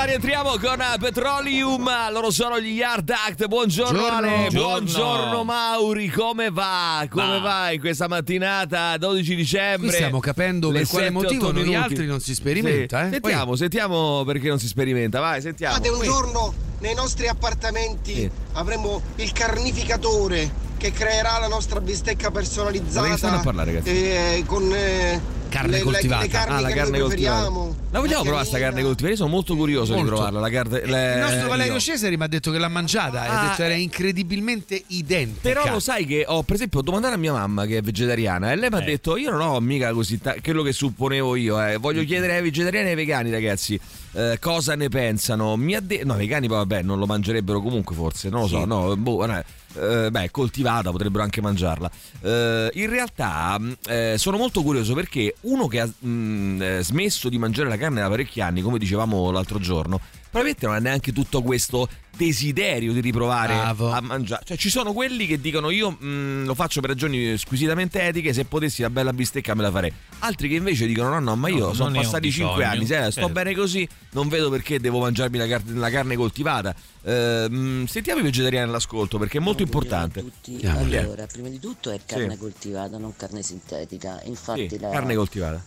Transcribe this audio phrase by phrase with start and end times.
[0.00, 3.46] La rientriamo con Petroleum, loro sono gli Yard Act.
[3.46, 4.16] Buongiorno Buongiorno.
[4.16, 4.70] Ale, Buongiorno.
[4.70, 7.06] buongiorno Mauri, come va?
[7.10, 7.38] Come Va.
[7.40, 9.88] va in questa mattinata 12 dicembre?
[9.88, 12.98] Qui stiamo capendo per quale 7, motivo 8 noi altri non si sperimenta.
[13.00, 13.06] Sì.
[13.08, 13.10] Eh?
[13.10, 15.74] Sentiamo, sentiamo perché non si sperimenta, vai, sentiamo.
[15.74, 18.30] Fate un giorno nei nostri appartamenti Sì.
[18.52, 23.72] avremo il carnificatore che creerà la nostra bistecca Ma di che stanno personalizzata a parlare,
[23.74, 23.90] ragazzi?
[23.90, 26.22] eh, con eh, Carne le, le- coltivata.
[26.22, 27.50] le carni Ah, la che carne noi coltivata.
[27.90, 29.10] La vogliamo provare sta carne coltivata?
[29.10, 30.08] Io sono molto curioso Molto.
[30.08, 30.40] di provarla.
[30.40, 31.80] La carne, le- Il nostro Valerio no.
[31.80, 33.78] Cesari mi ha detto che l'ha mangiata e Ah, ha detto era eh.
[33.80, 35.40] incredibilmente identica.
[35.60, 38.52] Però lo sai che ho, per esempio, ho domandato a mia mamma che è vegetariana
[38.52, 41.60] e lei mi ha detto: Io non ho mica così ta- quello che supponevo io.
[41.64, 41.76] eh.
[41.76, 43.78] Voglio chiedere ai vegetariani e ai vegani, ragazzi,
[44.12, 45.56] eh, cosa ne pensano.
[45.56, 48.46] Mi ha detto: No, i vegani poi vabbè, non lo mangerebbero comunque, forse, non lo
[48.48, 48.60] so.
[48.60, 48.66] Sì.
[48.66, 49.42] No, boh, no,
[49.74, 51.90] eh, beh, coltivata, potrebbero anche mangiarla.
[52.22, 57.28] Eh, in realtà mh, eh, sono molto curioso perché uno che ha mh, eh, smesso
[57.28, 61.12] di mangiare la carne da parecchi anni, come dicevamo l'altro giorno, probabilmente non ha neanche
[61.12, 61.88] tutto questo
[62.24, 63.90] desiderio di riprovare Bravo.
[63.90, 64.42] a mangiare.
[64.44, 68.44] Cioè, ci sono quelli che dicono io mh, lo faccio per ragioni squisitamente etiche, se
[68.44, 69.92] potessi la bella bistecca me la farei.
[70.20, 72.70] Altri che invece dicono no, no, ma io No, sono passati 5 bisogno.
[72.70, 73.28] anni, sto Certo.
[73.30, 76.74] bene così, non vedo perché devo mangiarmi la, car- la carne coltivata.
[77.02, 80.20] Eh, mh, sentiamo i vegetariani all'ascolto perché è molto importante.
[80.20, 80.60] Tutti.
[80.66, 82.38] Ah, Allora, prima di tutto è carne Sì.
[82.38, 84.20] coltivata, non carne sintetica.
[84.24, 85.64] Infatti, Sì, la- carne coltivata.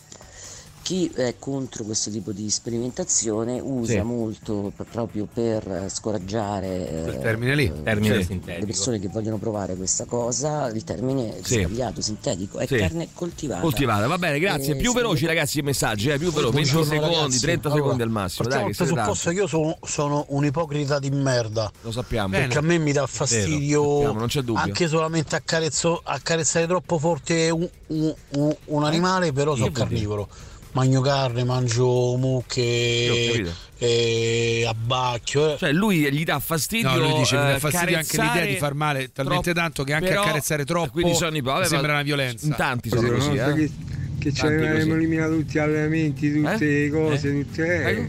[0.84, 4.02] Chi è contro questo tipo di sperimentazione usa Sì.
[4.02, 7.66] molto proprio per scoraggiare Quel eh, termine lì.
[7.66, 8.42] eh, Termine Sì.
[8.44, 10.67] le persone che vogliono provare questa cosa.
[10.67, 11.61] Il termine Sì.
[11.61, 12.76] sbagliato, sintetico, è Sì.
[12.78, 13.61] carne coltivata.
[13.61, 14.73] Coltivata, va bene, grazie.
[14.73, 17.39] Eh, Più veloci ragazzi i messaggi, eh, più veloci, 20 Buongiorno, secondi, ragazzi.
[17.39, 18.48] 30 Allora, secondi al massimo.
[18.50, 21.72] Dai, che presupposto che io sono, sono un ipocrita di merda.
[21.81, 22.28] Lo sappiamo.
[22.30, 22.44] Bene.
[22.48, 24.61] Perché a me mi dà fastidio sappiamo, non c'è dubbio.
[24.61, 30.26] anche solamente accarezzo- accarezzare troppo forte un, un- un- un animale, però sono vuol dire?
[30.73, 33.45] Mangio carne, mangio mucche,
[33.78, 35.54] e abbacchio.
[35.54, 35.58] eh.
[35.58, 38.58] Cioè lui gli dà fastidio No, lui dice eh, dà fastidio anche carezzare l'idea di
[38.60, 41.92] far male talmente troppo, tanto che anche però- accarezzare troppo quindi sono i vabbè, sembra
[41.94, 42.45] una violenza.
[42.48, 43.54] In tanti sono così, eh.
[43.54, 43.72] che,
[44.20, 46.80] che ci avevamo eliminato tutti gli allenamenti, tutte Eh?
[46.86, 48.02] le cose, tutte Ecco.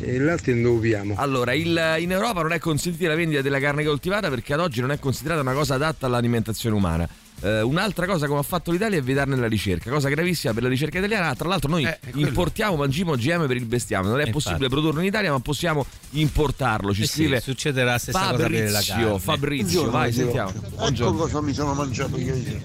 [0.00, 1.14] eh, e l'altro non lo piamo.
[1.16, 4.80] Allora, il- in Europa non è consentita la vendita della carne coltivata perché ad oggi
[4.80, 7.08] non è considerata una cosa adatta all'alimentazione umana.
[7.40, 10.68] Eh, un'altra cosa come ha fatto l'Italia è vietarne la ricerca, cosa gravissima per la
[10.68, 11.34] ricerca italiana.
[11.34, 14.72] Tra l'altro noi Eh, importiamo mangimo GM per il bestiame, non è possibile infatti.
[14.80, 16.92] produrlo in Italia ma possiamo importarlo.
[16.92, 19.18] Ci Eh sì, scrive succederà la stessa cosa per la Fabrizio, carne.
[19.20, 20.50] Fabrizio, vai sentiamo.
[20.50, 21.16] Ecco Buongiorno.
[21.18, 22.62] cosa mi sono mangiato io ieri.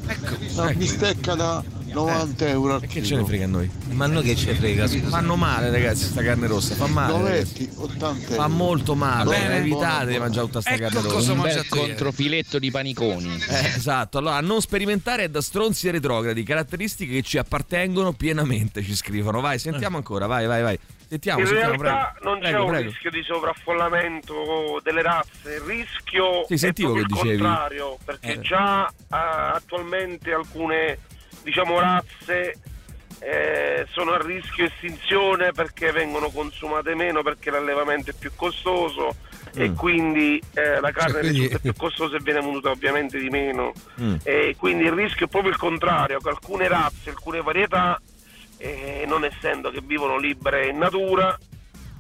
[0.54, 0.78] Una ecco.
[0.78, 3.06] bistecca da 90 euro al E che chilo.
[3.06, 3.70] ce ne frega a noi?
[3.92, 5.08] Ma noi che ce frega, scusa.
[5.10, 7.12] Fanno male ragazzi sta carne rossa, fa male.
[7.14, 8.42] Dovetti 80 euro.
[8.42, 9.58] Fa molto male, bene.
[9.58, 11.32] evitate di mangiare tutta sta Ecco carne rossa.
[11.34, 13.36] Un bel controfiletto di paniconi.
[13.50, 18.82] Eh, esatto, allora non sperimentare è da stronzi e retrogradi, caratteristiche che ci appartengono pienamente,
[18.84, 19.42] ci scrivono.
[19.42, 20.80] Vai, sentiamo ancora, vai, vai, vai.
[21.08, 22.30] Sentiamo, In sentiamo, realtà prego.
[22.30, 22.90] non c'è prego, un prego.
[22.90, 27.38] rischio di sovraffollamento delle razze, il rischio Sì, è sentivo che il dicevi.
[27.38, 28.40] contrario, perché Eh.
[28.42, 30.98] già eh, attualmente alcune
[31.44, 32.56] diciamo razze
[33.20, 39.16] eh, sono a rischio estinzione perché vengono consumate meno perché l'allevamento è più costoso
[39.56, 39.76] e Mm.
[39.76, 43.72] quindi eh, la carne quindi- risulta più costosa e viene venduta ovviamente di meno
[44.02, 44.16] Mm.
[44.24, 48.02] e quindi il rischio è proprio il contrario, che alcune razze, alcune varietà,
[48.58, 51.38] eh, non essendo che vivono libere in natura,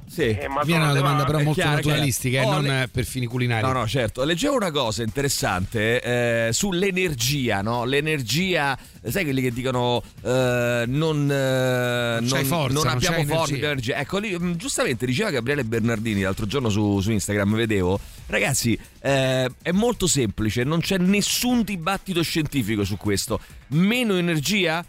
[0.10, 0.22] Sì.
[0.38, 2.46] eh, ma Viene una domanda però È molto chiaro, naturalistica e.
[2.46, 3.66] Oh, non le- per fini culinari.
[3.66, 4.24] No, no, certo.
[4.24, 6.02] Leggevo una cosa interessante
[6.48, 7.84] eh, sull'energia, no?
[7.86, 13.54] L'energia, sai quelli che dicono eh, non, eh, Non forza, non non abbiamo c'hai forza,
[13.54, 13.66] energia.
[13.72, 13.98] energia.
[13.98, 19.50] Ecco, lì, mh, giustamente diceva Gabriele Bernardini l'altro giorno su, su Instagram, vedevo, ragazzi, eh,
[19.62, 23.40] è molto semplice, non c'è nessun dibattito scientifico su questo.
[23.70, 24.86] Meno energia?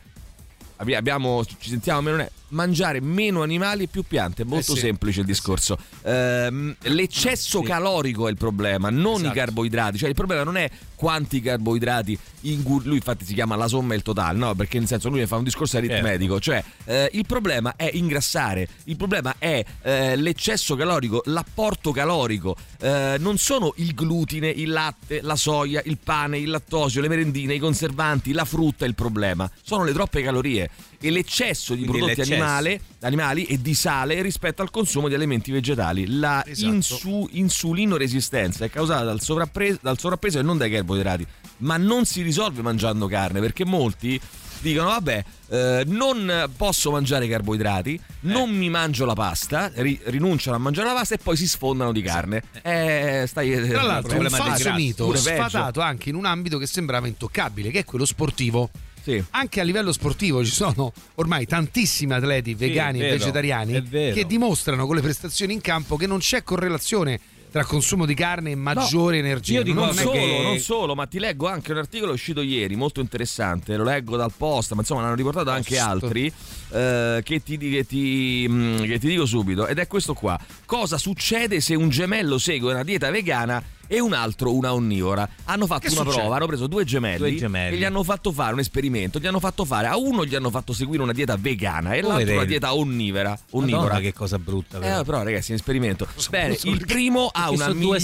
[0.77, 4.77] Abbi- Abbiamo, ci sentiamo meno ne- mangiare meno animali e più piante è molto Eh
[4.77, 4.81] sì.
[4.81, 5.41] semplice il Eh sì.
[5.41, 7.67] discorso Ehm, l'eccesso Sì.
[7.67, 9.29] calorico è il problema non Esatto.
[9.29, 13.69] i carboidrati cioè il problema non è quanti carboidrati ingu- lui infatti si chiama la
[13.69, 14.55] somma e il totale no?
[14.55, 16.41] Perché nel senso lui fa un discorso aritmetico.
[16.41, 22.57] Cioè eh, il problema è ingrassare il problema è eh, l'eccesso calorico l'apporto calorico.
[22.81, 27.55] Eh, non sono il glutine il latte la soia il pane il lattosio le merendine
[27.55, 29.51] i conservanti la frutta il problema.
[29.63, 30.71] Sono le troppe calorie
[31.01, 32.43] e l'eccesso di Quindi prodotti l'eccesso.
[32.43, 36.07] animali, animali e di sale rispetto al consumo di alimenti vegetali.
[36.19, 36.73] La Esatto.
[36.75, 41.27] insu- insulinoresistenza è causata dal, sovrappre- dal sovrappeso e non dai carboidrati,
[41.59, 44.21] ma non si risolve mangiando carne perché molti
[44.61, 50.59] dicono vabbè eh, non posso mangiare carboidrati, non mi mangio la pasta, ri- rinunciano a
[50.59, 52.43] mangiare la pasta e poi si sfondano di carne.
[52.63, 57.71] Eh, stai, Tra l'altro un falso mito sfatato anche in un ambito che sembrava intoccabile,
[57.71, 58.71] che è quello sportivo.
[59.05, 59.23] Sì.
[59.31, 64.87] Anche a livello sportivo ci sono ormai tantissimi atleti vegani è e vegetariani che dimostrano
[64.87, 67.21] con le prestazioni in campo che non c'è correlazione
[67.51, 69.59] tra consumo di carne e maggiore energia.
[69.59, 72.41] io dico Non Non solo, che- non solo, ma ti leggo anche un articolo uscito
[72.41, 75.87] ieri, molto interessante, lo leggo dal post, ma insomma ne hanno riportato anche Post.
[75.87, 76.33] altri,
[76.71, 80.37] eh, che, ti, che ti, mm, che ti dico subito, ed è questo qua.
[80.65, 85.29] Cosa succede se un gemello segue una dieta vegana e un altro una onnivora?
[85.45, 86.19] Hanno fatto Che una succede?
[86.21, 87.77] prova, hanno preso due gemelli, Due gemelli.
[87.77, 90.51] e gli hanno fatto fare un esperimento, gli hanno fatto fare, a uno gli hanno
[90.51, 92.37] fatto seguire una dieta vegana e l'altro Poverelli.
[92.37, 93.39] una dieta onnivora.
[93.51, 93.83] onnivora.
[93.83, 94.79] Madonna, che cosa brutta.
[94.79, 95.03] Eh, però.
[95.03, 96.07] però ragazzi, è un esperimento.
[96.31, 98.01] Bene, il perché- primo ha una migliore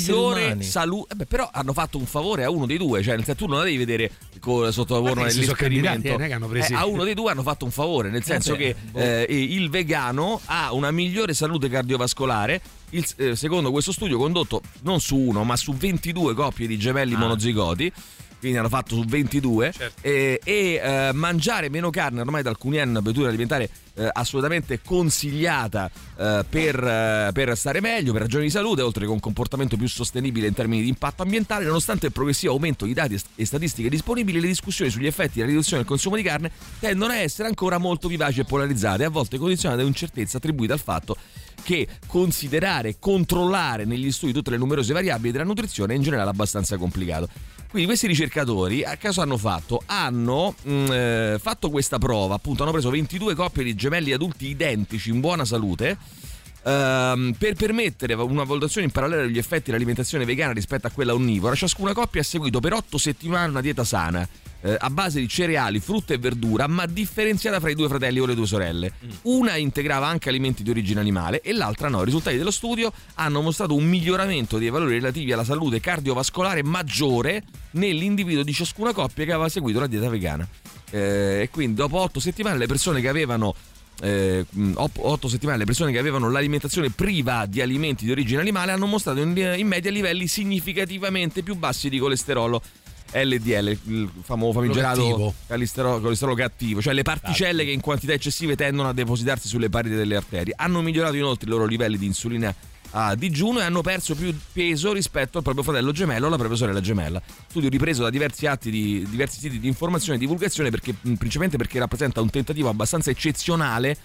[0.62, 1.14] salute.
[1.18, 3.58] Eh però hanno fatto un favore a uno dei due, cioè nel senso tu non
[3.58, 4.10] la devi vedere
[4.40, 6.18] co- sotto la forma dell'esperimento.
[6.18, 8.98] eh, Eh, a uno dei due hanno fatto un favore, nel senso beh, che boh.
[8.98, 12.60] eh, il vegano ha una migliore salute cardiovascolare.
[12.90, 17.14] Il- eh, secondo questo studio condotto non su uno, ma su 22 coppie di gemelli
[17.14, 17.18] Ah.
[17.18, 17.92] monozigoti.
[18.40, 19.98] Quindi hanno fatto su 22 Certo.
[20.00, 24.08] e, e, eh, mangiare meno carne ormai da alcuni anni è una abitudine alimentare eh,
[24.10, 29.20] assolutamente consigliata eh, per, eh, per stare meglio, per ragioni di salute, oltre che un
[29.20, 33.44] comportamento più sostenibile in termini di impatto ambientale, nonostante il progressivo aumento di dati e
[33.44, 37.46] statistiche disponibili, le discussioni sugli effetti della riduzione del consumo di carne tendono a essere
[37.46, 41.14] ancora molto vivaci e polarizzate, a volte condizionate da uncertezza attribuita al fatto
[41.70, 46.76] che considerare controllare negli studi tutte le numerose variabili della nutrizione è in generale abbastanza
[46.76, 47.28] complicato.
[47.70, 49.80] Quindi questi ricercatori a caso hanno fatto?
[49.86, 55.10] Hanno mh, eh, fatto questa prova, appunto hanno preso 22 coppie di gemelli adulti identici
[55.10, 55.96] in buona salute
[56.64, 61.54] ehm, per permettere una valutazione in parallelo degli effetti dell'alimentazione vegana rispetto a quella onnivora.
[61.54, 64.28] Ciascuna coppia ha seguito per 8 settimane una dieta sana
[64.62, 68.26] eh, a base di cereali, frutta e verdura, ma differenziata fra i due fratelli o
[68.26, 68.92] le due sorelle.
[69.22, 72.02] Una integrava anche alimenti di origine animale e l'altra no.
[72.02, 77.42] I risultati dello studio hanno mostrato un miglioramento dei valori relativi alla salute cardiovascolare maggiore
[77.72, 80.46] nell'individuo di ciascuna coppia che aveva seguito la dieta vegana.
[80.90, 83.54] Eh, e quindi dopo 8 settimane le persone che avevano
[84.02, 88.86] eh, otto settimane le persone che avevano l'alimentazione priva di alimenti di origine animale hanno
[88.86, 92.62] mostrato in, in media livelli significativamente più bassi di colesterolo
[93.12, 98.88] LDL, il famoso famigerato colesterolo, colesterolo cattivo, cioè le particelle che in quantità eccessive tendono
[98.88, 100.54] a depositarsi sulle pareti delle arterie.
[100.56, 102.54] Hanno migliorato inoltre i loro livelli di insulina
[102.92, 106.56] a digiuno e hanno perso più peso rispetto al proprio fratello gemello o alla propria
[106.56, 107.22] sorella gemella.
[107.48, 111.78] Studio ripreso da diversi atti di diversi siti di informazione e divulgazione perché principalmente perché
[111.78, 113.96] rappresenta un tentativo abbastanza eccezionale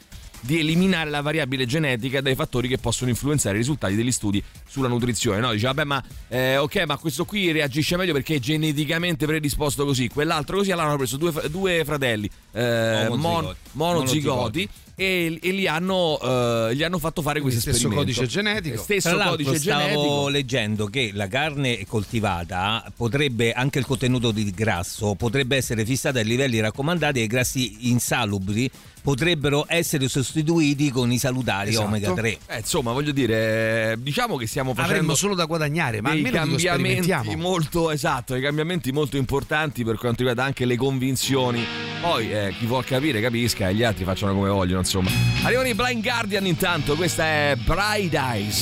[0.45, 4.87] di eliminare la variabile genetica dai fattori che possono influenzare i risultati degli studi sulla
[4.87, 5.39] nutrizione.
[5.39, 9.85] No, dice, vabbè, ma eh, ok, ma questo qui reagisce meglio perché è geneticamente predisposto
[9.85, 10.71] così, quell'altro così.
[10.71, 13.21] Allora hanno preso due, due fratelli eh, Omozigoti.
[13.21, 14.69] mon- monozigoti.
[14.97, 18.13] E, e li, hanno, eh, gli hanno fatto fare questo stesso esperimento.
[18.13, 18.81] codice genetico.
[18.81, 20.27] Stesso Tra l'altro codice stavo genetico.
[20.29, 26.23] leggendo che la carne coltivata potrebbe, anche il contenuto di grasso, potrebbe essere fissato ai
[26.23, 28.71] livelli raccomandati e i grassi insalubri
[29.05, 31.85] potrebbero essere sostituiti con i salutari Esatto.
[31.85, 32.37] omega 3.
[32.47, 36.37] Eh, insomma, voglio dire, eh, diciamo che stiamo facendo Avremmo solo da guadagnare, ma almeno
[36.37, 41.63] cambiamenti molto esatto, dei cambiamenti molto importanti per quanto riguarda anche le convinzioni.
[42.01, 45.11] Poi eh, chi vuol capire capisca e gli altri facciano come vogliono, insomma.
[45.43, 48.59] Arrivano i Blind Guardian intanto, questa è Bright Eyes.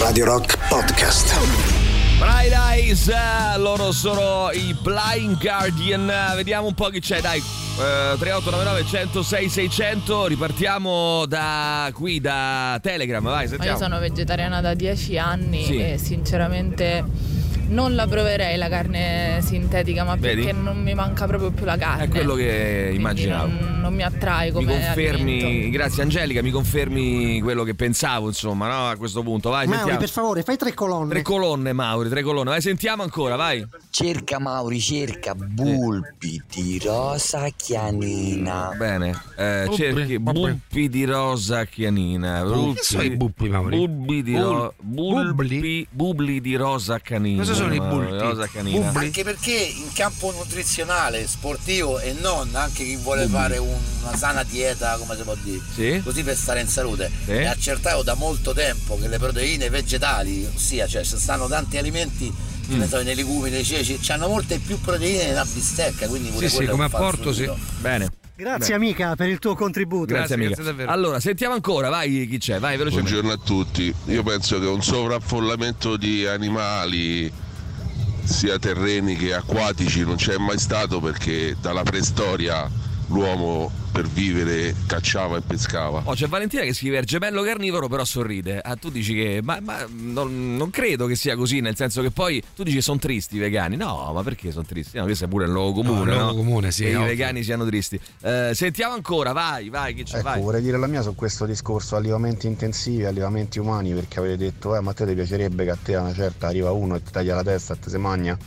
[0.00, 1.79] Radio Rock Podcast.
[2.20, 6.12] Bright Eyes, eh, loro sono i Blind Guardian.
[6.36, 7.38] Vediamo un po' chi c'è, dai.
[7.38, 14.60] Eh, 3899 106 600 ripartiamo da qui da Telegram vai Ma io sentiamo sono vegetariana
[14.60, 15.76] da 10 anni Sì.
[15.78, 17.02] e sinceramente
[17.70, 20.42] non la proverei la carne sintetica, ma Vedi?
[20.44, 22.04] perché non mi manca proprio più la carne.
[22.04, 25.70] è quello che immaginavo Non, non mi attrae mi come confermi alimento.
[25.78, 30.00] grazie Angelica mi confermi quello che pensavo insomma no, a questo punto vai Mauri, sentiamo
[30.00, 31.08] per favore, fai tre colonne.
[31.10, 37.48] tre colonne Mauri tre colonne vai sentiamo ancora vai Cerca Mauri, cerca bulbi di rosa
[37.56, 38.72] chianina.
[38.76, 42.42] Bene, eh, Bulbi, cerchi bulbi di rosa chianina.
[42.74, 43.76] Che sono i bulbi, Mauri?
[43.76, 47.42] Bulbi di ro- Bul- bulbi, bulbi di rosa canina.
[47.42, 47.78] Cosa sono i.
[47.80, 48.96] Bulbi?
[48.98, 54.42] Anche perché in campo nutrizionale, sportivo e non, anche chi vuole fare un- una sana
[54.42, 56.00] dieta, come si può dire, Sì?
[56.02, 57.32] così per stare in salute, Sì.
[57.32, 62.32] è accertato da molto tempo che le proteine vegetali, ossia cioè ci stanno tanti alimenti,
[62.70, 62.78] Mm.
[62.78, 66.56] ne so, nei legumi, nei ceci, hanno molte più proteine della bistecca, quindi pure Sì,
[66.56, 67.50] sì, come apporto, sì.
[67.80, 68.10] Bene.
[68.36, 68.74] Grazie Beh.
[68.86, 70.14] amica per il tuo contributo.
[70.14, 70.50] Grazie, amica.
[70.54, 70.90] grazie davvero.
[70.90, 73.10] allora, sentiamo ancora, vai chi c'è, vai velocemente.
[73.10, 73.94] Buongiorno a tutti.
[74.06, 77.30] Io penso che un sovraffollamento di animali
[78.24, 82.68] sia terreni che acquatici non c'è mai stato perché dalla preistoria
[83.10, 86.02] l'uomo per vivere cacciava e pescava.
[86.04, 88.60] Oh, c'è Valentina che scrive gemello carnivoro, però sorride.
[88.60, 89.40] Ah, tu dici che.
[89.42, 92.82] Ma, ma non, non credo che sia così, nel senso che poi tu dici che
[92.82, 93.76] sono tristi i vegani.
[93.76, 94.96] No, ma perché sono tristi?
[94.96, 96.04] No, questo è pure il luogo comune.
[96.04, 96.24] No, il no?
[96.24, 97.08] luogo comune, sì, Che i ovvio.
[97.08, 98.00] vegani siano tristi.
[98.22, 100.18] Eh, sentiamo ancora, vai, vai, chi c'è?
[100.18, 100.40] Ecco, vai.
[100.40, 104.80] vorrei dire la mia su questo discorso allevamenti intensivi, allevamenti umani, perché avete detto, eh,
[104.80, 107.10] ma a te ti piacerebbe che a te a una certa arriva uno e ti
[107.10, 108.38] taglia la testa e te se magna.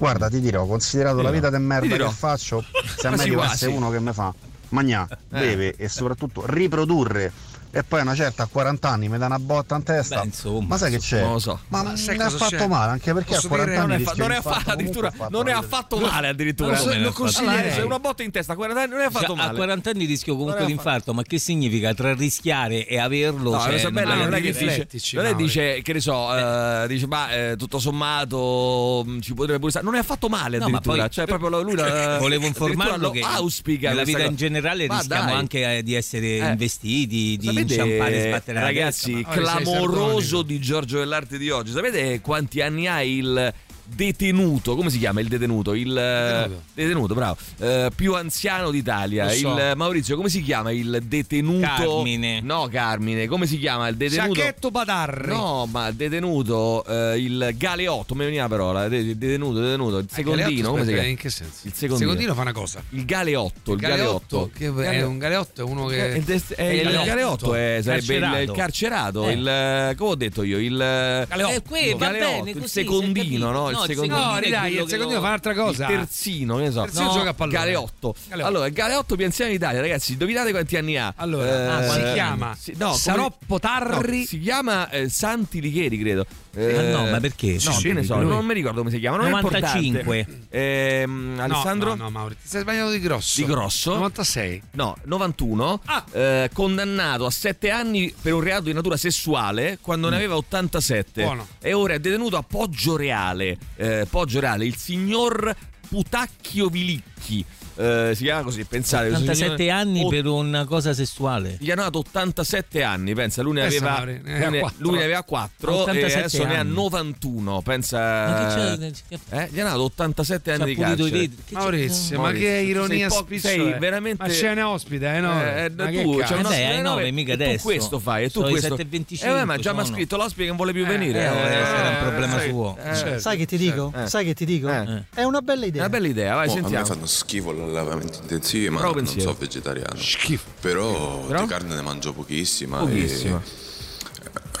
[0.00, 2.64] Guarda, ti dirò, considerato la vita di merda che faccio,
[2.96, 4.32] se a me arrivasse uno che mi fa
[4.70, 5.16] magnà, Eh.
[5.28, 7.30] beve e soprattutto riprodurre
[7.72, 10.24] e poi a una certa a 40 anni mi dà una botta in testa.
[10.66, 11.20] ma sai che c'è?
[11.22, 11.60] non lo so.
[11.68, 12.66] Ma, Ma sai non è cosa affatto c'è?
[12.68, 13.82] male, anche perché Posso a 40 dire?
[13.82, 15.64] anni non è, fa- non è addirittura non è male.
[15.64, 17.84] affatto male addirittura Non lo consiglierei.
[17.84, 20.04] una botta in testa a 40 anni non è affatto Cioè, male a 40 anni
[20.04, 23.50] rischio comunque l'infarto, ma che significa tra rischiare e averlo?
[23.52, 26.00] No, cioè, la bella non non è che riflettici, dice, non è dice che ne
[26.00, 29.84] so, eh, dice ma eh, tutto sommato mh, ci potrebbe pure stare.
[29.84, 33.20] Non è affatto male No, ma addirittura, cioè proprio lui la- Volevo informarlo lo che
[33.20, 38.16] auspica nella questa vita in generale rischiamo anche eh, di essere investiti, di Sapete, inciampare
[38.16, 41.72] e sbattere la ragazzi, testa, ma- clamoroso di Giorgio dell'Arte di oggi.
[41.72, 43.52] Sapete quanti anni ha il
[43.94, 44.74] detenuto?
[44.76, 45.74] Come si chiama il detenuto?
[45.74, 47.36] Il detenuto, detenuto bravo.
[47.58, 49.28] Eh, più anziano d'Italia.
[49.30, 49.48] So.
[49.56, 51.66] Il Maurizio, come si chiama il detenuto?
[51.66, 52.40] Carmine.
[52.40, 53.26] No, Carmine.
[53.26, 54.32] Come si chiama il detenuto?
[54.34, 55.28] Giacchetto Badarri.
[55.28, 60.46] No, ma detenuto, eh, il Galeotto, mi veniva la parola, de- detenuto, detenuto, il secondino,
[60.48, 61.08] Galeotto, come si chiama?
[61.08, 61.58] in che senso?
[61.62, 61.98] Il secondino.
[62.10, 62.82] secondino fa una cosa.
[62.90, 64.82] Il Galeotto, il, Il galeotto, Galeotto.
[64.82, 67.04] che è un galeotto è uno che Eh, il, des- eh, il galeotto.
[67.06, 68.52] galeotto è- sarebbe il- il, Carcerato.
[68.54, 69.32] carcerato, Eh.
[69.32, 72.68] il eh, come ho detto io, il galeotto, Eh, qui va bene, il così, è
[72.68, 73.70] secondino, no?
[73.70, 75.88] Il No, il secondino No, dai, il lo- fa un'altra cosa.
[75.88, 76.82] Il terzino, che ne so.
[76.82, 77.56] Terzino gioca a pallone.
[77.58, 78.14] Galeotto.
[78.28, 78.48] Galeotto.
[78.48, 81.12] Allora, Galeotto più anziano d'Italia, ragazzi, indovinate quanti anni ha?
[81.16, 84.18] Allora, Eh, si chiama sì, no, Saroppo Tarri.
[84.20, 86.26] no, si chiama eh, Santi Licheri, credo.
[86.56, 87.58] Ah, no, ma perché?
[87.62, 88.26] No, Sì, ne so, lui.
[88.28, 89.18] non mi ricordo come si chiama.
[89.18, 90.18] Non è 95.
[90.18, 90.46] importante.
[90.50, 91.94] Ehm, No, Alessandro?
[91.94, 93.40] No, no, Mauri, ti sei sbagliato di grosso.
[93.40, 93.94] Di grosso?
[93.94, 94.62] 96.
[94.72, 96.04] No, 91, Ah.
[96.12, 101.22] eh, condannato a 7 anni per un reato di natura sessuale quando ne aveva 87
[101.22, 101.46] Buono.
[101.60, 103.56] e ora è detenuto a Poggio Reale.
[103.76, 105.54] Eh, Poggio Reale, il signor
[105.88, 107.44] Putacchio Vilicchi.
[107.80, 109.08] Eh, si chiama così, pensate.
[109.08, 111.56] questo 87 signore- anni Ot- per una cosa sessuale.
[111.60, 114.76] Gli hanno dato 87 anni, pensa, lui ne aveva, aveva lui ne- quattro.
[114.88, 116.72] lui ne aveva 4 e 87 adesso ne ha anni.
[116.74, 117.98] 91, pensa.
[117.98, 119.18] Ma che c'è?
[119.42, 121.30] Eh, gli hanno dato 87 Ci ha anni di carcere.
[121.50, 123.08] Maurizio, ma che ironia
[123.38, 125.42] sei veramente- Ma c'è ne ospite, eh, no?
[125.42, 127.62] Eh, Ma tu, c'è un Eh ospite ai nove, e mica tu adesso.
[127.64, 128.76] questo fai, e tu questo.
[128.76, 131.20] 7.25 Eh, ma già mi ha scritto l'ospite che non vuole più Eh, venire.
[131.24, 132.76] eh, sarà un problema sai, suo.
[132.82, 133.18] eh.
[133.18, 133.92] Sai che ti dico?
[133.96, 134.06] Eh.
[134.06, 134.68] Sai che ti dico?
[134.68, 135.04] Eh.
[135.14, 135.82] È una bella idea.
[135.82, 136.84] È una bella idea, vai, Oh, a me sentiamo.
[136.86, 139.30] fanno schifo l'allevamento intensivo, ma Bravo non pensiero.
[139.30, 139.96] so vegetariano.
[140.00, 140.48] Schifo.
[140.60, 141.40] Però, Però?
[141.42, 142.78] di carne ne mangio pochissima.
[142.78, 143.42] Pochissima.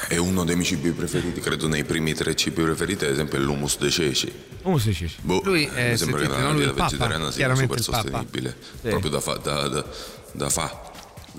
[0.08, 3.38] E, è uno dei miei cibi preferiti, credo nei primi tre cibi preferiti, ad esempio
[3.38, 4.32] è l'humus dei ceci.
[4.62, 5.10] Come si dice?
[5.20, 8.88] Boh, Lui, eh, mi sembra che è il Papa, vegetariana sia super sostenibile, Sì.
[8.88, 9.84] proprio da, fa- da, da,
[10.32, 10.89] da fa,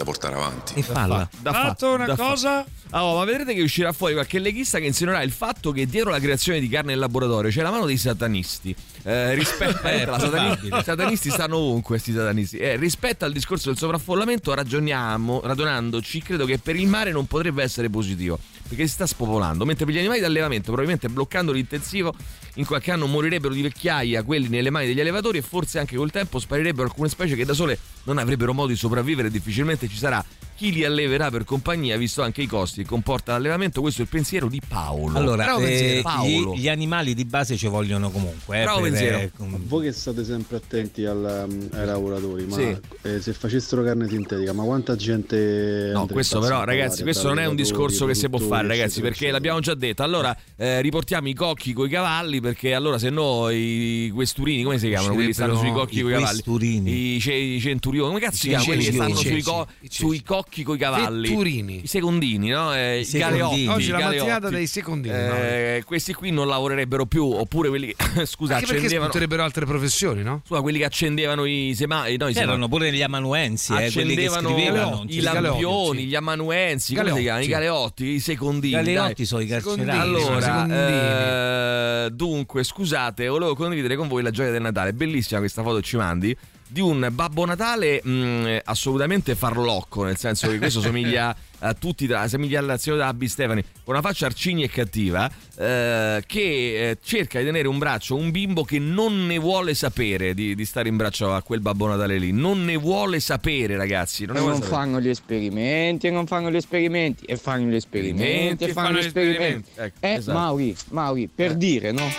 [0.01, 0.73] da portare avanti.
[0.75, 1.27] E falla.
[1.39, 2.65] Da Fatto fa- una da cosa?
[2.89, 6.09] Ah, oh, ma vedrete che uscirà fuori qualche leghista che insinuerà il fatto che dietro
[6.09, 8.75] la creazione di carne in laboratorio c'è la mano dei satanisti.
[9.03, 10.77] Eh, rispetto Eh, la satani- probabile.
[10.79, 12.57] I satanisti stanno ovunque, questi satanisti.
[12.57, 17.63] Eh, rispetto al discorso del sovraffollamento, ragioniamo, ragionandoci, credo che per il mare non potrebbe
[17.63, 18.37] essere positivo.
[18.67, 22.13] Perché si sta spopolando, mentre per gli animali d'allevamento, probabilmente bloccando l'intensivo,
[22.55, 26.11] in qualche anno morirebbero di vecchiaia quelli nelle mani degli allevatori e forse anche col
[26.11, 30.23] tempo sparirebbero alcune specie che da sole non avrebbero modo di sopravvivere difficilmente ci sarà
[30.55, 33.81] chi li alleverà per compagnia, visto anche i costi che comporta l'allevamento.
[33.81, 35.17] Questo è il pensiero di Paolo.
[35.17, 36.01] Allora, Bravo eh, pensiero.
[36.03, 36.53] Paolo.
[36.55, 38.59] gli, gli animali di base ci vogliono comunque.
[38.59, 39.17] eh, Bravo per- pensiero.
[39.17, 42.77] eh, com- Voi che state sempre attenti al- um, ai lavoratori, ma Sì.
[43.01, 45.91] eh, se facessero carne sintetica, ma quanta gente...
[45.93, 49.31] No, questo però, ragazzi, questo non è un discorso che si può fare, ragazzi, perché
[49.31, 50.03] l'abbiamo già detto.
[50.03, 54.87] Allora, eh, riportiamo i cocchi coi cavalli, perché allora se no i questurini, come si
[54.89, 55.13] chiamano?
[55.13, 56.31] Quelli che stanno sui cocchi i coi cavalli.
[56.41, 57.15] questurini.
[57.15, 58.67] I, ce- i centurioni, come cazzo si I chiamano?
[58.69, 61.29] Quelli che stanno i co- i sui cocchi coi cavalli.
[61.29, 61.81] Vetturini.
[61.83, 62.75] I secondini, no?
[62.75, 63.39] Eh, I secondini.
[63.41, 63.67] galeotti.
[63.67, 64.55] Oggi i la mattinata galeotti.
[64.55, 65.15] dei secondini.
[65.15, 69.43] Eh, questi qui non lavorerebbero più, oppure quelli che scusa, Anche accendevano.
[69.43, 70.41] altre professioni, no?
[70.45, 72.47] Scusa, quelli che accendevano i semai, no, i semai.
[72.49, 74.89] C'erano pure gli amanuensi, eh, quelli che accendevano scrivevano.
[74.89, 77.21] Galeotti, i galeotti, lampioni, gli amanuensi, Galeotti.
[77.21, 77.43] chiamano?
[77.43, 78.73] I galeotti, i secondini.
[78.73, 78.93] I dai.
[78.93, 79.89] galeotti sono i carcerati.
[79.89, 84.93] Allora, eh, dunque, scusate, volevo condividere con voi la gioia del Natale.
[84.93, 86.35] Bellissima questa foto che ci mandi
[86.71, 92.59] di un Babbo Natale mh, assolutamente farlocco, nel senso che questo somiglia a tutti, somiglia
[92.59, 97.45] alla signora Abby Stefani, con una faccia arcigna e cattiva, eh, che eh, cerca di
[97.45, 101.33] tenere un braccio un bimbo che non ne vuole sapere di, di stare in braccio
[101.33, 102.31] a quel Babbo Natale lì.
[102.31, 104.25] Non ne vuole sapere, ragazzi.
[104.25, 108.71] Non, Non fanno gli esperimenti e non fanno gli esperimenti e fanno gli esperimenti e
[108.71, 109.69] fanno gli esperimenti.
[109.75, 110.37] Ecco, Eh, esatto.
[110.37, 112.09] Mauri, Mauri, per dire, no?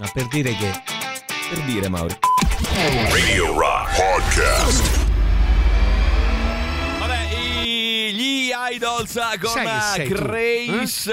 [0.00, 0.70] Ma per dire che.
[1.50, 2.16] Per dire, Mauri.
[2.78, 4.98] Radio Rock Podcast.
[6.98, 7.18] Vabbè,
[7.64, 11.12] i- gli Idols con Sai Grace.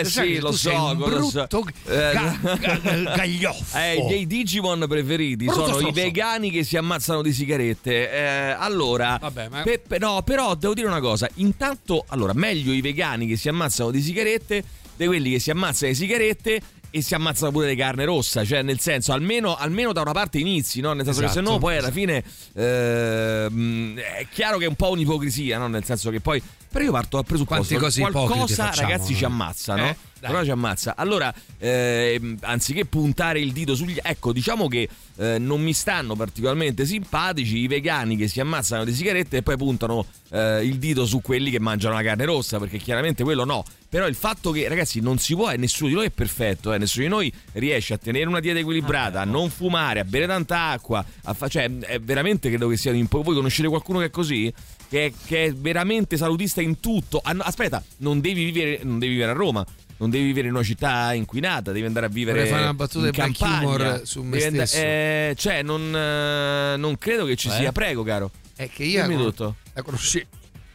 [0.00, 0.70] Eh, Sai sì, lo so.
[0.98, 1.46] cosa so.
[1.46, 3.78] brutto Eh, ga- ga- gaglioffo.
[3.78, 6.00] Eh, I miei Digimon preferiti Brutto sono i stronzo.
[6.02, 8.10] vegani che si ammazzano di sigarette.
[8.10, 11.28] Eh, allora, Vabbè, ma- pe- pe- no, però devo dire una cosa.
[11.34, 14.64] Intanto, allora, meglio i vegani che si ammazzano di sigarette
[14.96, 16.60] di quelli che si ammazzano di sigarette
[16.96, 18.44] e si ammazzano pure di carne rossa.
[18.44, 20.92] Cioè, nel senso, almeno, almeno da una parte inizi, no?
[20.94, 21.50] Nel senso che se Esatto.
[21.52, 22.22] no poi alla fine
[22.54, 25.68] ehm, è chiaro che è un po' un'ipocrisia, no?
[25.68, 26.42] Nel senso che poi.
[26.76, 29.18] Però io parto dal presupposto cose qualcosa, ipocrite facciamo ragazzi, noi?
[29.18, 29.88] ci ammazza, no?
[29.88, 29.96] Eh.
[30.20, 30.94] Però ci ammazza.
[30.94, 33.96] Allora, ehm, anziché puntare il dito sugli.
[34.02, 38.92] Ecco, diciamo che eh, non mi stanno particolarmente simpatici i vegani che si ammazzano di
[38.92, 42.78] sigarette e poi puntano eh, il dito su quelli che mangiano la carne rossa, perché
[42.78, 43.64] chiaramente quello no.
[43.88, 46.78] Però il fatto che, ragazzi, non si può, e nessuno di noi è perfetto, eh,
[46.78, 50.70] nessuno di noi riesce a tenere una dieta equilibrata, a non fumare, a bere tanta
[50.70, 53.22] acqua, a fa- cioè, è veramente credo che sia un po'.
[53.22, 54.52] Voi conoscete qualcuno che è così?
[54.88, 57.20] Che è, che è veramente salutista in tutto.
[57.22, 59.64] Ah, no, aspetta, non devi vivere, non devi vivere a Roma.
[59.98, 63.06] Non devi vivere in una città inquinata, devi andare a vivere Vorrei fare una battuta
[63.06, 64.04] in campagna.
[64.04, 64.76] su me Devi and- stesso.
[64.84, 67.52] eh, cioè, non, eh, non credo che ci Eh?
[67.52, 67.72] sia.
[67.72, 68.30] Prego, caro.
[68.54, 69.54] È che io Dimmi con- tutto.
[69.72, 70.26] la conosci.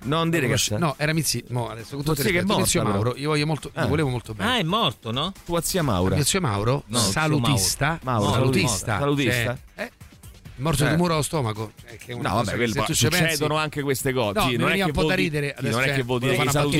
[0.03, 1.44] Non dire che No, era Mizzi.
[1.50, 3.86] Mo, adesso con tutto che è mio zio Mauro, io voglio molto, Ah.
[3.86, 4.50] volevo molto bene.
[4.50, 5.32] Ah, è morto, no?
[5.46, 6.15] Tua zia Maura.
[6.15, 8.25] Mio zio Mauro, No, salutista, Mauro.
[8.25, 9.56] Mauro, salutista, salutista.
[9.75, 9.91] cioè, eh,
[10.62, 10.88] morto Eh.
[10.88, 11.72] di tumore allo stomaco.
[12.06, 14.39] cioè, una No, vabbè, quello se ci pensi- succedono anche queste cose.
[14.39, 15.96] No, Sì, non è che un po' vuol da dire- ridere, sì, non è cioè,
[15.96, 16.77] che vuol dire volevo che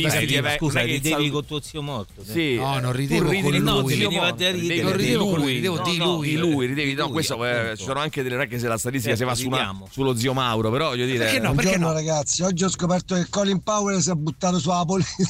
[0.54, 2.24] eh, Scusa, ridevi con tuo zio morto.
[2.24, 3.42] Sì, No, non eh, ridevo con lui.
[3.42, 4.82] tuo No, ti zio veniva morto, da ridevi ridere.
[4.84, 6.30] Non ridevo con lui, ridevo di lui.
[6.30, 6.94] Di lui, ridevi.
[6.94, 10.16] No, questo eh, ci sono anche delle che se la statistica Certo, si va sullo
[10.16, 11.26] zio Mauro, però voglio dire.
[11.26, 11.54] Perché no?
[11.54, 11.94] Perché Buongiorno no?
[11.94, 15.30] ragazzi, oggi ho scoperto che Colin Powell si è buttato sulla politica.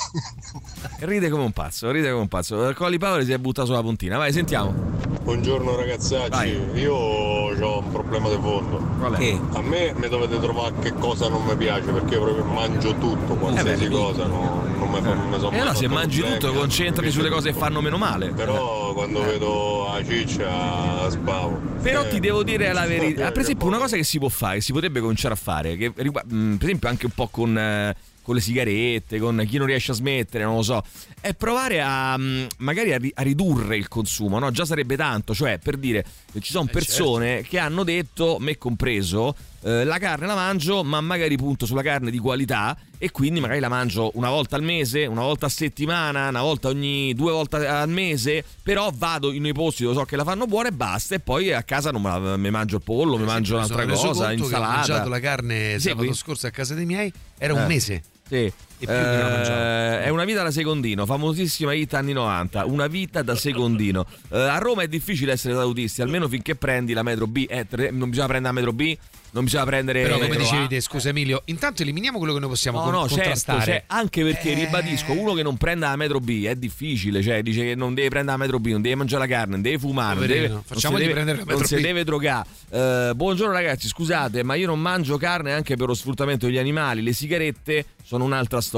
[1.00, 2.74] Ride come un pazzo, ride come un pazzo.
[2.75, 4.17] Colli Power si è buttato sulla puntina.
[4.17, 5.20] Vai, sentiamo.
[5.24, 6.60] Buongiorno ragazzacci, Vai.
[6.74, 8.78] io ho un problema di fondo.
[8.98, 9.18] Qual è?
[9.18, 9.40] Che?
[9.54, 13.36] A me mi dovete trovare che cosa non mi piace perché io proprio mangio tutto,
[13.36, 16.40] qualsiasi Eh beh, cosa, no, non mi fa mi sono E allora se mangi problemi,
[16.40, 18.30] tutto, concentrati sulle se- cose che fanno meno male.
[18.30, 21.60] Però quando vedo la ciccia sbavo.
[21.84, 23.15] Però Eh, ti devo dire la verità.
[23.22, 25.78] dire Per esempio, una cosa che si può fare, che si potrebbe cominciare a fare,
[25.78, 29.67] che riguarda- per esempio anche un po' con, eh, con le sigarette, con chi non
[29.67, 30.84] riesce a smettere, non lo so,
[31.19, 34.51] è provare a mh, magari a, ri- a ridurre il consumo, no?
[34.51, 36.05] Già sarebbe tanto, cioè per dire,
[36.39, 36.79] ci sono Eh, certo.
[36.79, 41.81] persone che hanno detto, me compreso, eh, la carne la mangio, ma magari punto sulla
[41.81, 45.50] carne di qualità e quindi magari la mangio una volta al mese, una volta a
[45.50, 50.04] settimana, una volta ogni due volte al mese, però vado in nei posti dove so
[50.06, 52.76] che la fanno buona e basta e poi a casa non me la, mi mangio
[52.76, 54.72] il pollo, mi mangio Mi sono un'altra cosa, che Ho insalata.
[54.76, 57.66] mangiato la carne Sì, sabato scorso a casa dei miei, era un Eh.
[57.66, 58.04] mese.
[58.30, 58.54] Sì.
[58.84, 59.41] E più non.
[59.46, 64.06] Eh, è una vita da secondino, famosissima hit anni 90, una vita da secondino.
[64.32, 67.91] Eh, a Roma è difficile essere salutisti, almeno finché prendi la metro B, eh, tre-
[67.91, 68.98] non bisogna prendere la metro B,
[69.34, 72.80] non bisogna prendere Però come dicevi te, scusa Emilio, intanto eliminiamo quello che noi possiamo
[72.80, 73.63] No, con- no, certo, contrastare.
[73.63, 74.56] cioè, anche perché Eh.
[74.56, 78.10] ribadisco, uno che non prenda la metro B è difficile, cioè dice che non deve
[78.10, 80.62] prendere la metro B, non deve mangiare la carne, non deve fumare, non deve, non
[80.65, 81.86] facciamogli si deve- prendere la non metro si B.
[81.86, 82.48] deve drogare.
[82.72, 87.02] Eh, buongiorno ragazzi, scusate, ma io non mangio carne anche per lo sfruttamento degli animali,
[87.02, 88.70] le sigarette sono un'altra storia.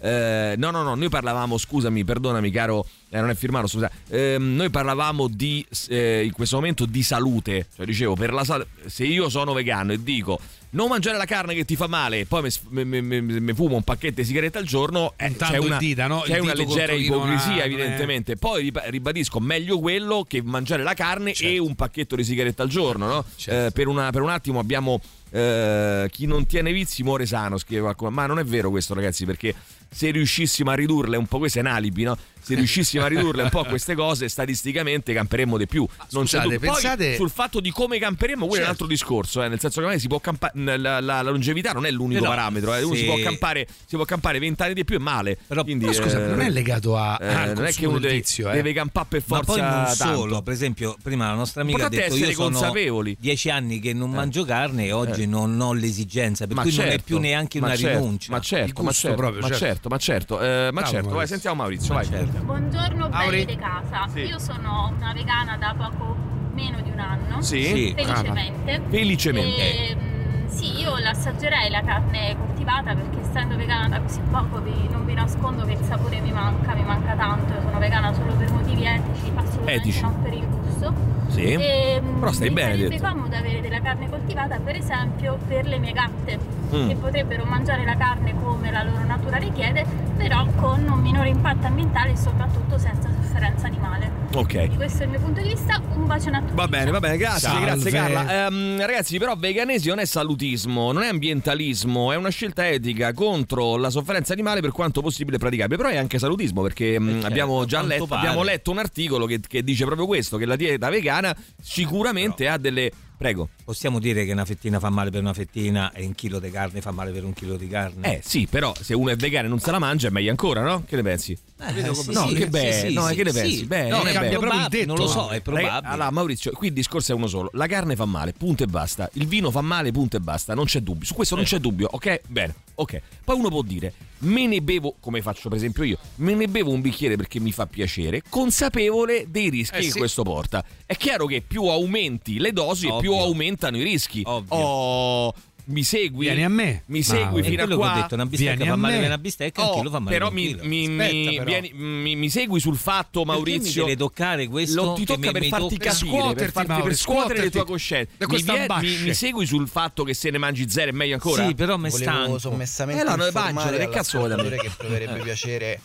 [0.00, 4.54] Eh, no, no, no, noi parlavamo, scusami, perdonami caro, eh, non è firmato, scusa, Ehm,
[4.54, 9.04] noi parlavamo di, eh, in questo momento di salute, cioè dicevo, per la sal- se
[9.04, 10.38] io sono vegano e dico
[10.70, 14.24] non mangiare la carne che ti fa male e poi mi, fumo un pacchetto di
[14.26, 16.20] sigarette al giorno, eh, c'è una, dita, no?
[16.26, 18.36] c'è una leggera ipocrisia ha- non è- evidentemente.
[18.36, 22.68] Poi riba- ribadisco, meglio quello che mangiare la carne e un pacchetto di sigarette al
[22.68, 23.24] giorno, no?
[23.36, 23.66] Certo.
[23.68, 25.00] Eh, per, una- per un attimo abbiamo
[25.34, 28.10] eh, chi non tiene vizi muore sano, scrive qualcuno.
[28.10, 29.52] Ma non è vero questo, ragazzi, perché
[29.90, 32.16] se riuscissimo a ridurle un po', questo è un alibi, no?
[32.44, 35.86] Se riuscissimo a ridurle un po' queste cose, statisticamente camperemmo di più.
[36.10, 36.58] Non c'è scusate.
[36.58, 38.82] Poi, pensate- sul fatto di come camperemmo, quello è un Certo.
[38.84, 41.90] altro discorso, eh, nel senso che magari si può campa- la, la- longevità non è
[41.90, 43.00] l'unico Però, parametro, eh, uno sì.
[43.00, 45.38] si può campare si può campare 20 anni di più è male.
[45.48, 48.50] Quindi, Però scusa, eh, non è legato a, eh, non è che uno deve, vizio,
[48.50, 48.54] eh.
[48.54, 50.14] deve campare per Ma forza poi non tanto.
[50.14, 53.78] solo, per esempio, prima la nostra amica ha L'importante è detto io consapevoli." dieci anni
[53.80, 55.26] che non mangio carne e oggi Eh.
[55.26, 58.32] non ho l'esigenza, per Ma cui non è certo, più neanche ma una certo, rinuncia.
[58.32, 59.64] Ma certo, ma certo, proprio, ma certo.
[59.64, 62.08] certo, ma certo, eh, ma certo, vai, sentiamo Maurizio, Ma vai.
[62.08, 62.33] certo.
[62.42, 64.06] Buongiorno belli di casa.
[64.08, 64.20] Sì.
[64.20, 66.16] Io sono una vegana da poco
[66.52, 67.40] meno di un anno.
[67.42, 67.92] Sì?
[67.96, 68.72] Felicemente.
[68.74, 69.88] Ah, felicemente.
[69.90, 70.13] E, mm,
[70.54, 75.14] sì, io l'assaggerei la carne coltivata perché essendo vegana da così poco vi- non vi
[75.14, 77.52] nascondo che il sapore mi manca, mi manca tanto.
[77.54, 80.00] Io sono vegana solo per motivi etici, assolutamente Etici.
[80.02, 80.94] non per il gusto.
[81.28, 81.42] Sì.
[81.52, 83.08] E, mm, Però stai mi bene, sarebbe detto.
[83.08, 86.38] comodo avere della carne coltivata, per esempio, per le mie gatte,
[86.74, 86.88] Mm.
[86.88, 89.84] che potrebbero mangiare la carne come la loro natura richiede,
[90.16, 94.10] però con un minore impatto ambientale e soprattutto senza sofferenza animale.
[94.34, 94.74] Ok.
[94.76, 96.54] Questo è il mio punto di vista, un bacione a tutti.
[96.54, 97.64] Va bene, va bene, grazie, Salve.
[97.66, 98.46] grazie Carla.
[98.46, 100.06] Ehm, ragazzi, però veganesimo non è
[100.44, 105.38] salutismo, non è ambientalismo, è una scelta etica contro la sofferenza animale per quanto possibile
[105.38, 109.26] praticabile, però è anche salutismo perché mh, certo, abbiamo già letto, abbiamo letto un articolo
[109.26, 112.90] che, che dice proprio questo, che la dieta vegana sicuramente ha delle...
[113.16, 113.48] Prego.
[113.64, 116.80] Possiamo dire che una fettina fa male per una fettina e un chilo di carne
[116.80, 118.16] fa male per un chilo di carne?
[118.16, 120.62] Eh sì, però se uno è vegano e non se la mangia è meglio ancora,
[120.62, 120.84] no?
[120.86, 121.38] Che ne pensi?
[121.66, 123.64] Eh, sì, no, sì, che bene, sì, no, che ne pensi?
[123.66, 124.38] Bene, No, cambia bene.
[124.38, 124.86] proprio il detto.
[124.86, 125.88] Non lo so, è probabile.
[125.88, 127.50] Allora, Maurizio, qui il discorso è uno solo.
[127.54, 129.08] La carne fa male, punto e basta.
[129.14, 130.54] Il vino fa male, punto e basta.
[130.54, 131.06] Non c'è dubbio.
[131.06, 132.20] Su questo non c'è dubbio, ok?
[132.28, 133.00] Bene, ok.
[133.24, 136.70] Poi uno può dire, me ne bevo, come faccio per esempio io, me ne bevo
[136.70, 140.64] un bicchiere perché mi fa piacere, consapevole dei rischi Eh, che questo porta.
[140.86, 143.24] È chiaro che più aumenti le dosi e più Ovvio.
[143.24, 144.22] aumentano i rischi.
[144.24, 144.54] Ovvio.
[144.56, 145.34] Oh,
[145.66, 146.26] mi segui?
[146.26, 146.82] Vieni a me.
[146.86, 147.92] Mi Ma- segui È fino a qua?
[147.92, 150.54] ho detto, una bistecca fa a male una bistecca Oh, chilo fa male però mi,
[150.62, 151.44] mi- Aspetta, mi- però.
[151.44, 153.82] vieni- mi- mi segui sul fatto, Perché Maurizio.
[153.84, 154.84] mi deve toccare questo?
[154.84, 157.50] Lo ti tocca per mi farti tocca- capire, Scuoterti, per, farti, Mauro, per scuotere le
[157.50, 158.10] tue coscienze.
[158.26, 161.46] Mi, vie- mi, segui sul fatto che se ne mangi zero è meglio ancora?
[161.46, 162.38] Sì, però mi Volevo stanco.
[162.38, 164.48] sommessamente Eh, no, mangiare, che cazzo vuoi da me?
[164.50, 165.80] che proverebbe piacere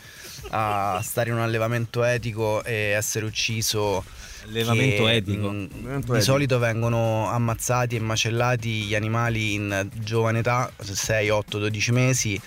[0.51, 4.03] a stare in un allevamento etico e essere ucciso
[4.45, 5.49] Allevamento che, etico.
[5.51, 6.19] mh, Allevamento di etico.
[6.21, 12.41] solito vengono ammazzati e macellati gli animali in giovane età 6, 8, 12 mesi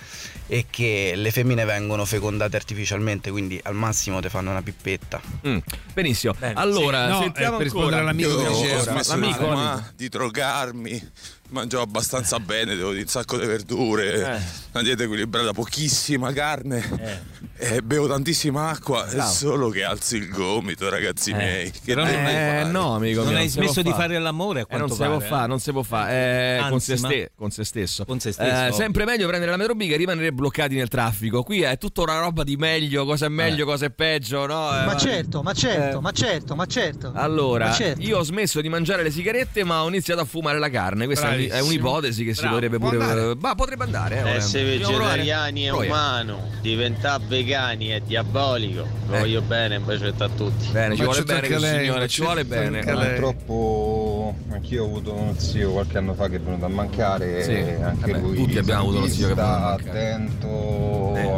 [0.47, 5.57] e che le femmine vengono fecondate artificialmente quindi al massimo ti fanno una pippetta Mm,
[5.93, 6.33] benissimo.
[6.37, 7.11] Bene, allora, sì.
[7.11, 7.63] No, sentiamo eh, per ancora.
[7.63, 9.83] rispondere all'amico che ho diceva, smesso l'amico, di, l'amico.
[9.95, 11.11] di drogarmi,
[11.49, 14.41] mangiavo abbastanza bene, devo dire un sacco di verdure, Eh.
[14.71, 17.21] una dieta equilibrata, pochissima carne,
[17.57, 17.75] Eh.
[17.75, 21.35] e bevo tantissima acqua, è solo che alzi il gomito, ragazzi Eh.
[21.35, 21.71] miei.
[21.71, 24.17] Che non Eh, no, amico Non mio, hai può smesso di fare.
[24.17, 25.47] l'amore a Eh, quanto non si può pare, fare, eh?
[25.47, 26.11] non si può fare.
[26.13, 28.05] Eh, con, se Anzi, ste- con se stesso.
[28.05, 31.43] Con se stesso, Eh, sempre meglio prendere la metrobica e rimanere bloccati nel traffico.
[31.43, 34.69] Qui è tutta una roba di meglio, cosa è meglio, cosa è peggio, no?
[34.81, 36.01] Eh, Ma certo, ma certo, Eh.
[36.01, 37.11] ma certo, ma certo.
[37.13, 38.01] Allora, Ma certo.
[38.01, 41.05] io ho smesso di mangiare le sigarette, ma ho iniziato a fumare la carne.
[41.05, 41.67] Questa è Bravissimo.
[41.67, 42.53] un'ipotesi che si Bravo.
[42.55, 42.97] potrebbe pure.
[43.03, 43.35] andare.
[43.39, 44.21] Ma potrebbe andare.
[44.23, 48.87] Eh, Essere vegetariani è umano, diventare vegani è diabolico.
[49.07, 49.19] Lo Eh.
[49.19, 50.67] voglio bene, un bacetto a tutti.
[50.71, 52.81] Bene, ci vuole bene signore, ci vuole bene.
[52.83, 57.51] Purtroppo anch'io ho avuto uno zio qualche anno fa che è venuto a mancare Sì,
[57.51, 59.89] e anche vabbè, lui tutti abbiamo avuto uno zio che è venuto a mancare.
[59.89, 60.92] attento Eh.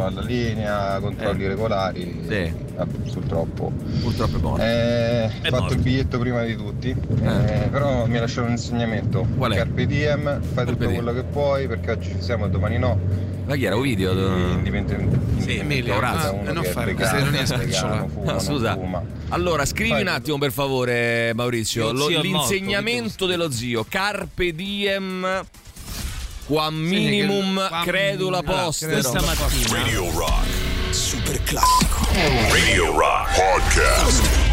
[0.06, 1.48] Alla linea, controlli Eh.
[1.48, 2.52] regolari, Sì.
[2.76, 3.72] vabbè, purtroppo.
[4.02, 4.62] Purtroppo è morto.
[4.62, 5.72] Eh, È fatto morto.
[5.74, 9.26] il biglietto prima di tutti, eh, però mi lasciato un insegnamento.
[9.36, 9.56] Qual è?
[9.56, 10.94] Carpe diem, fai Carpe tutto diem.
[11.02, 12.98] quello che puoi perché oggi ci siamo e domani no.
[13.46, 14.12] Ma chi era un video?
[14.12, 15.24] Indipendentemente
[15.60, 17.44] Emilia, da ah, uno eh, non fare queste ironie
[17.80, 18.74] No, non scusa.
[18.74, 19.00] fuma.
[19.28, 21.92] Allora, scrivi Fai un attimo per favore, Maurizio.
[21.92, 23.86] Lo- è morto, l'insegnamento dello zio.
[23.88, 25.24] Carpe diem.
[26.46, 28.64] Qua minimum qua credula minimum.
[28.64, 28.92] postero.
[28.92, 30.46] Questa mattina Radio Rock.
[30.90, 32.06] Super classico.
[32.52, 34.45] Radio Rock Podcast.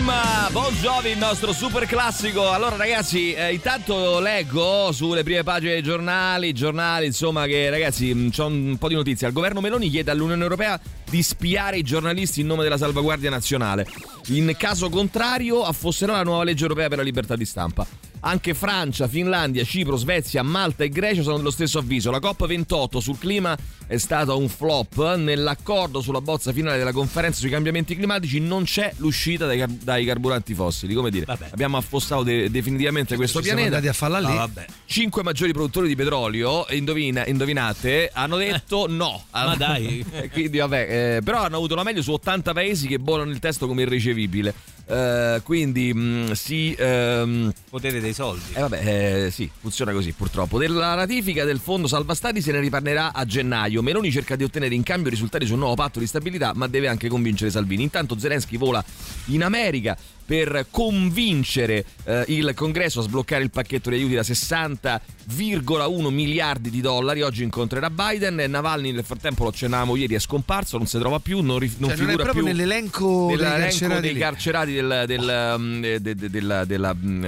[0.00, 2.50] Name Bon Jovi il nostro super classico.
[2.50, 8.30] Allora ragazzi eh, intanto leggo sulle prime pagine dei giornali giornali insomma che ragazzi mh,
[8.30, 9.26] c'ho un po' di notizie.
[9.26, 13.86] Il governo Meloni chiede all'Unione Europea di spiare i giornalisti in nome della salvaguardia nazionale.
[14.28, 17.86] In caso contrario affosserà la nuova legge europea per la libertà di stampa.
[18.20, 22.10] Anche Francia, Finlandia, Cipro, Svezia, Malta e Grecia sono dello stesso avviso.
[22.10, 23.56] La COP28 sul clima
[23.90, 25.16] è stata un flop.
[25.16, 30.04] Nell'accordo sulla bozza finale della conferenza sui cambiamenti climatici non c'è l'uscita dai, car- dai
[30.04, 30.94] carburanti fossili.
[30.94, 31.48] Come dire, Vabbè.
[31.50, 33.78] abbiamo affossato de- definitivamente questo Ci siamo pianeta.
[33.78, 34.26] andati a farla lì.
[34.32, 34.66] No, vabbè.
[34.84, 39.24] Cinque maggiori produttori di petrolio, indovina- indovinate, hanno detto no.
[39.32, 40.04] Ma dai.
[40.20, 43.38] Eh, Quindi, vabbè, eh, però hanno avuto la meglio su 80 paesi che bollano il
[43.40, 44.52] testo come irricevibile.
[44.86, 46.74] Eh, quindi mh, si.
[46.78, 48.42] ehm, potere dei soldi.
[48.54, 50.58] eh vabbè, eh, sì, funziona così purtroppo.
[50.58, 53.79] Della ratifica del fondo salva stati se ne riparlerà a gennaio.
[53.82, 57.08] Meloni cerca di ottenere in cambio risultati sul nuovo patto di stabilità, ma deve anche
[57.08, 57.82] convincere Salvini.
[57.82, 58.82] Intanto Zelensky vola
[59.26, 66.08] in America per convincere eh, il congresso a sbloccare il pacchetto di aiuti da 60,1
[66.10, 67.22] miliardi di dollari.
[67.22, 68.36] Oggi incontrerà Biden.
[68.48, 71.90] Navalny nel frattempo lo accennavamo ieri, è scomparso, non si trova più, non, ri- non
[71.90, 75.80] Cioè, non è figura proprio più nell'elenco dei nell'elenco carcerati dei carcerati del, del, um,
[75.80, 77.24] de- de- de- della- della, mm,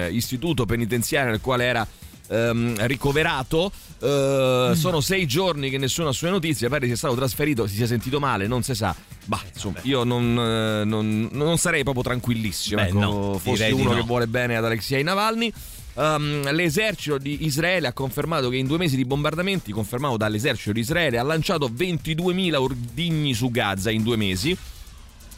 [0.67, 1.87] penitenziario nel quale era
[2.33, 3.71] ehm, ricoverato.
[4.01, 4.73] Eh, Mm.
[4.73, 6.69] Sono sei giorni che nessuno ha sue notizie.
[6.69, 8.95] Pare sia stato trasferito, si sia sentito male, non si sa.
[9.27, 12.81] Bah, insomma, io non, eh, non- non sarei proprio tranquillissimo.
[12.83, 13.95] Beh, ecco, no, fossi uno no.
[13.97, 15.53] che vuole bene ad Alexei Navalny.
[15.95, 20.81] Um, l'esercito di Israele ha confermato che in due mesi di bombardamenti, confermato dall'esercito di
[20.81, 24.57] Israele, ha lanciato 22.000 ordigni su Gaza in due mesi.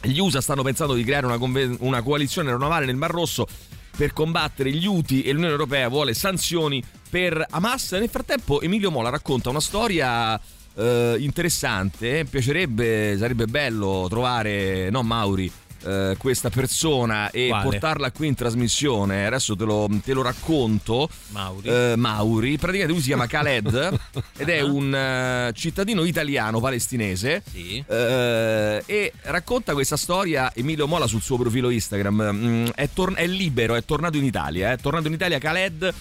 [0.01, 3.45] Gli USA stanno pensando di creare una, conve- una coalizione aeronavale nel Mar Rosso
[3.95, 7.93] per combattere gli Houthi e l'Unione Europea vuole sanzioni per Hamas.
[7.93, 10.39] Nel frattempo Emilio Mola racconta una storia
[10.75, 15.51] eh, interessante, piacerebbe, sarebbe bello trovare, no Mauri,
[15.85, 17.63] eh, questa persona e Quale?
[17.63, 19.25] portarla qui in trasmissione.
[19.25, 21.09] Adesso te lo, te lo racconto.
[21.29, 21.67] Mauri.
[21.69, 23.99] Eh, Mauri, praticamente lui si chiama Khaled
[24.37, 27.83] ed è un eh, cittadino italiano palestinese Sì.
[27.87, 32.29] eh, e racconta questa storia Emilio Mola sul suo profilo Instagram.
[32.33, 34.71] Mm, è, tor- è libero, è tornato in Italia.
[34.71, 35.93] È tornato in Italia Khaled.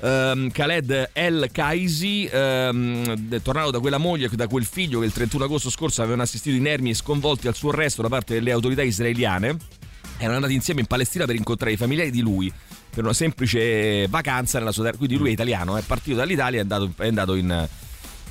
[0.00, 5.44] Ehm, Khaled El Kaisi, ehm, tornato da quella moglie, da quel figlio che il 31
[5.44, 9.56] agosto scorso avevano assistito inermi e sconvolti al suo arresto da parte delle autorità israeliane.
[10.18, 12.52] Erano andati insieme in Palestina per incontrare i familiari di lui
[12.94, 14.96] per una semplice vacanza nella sua terra.
[14.96, 17.68] Quindi lui è italiano, è partito dall'Italia e è andato, è andato in,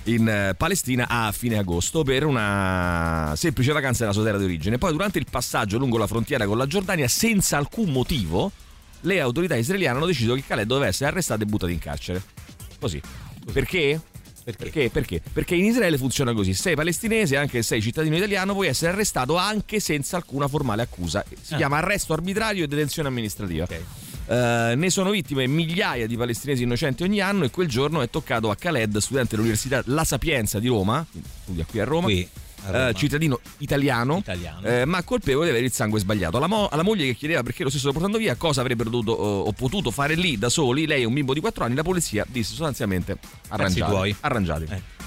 [0.06, 4.78] in eh, Palestina a fine agosto per una semplice vacanza nella sua terra di origine.
[4.78, 8.52] Poi durante il passaggio lungo la frontiera con la Giordania, senza alcun motivo,
[9.04, 12.22] le autorità israeliane hanno deciso che Khaled doveva essere arrestato e buttato in carcere.
[12.80, 13.02] Così.
[13.52, 14.00] Perché?
[14.44, 14.90] Perché?
[14.90, 15.22] Perché?
[15.32, 19.38] Perché in Israele funziona così: sei palestinese, anche se sei cittadino italiano, puoi essere arrestato
[19.38, 21.24] anche senza alcuna formale accusa.
[21.42, 21.58] Si Ah.
[21.58, 23.66] chiama arresto arbitrario e detenzione amministrativa.
[24.26, 28.50] Eh, ne sono vittime migliaia di palestinesi innocenti ogni anno e quel giorno è toccato
[28.50, 32.28] a Khaled, studente dell'Università La Sapienza di Roma, quindi studia qui a Roma, Qui, a
[32.34, 32.42] Roma.
[32.72, 34.68] Eh, cittadino italiano, Italiano.
[34.68, 36.38] eh, ma colpevole di avere il sangue sbagliato.
[36.38, 39.42] Alla, mo- alla moglie che chiedeva perché lo stesso portando via, cosa avrebbero dovuto o,
[39.42, 42.26] o potuto fare lì da soli, lei è un bimbo di 4 anni, la polizia
[42.28, 43.18] disse sostanzialmente
[43.50, 43.92] arrangiati.
[43.92, 44.16] tuoi.
[44.22, 44.64] arrangiati.
[44.70, 45.02] Eh.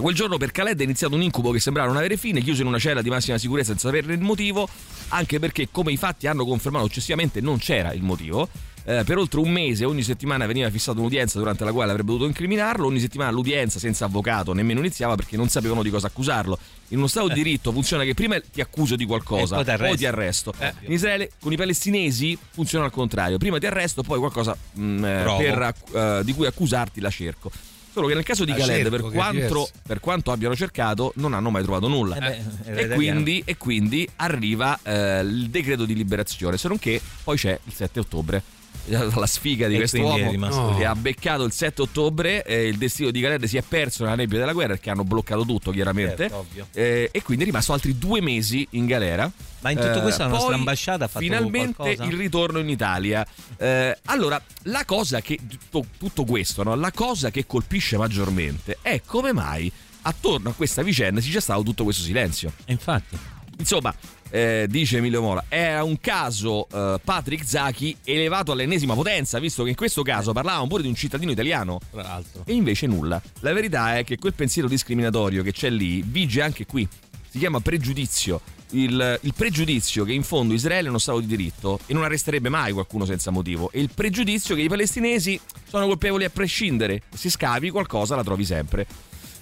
[0.00, 2.66] Quel giorno per Khaled è iniziato un incubo che sembrava non avere fine, chiuso in
[2.66, 4.68] una cella di massima sicurezza senza saperne il motivo,
[5.08, 8.46] anche perché come i fatti hanno confermato successivamente non c'era il motivo.
[8.88, 12.28] Eh, per oltre un mese ogni settimana veniva fissata un'udienza durante la quale avrebbe dovuto
[12.28, 16.56] incriminarlo, ogni settimana l'udienza senza avvocato nemmeno iniziava perché non sapevano di cosa accusarlo.
[16.90, 20.06] In uno Stato di diritto funziona che prima ti accuso di qualcosa, poi poi, ti
[20.06, 20.54] arresto.
[20.60, 20.72] Eh.
[20.82, 25.34] In Israele con i palestinesi funziona al contrario, prima ti arresto, poi qualcosa mm, eh,
[25.36, 27.50] per eh, di cui accusarti la cerco.
[27.96, 31.48] Solo che nel caso di Khaled, cerco, per quanto, per quanto abbiano cercato, non hanno
[31.48, 32.16] mai trovato nulla.
[32.16, 37.00] Eh beh, e, quindi, e quindi arriva eh, il decreto di liberazione, se non che
[37.24, 38.42] poi c'è il 7 ottobre.
[38.88, 42.44] La sfiga di E questo quindi è uomo rimasto che ha beccato il 7 ottobre,
[42.44, 45.44] eh, il destino di Khaled si è perso nella nebbia della guerra perché hanno bloccato
[45.44, 46.46] tutto chiaramente Certo.
[46.72, 49.30] Eh, e quindi è rimasto altri due mesi in galera.
[49.60, 52.04] Ma in tutto questo la nostra poi ambasciata ha fatto finalmente qualcosa?
[52.04, 53.26] il ritorno in Italia.
[53.56, 56.74] Eh, allora, la cosa che tutto, tutto questo, no?
[56.76, 59.70] la cosa che colpisce maggiormente è come mai
[60.02, 62.52] attorno a questa vicenda ci sia stato tutto questo silenzio.
[62.64, 63.18] E infatti.
[63.58, 63.94] Insomma,
[64.36, 69.70] eh, dice Emilio Mola, era un caso eh, Patrick Zachi elevato all'ennesima potenza, visto che
[69.70, 71.80] in questo caso parlavamo pure di un cittadino italiano.
[71.90, 72.42] Tra l'altro.
[72.44, 73.20] E invece nulla.
[73.40, 76.86] La verità è che quel pensiero discriminatorio che c'è lì vige anche qui.
[77.30, 78.42] Si chiama pregiudizio.
[78.70, 82.50] Il, il pregiudizio che in fondo Israele è uno Stato di diritto e non arresterebbe
[82.50, 83.70] mai qualcuno senza motivo.
[83.72, 87.00] E il pregiudizio che i palestinesi sono colpevoli a prescindere.
[87.14, 88.86] Se scavi qualcosa la trovi sempre.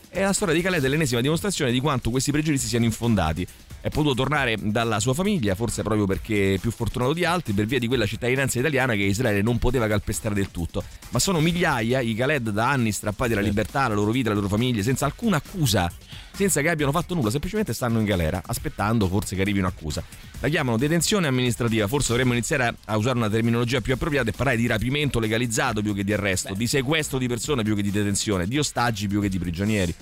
[0.09, 3.45] E la storia di Khaled è l'ennesima dimostrazione di quanto questi pregiudizi siano infondati.
[3.85, 7.79] È potuto tornare dalla sua famiglia, forse proprio perché più fortunato di altri, per via
[7.79, 10.83] di quella cittadinanza italiana che Israele non poteva calpestare del tutto.
[11.11, 14.49] Ma sono migliaia i Khaled da anni strappati alla libertà, alla loro vita, alle loro
[14.49, 15.93] famiglie, senza alcuna accusa,
[16.33, 20.03] senza che abbiano fatto nulla, semplicemente stanno in galera, aspettando forse che arrivi un'accusa.
[20.41, 24.57] La chiamano detenzione amministrativa, forse dovremmo iniziare a- usare una terminologia più appropriata e parlare
[24.57, 28.49] di rapimento legalizzato più che di arresto, di sequestro di persone più che di detenzione,
[28.49, 29.95] di ostaggi più che di prigionieri.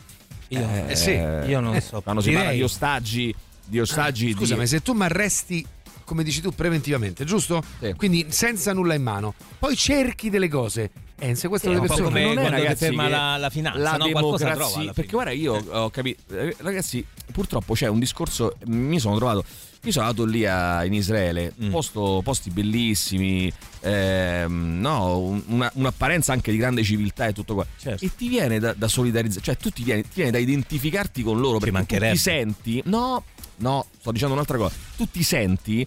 [0.51, 1.11] Io, Eh, sì.
[1.11, 2.01] io non so.
[2.01, 3.35] Quando si parla di ostaggi,
[3.66, 4.61] di ostaggi Scusa, di...
[4.61, 5.64] ma se tu mi arresti,
[6.05, 7.62] come dici tu, preventivamente, giusto?
[7.96, 10.90] Quindi senza nulla in mano, poi cerchi delle cose.
[11.22, 12.20] È un sequestro Sì, è delle persone.
[12.25, 14.09] come non è, ragazzi, ferma che la- la finanza, la no?
[14.11, 18.57] Qualcosa democrazia- trova alla perché guarda io ho capito eh, ragazzi purtroppo c'è un discorso
[18.66, 19.44] mi sono trovato
[19.85, 21.70] io sono andato lì a- in Israele Mm.
[21.70, 27.66] posto- posti bellissimi ehm, no, un- una- un'apparenza anche di grande civiltà e tutto qua
[27.79, 28.05] Certo.
[28.05, 31.38] e ti viene da, da solidarizzare cioè tu ti viene, ti viene da identificarti con
[31.38, 32.12] loro perché tu mancherebbe.
[32.14, 33.22] ti senti no
[33.62, 35.87] no sto dicendo un'altra cosa tu ti senti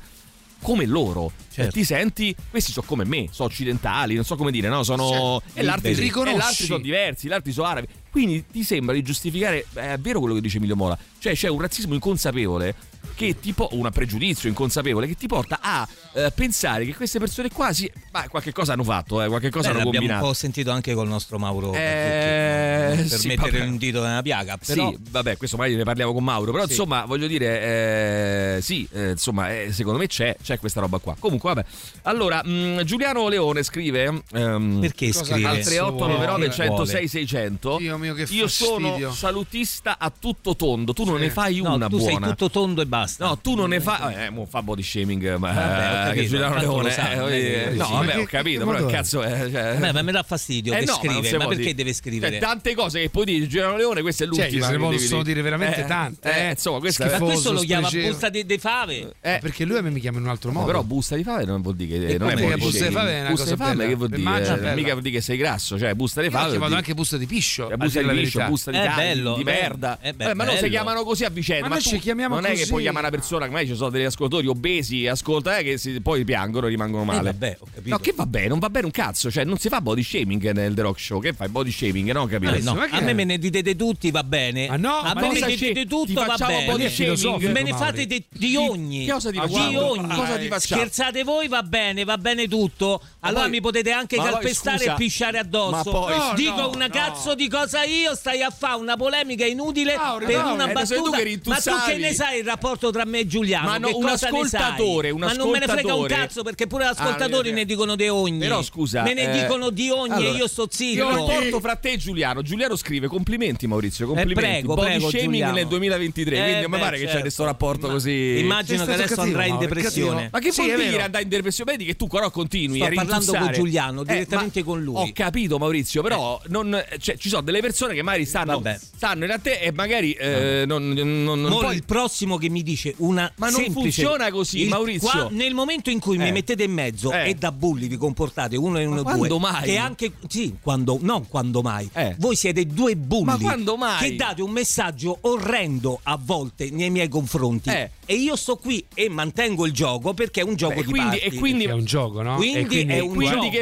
[0.61, 1.71] come loro Certo.
[1.71, 5.59] ti senti questi sono come me sono occidentali non so come dire no sono Certo.
[5.59, 6.07] e l'altri, Liberi.
[6.07, 6.65] e l'altri Riconosci.
[6.65, 10.57] sono diversi l'altri sono arabi quindi ti sembra di giustificare è vero quello che dice
[10.57, 12.75] Emilio Mola cioè c'è un razzismo inconsapevole
[13.15, 17.49] che ti po- un pregiudizio inconsapevole che ti porta a eh, pensare che queste persone
[17.51, 20.25] qua sì, ma qualche cosa hanno fatto eh, qualche cosa Beh, hanno l'abbiamo un combinato
[20.27, 23.65] po' sentito anche col nostro Mauro Eh, Mazzucchi, per sì, mettere vabbè.
[23.69, 24.57] un dito nella piaga.
[24.57, 26.71] Però Sì, vabbè, questo magari ne parliamo con Mauro, però Sì.
[26.71, 31.15] insomma, voglio dire, eh, sì, eh, insomma, eh, secondo me c'è, c'è questa roba qua.
[31.19, 31.67] Comunque, vabbè.
[32.03, 34.23] Allora, mh, Giuliano Leone scrive...
[34.33, 35.47] ehm, perché scrive?
[35.47, 36.51] al cazzo 3899 vuole?
[36.51, 39.11] 106 600 Dio mio, che io sono fastidio.
[39.11, 40.93] salutista a tutto tondo.
[40.93, 41.21] Tu non Sì.
[41.23, 42.27] ne fai No, una tu sei buona.
[42.29, 42.94] tutto tondo e basta.
[43.19, 44.15] No, tu non ne fai.
[44.25, 46.91] Eh, mo fa body shaming, ma Vabbè, eh, capito, che Giuliano Leone.
[46.91, 47.91] sa, eh, no, sì.
[47.91, 49.49] vabbè, Ma ho capito, però il cazzo è.
[49.51, 49.73] Cioè...
[49.77, 51.75] Vabbè, ma mi dà fastidio Eh che no, ma scrive, ma può perché dire.
[51.75, 52.31] deve scrivere?
[52.33, 54.65] Cioè, tante cose che puoi dire Giuliano Leone, questa è Cioè, l'ultima.
[54.67, 56.49] se ne possono dire veramente Eh, tante, eh, eh.
[56.51, 59.13] insomma, questa Ma è questo lo chiama busta di, di fave?
[59.21, 60.65] Eh, Perché lui a me mi chiama in un altro modo.
[60.65, 63.29] Però busta di fave non vuol dire che non è busta di fave è una
[63.29, 63.85] busta cosa bella.
[63.87, 64.71] che vuol dire?
[64.71, 64.75] Eh.
[64.75, 66.49] Mica vuol dire che sei grasso, cioè busta di Io fave.
[66.49, 67.67] chiamato dire- anche busta di piscio.
[67.67, 68.47] Cioè, busta di verità.
[68.47, 69.99] busta di merda.
[70.01, 71.67] Eh ma non si chiamano così a vicenda.
[71.67, 72.65] Ma noi ci chiamiamo così.
[72.85, 76.01] Puoi chiamare una persona, magari ci sono degli ascoltatori obesi e ascolta eh, che si-
[76.01, 77.29] poi piangono e rimangono male.
[77.29, 77.89] Eh, vabbè, ho capito.
[77.89, 80.73] No, che vabbè, non va bene un cazzo, cioè non si fa body shaming nel
[80.73, 82.25] The Rock Show, che fai body shaming, no?
[82.27, 82.53] Capito?
[82.53, 84.67] Eh, no, a me me ne dite tutti, va bene.
[84.67, 86.65] Ma no, a me ne dite Ti tutto, va bene.
[86.71, 89.05] body filosofico, Me ne fate di, di ogni.
[89.05, 89.89] Che cosa ti di facciamo?
[89.89, 90.07] ogni.
[90.15, 90.81] Cosa ti facciamo?
[90.81, 93.01] Scherzate voi, va bene, va bene tutto.
[93.21, 95.71] Allora poi- mi potete anche ma poi, calpestare scusa, e pisciare addosso.
[95.75, 96.93] ma poi- No, Dico no, una no.
[96.93, 100.67] cazzo di cosa io, stai a fare una polemica inutile Mauri, per Mauri, una eh,
[100.67, 101.49] tu battuta.
[101.49, 103.67] ma tu che ne sai il rapporto tra me e Giuliano?
[103.67, 106.83] Ma no, che un ascoltatore, un Ma non me ne frega un cazzo perché pure
[106.83, 108.39] gli Ah, ascoltatori è- ne dicono di ogni.
[108.39, 111.09] Però, scusa, Me ne eh, dicono di ogni allora, e io sto Il zitto.
[111.09, 112.41] rapporto fra te e Giuliano.
[112.41, 114.39] Giuliano scrive complimenti Maurizio, complimenti.
[114.39, 115.53] Eh, prego, Body prego, shaming Giuliano.
[115.53, 117.21] nel 2023, Eh, quindi mi pare che c'è certo.
[117.21, 118.37] questo rapporto Ma- così.
[118.39, 120.29] Immagino che adesso cattivo, andrà in depressione.
[120.31, 121.71] Ma che Sì, vuol dire andare in depressione?
[121.71, 124.95] Vedi che tu però continui Sto a parlando con Giuliano, Eh, direttamente con lui.
[124.95, 128.61] Ho capito Maurizio, però non- cioè, ci sono delle persone che magari stanno,
[128.95, 132.49] stanno in a te e magari eh, non, non, non Mo poi- il prossimo che
[132.49, 135.09] mi dice una Ma non semplice- funziona così, il- Maurizio.
[135.09, 136.19] qua- nel momento in cui Eh.
[136.23, 137.29] mi mettete in mezzo Eh.
[137.29, 139.63] e da bulli vi comportate uno e uno Ma due quando mai?
[139.63, 141.89] che anche sì, quando non quando mai.
[141.93, 142.15] Eh.
[142.17, 143.99] Voi siete due bulli Ma quando mai?
[144.09, 147.69] che date un messaggio orrendo a volte nei miei confronti.
[147.69, 147.91] Eh.
[148.07, 151.09] E io sto qui e mantengo il gioco perché è un gioco Beh, di quindi-
[151.19, 151.25] parti.
[151.25, 152.35] e quindi- È un gioco, no?
[152.35, 153.49] Quindi E è un quindi gioco.
[153.49, 153.57] che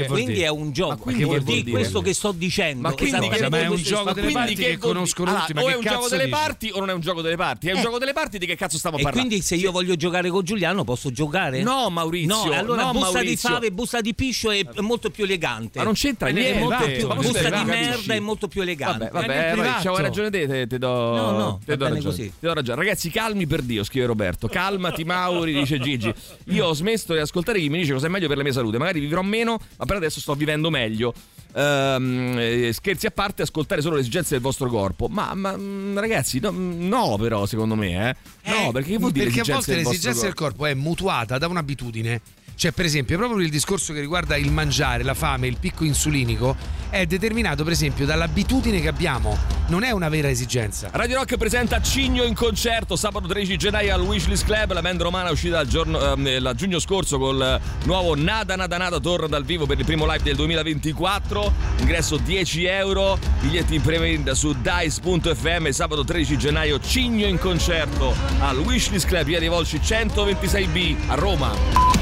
[0.00, 0.44] che Quindi dire?
[0.46, 0.88] è un gioco.
[0.90, 1.70] Ma quindi che vuol di dire?
[1.70, 2.80] questo che sto dicendo.
[2.82, 5.68] Ma quindi che- ma è un gioco delle quindi parti che conoscono tutti, ma o
[5.68, 7.68] è un gioco delle parti o non è un gioco delle parti?
[7.68, 7.82] È un Eh.
[7.82, 9.26] gioco delle parti di che cazzo stiamo E parlando?
[9.28, 11.62] quindi se io voglio giocare con Giuliano posso giocare?
[11.62, 13.48] No, Maurizio, No, allora no, busta Maurizio.
[13.48, 15.78] di fave, busta di piscio è è molto più elegante.
[15.78, 16.58] Ma non c'entra È niente.
[16.60, 19.08] molto Esatto, più, ma busta di è merda è molto più elegante.
[19.12, 22.02] Vabbè, vabbè, vai, c'hai ragione te, te, te do, No, no, te do ragione.
[22.02, 22.22] così.
[22.24, 22.78] Ti do ragione.
[22.78, 24.48] Ragazzi, calmi per Dio, scrive Roberto.
[24.48, 26.12] Calmati, Mauri, dice Gigi.
[26.46, 28.78] Io ho smesso di ascoltare chi mi dice cosa è meglio per la mia salute.
[28.78, 31.12] Magari vivrò meno, ma per adesso sto vivendo meglio.
[31.52, 35.08] Ehm, eh, scherzi a parte, ascoltare solo le esigenze del vostro corpo.
[35.08, 38.16] Ma, ma, mm, ragazzi, no, no, però, secondo me, eh.
[38.50, 40.58] No, perché che vuol dire Perché a volte l'esigenza del corpo?
[40.58, 42.20] corpo è mutuata da un'abitudine.
[42.60, 46.54] Cioè, per esempio, proprio il discorso che riguarda il mangiare, la fame, il picco insulinico,
[46.90, 49.34] è determinato, per esempio, dall'abitudine che abbiamo.
[49.68, 50.90] Non è una vera esigenza.
[50.92, 54.74] Radio Rock presenta Cigno in concerto sabato 13 gennaio al Wishlist Club.
[54.74, 58.76] La band romana è uscita il giorno, ehm, la giugno scorso col nuovo Nada Nada
[58.76, 61.52] Nada torna dal vivo per il primo live del 2024.
[61.78, 63.18] Ingresso 10 euro.
[63.40, 65.70] Biglietti in prevendita su dice.fm.
[65.70, 72.00] Sabato 13 gennaio Cigno in concerto al Wishlist Club, via dei Volci 126B a Roma.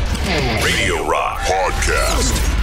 [0.57, 2.57] Radio Rock Podcast.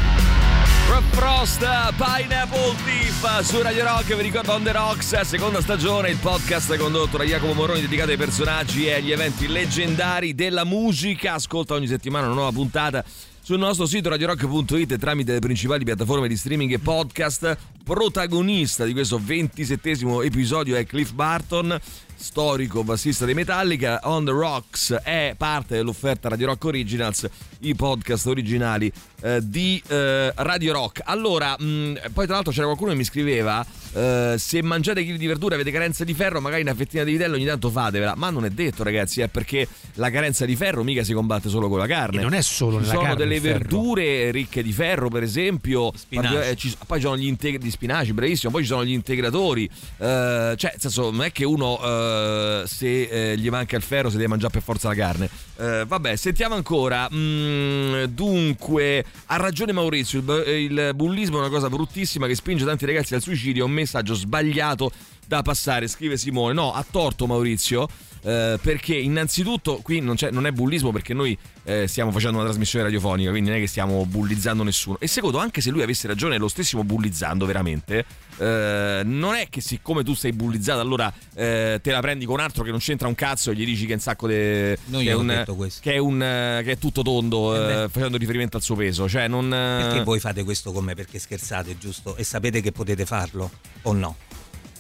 [1.12, 1.60] Frost,
[1.95, 7.17] Pineapple Thief su Radio Rock, vi ricordo On The Rocks, seconda stagione, il podcast condotto
[7.17, 11.34] da Jacopo Moroni dedicato ai personaggi e agli eventi leggendari della musica.
[11.34, 13.04] Ascolta ogni settimana una nuova puntata
[13.45, 17.55] sul nostro sito radiorock.it e tramite le principali piattaforme di streaming e podcast.
[17.84, 21.79] Protagonista di questo ventisettesimo episodio è Cliff Barton,
[22.15, 23.99] storico bassista dei Metallica.
[24.05, 27.29] On The Rocks è parte dell'offerta Radio Rock Originals,
[27.60, 31.01] i podcast originali eh, di eh, Radio Rock.
[31.03, 35.27] Allora, mh, poi tra l'altro c'era qualcuno che mi scriveva: eh, se mangiate chili di
[35.27, 38.15] verdura avete carenza di ferro, magari una fettina di vitello ogni tanto fatevela.
[38.15, 41.69] Ma non è detto, ragazzi, è perché la carenza di ferro mica si combatte solo
[41.69, 42.21] con la carne.
[42.21, 43.58] E non è solo Ci nella sono carne ferro.
[43.60, 45.91] verdure ricche di ferro, per esempio.
[45.95, 46.36] Spinaci.
[46.36, 48.52] Eh, ci- poi ci sono gli integri di spinaci, bravissimo.
[48.52, 49.65] Poi ci sono gli integratori.
[49.65, 54.10] Eh, cioè, nel senso, non è che uno eh, se eh, gli manca il ferro
[54.10, 55.30] si deve mangiare per forza la carne.
[55.58, 57.08] Eh, vabbè, sentiamo ancora.
[57.13, 60.19] Mm, dunque, ha ragione Maurizio.
[60.19, 63.63] Il, il bullismo è una cosa bruttissima che spinge tanti ragazzi al suicidio.
[63.63, 64.91] È un messaggio sbagliato
[65.28, 66.54] da passare, scrive Simone.
[66.54, 67.88] No, ha torto Maurizio.
[68.26, 72.48] Eh, perché innanzitutto qui non, c'è- non è bullismo perché noi eh, stiamo facendo una
[72.48, 74.98] trasmissione radiofonica, quindi non è che stiamo bullizzando nessuno.
[75.00, 78.04] E secondo, anche se lui avesse ragione lo stessimo bullizzando veramente,
[78.38, 82.42] eh, non è che siccome tu sei bullizzato allora eh, te la prendi con un
[82.42, 84.98] altro che non c'entra un cazzo e gli dici che è un sacco de, che,
[84.98, 85.46] io è un,
[85.80, 89.08] che è un che è tutto tondo Eh facendo riferimento al suo peso.
[89.08, 89.50] Cioè non...
[89.50, 90.96] Perché voi fate questo con me?
[90.96, 92.15] Perché scherzate, giusto?
[92.15, 93.52] E sapete che potete farlo
[93.84, 94.15] o no?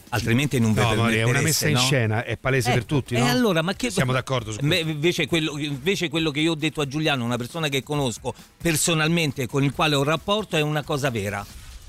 [0.09, 1.79] Altrimenti non No, vi Mauri, è una messa in no?
[1.79, 3.27] scena, è palese per tutti, E no?
[3.29, 4.87] allora, ma che Siamo d'accordo su questo.
[4.89, 9.47] invece, quello, invece quello che io ho detto a Giuliano, una persona che conosco personalmente,
[9.47, 11.45] con il quale ho un rapporto, è una cosa vera.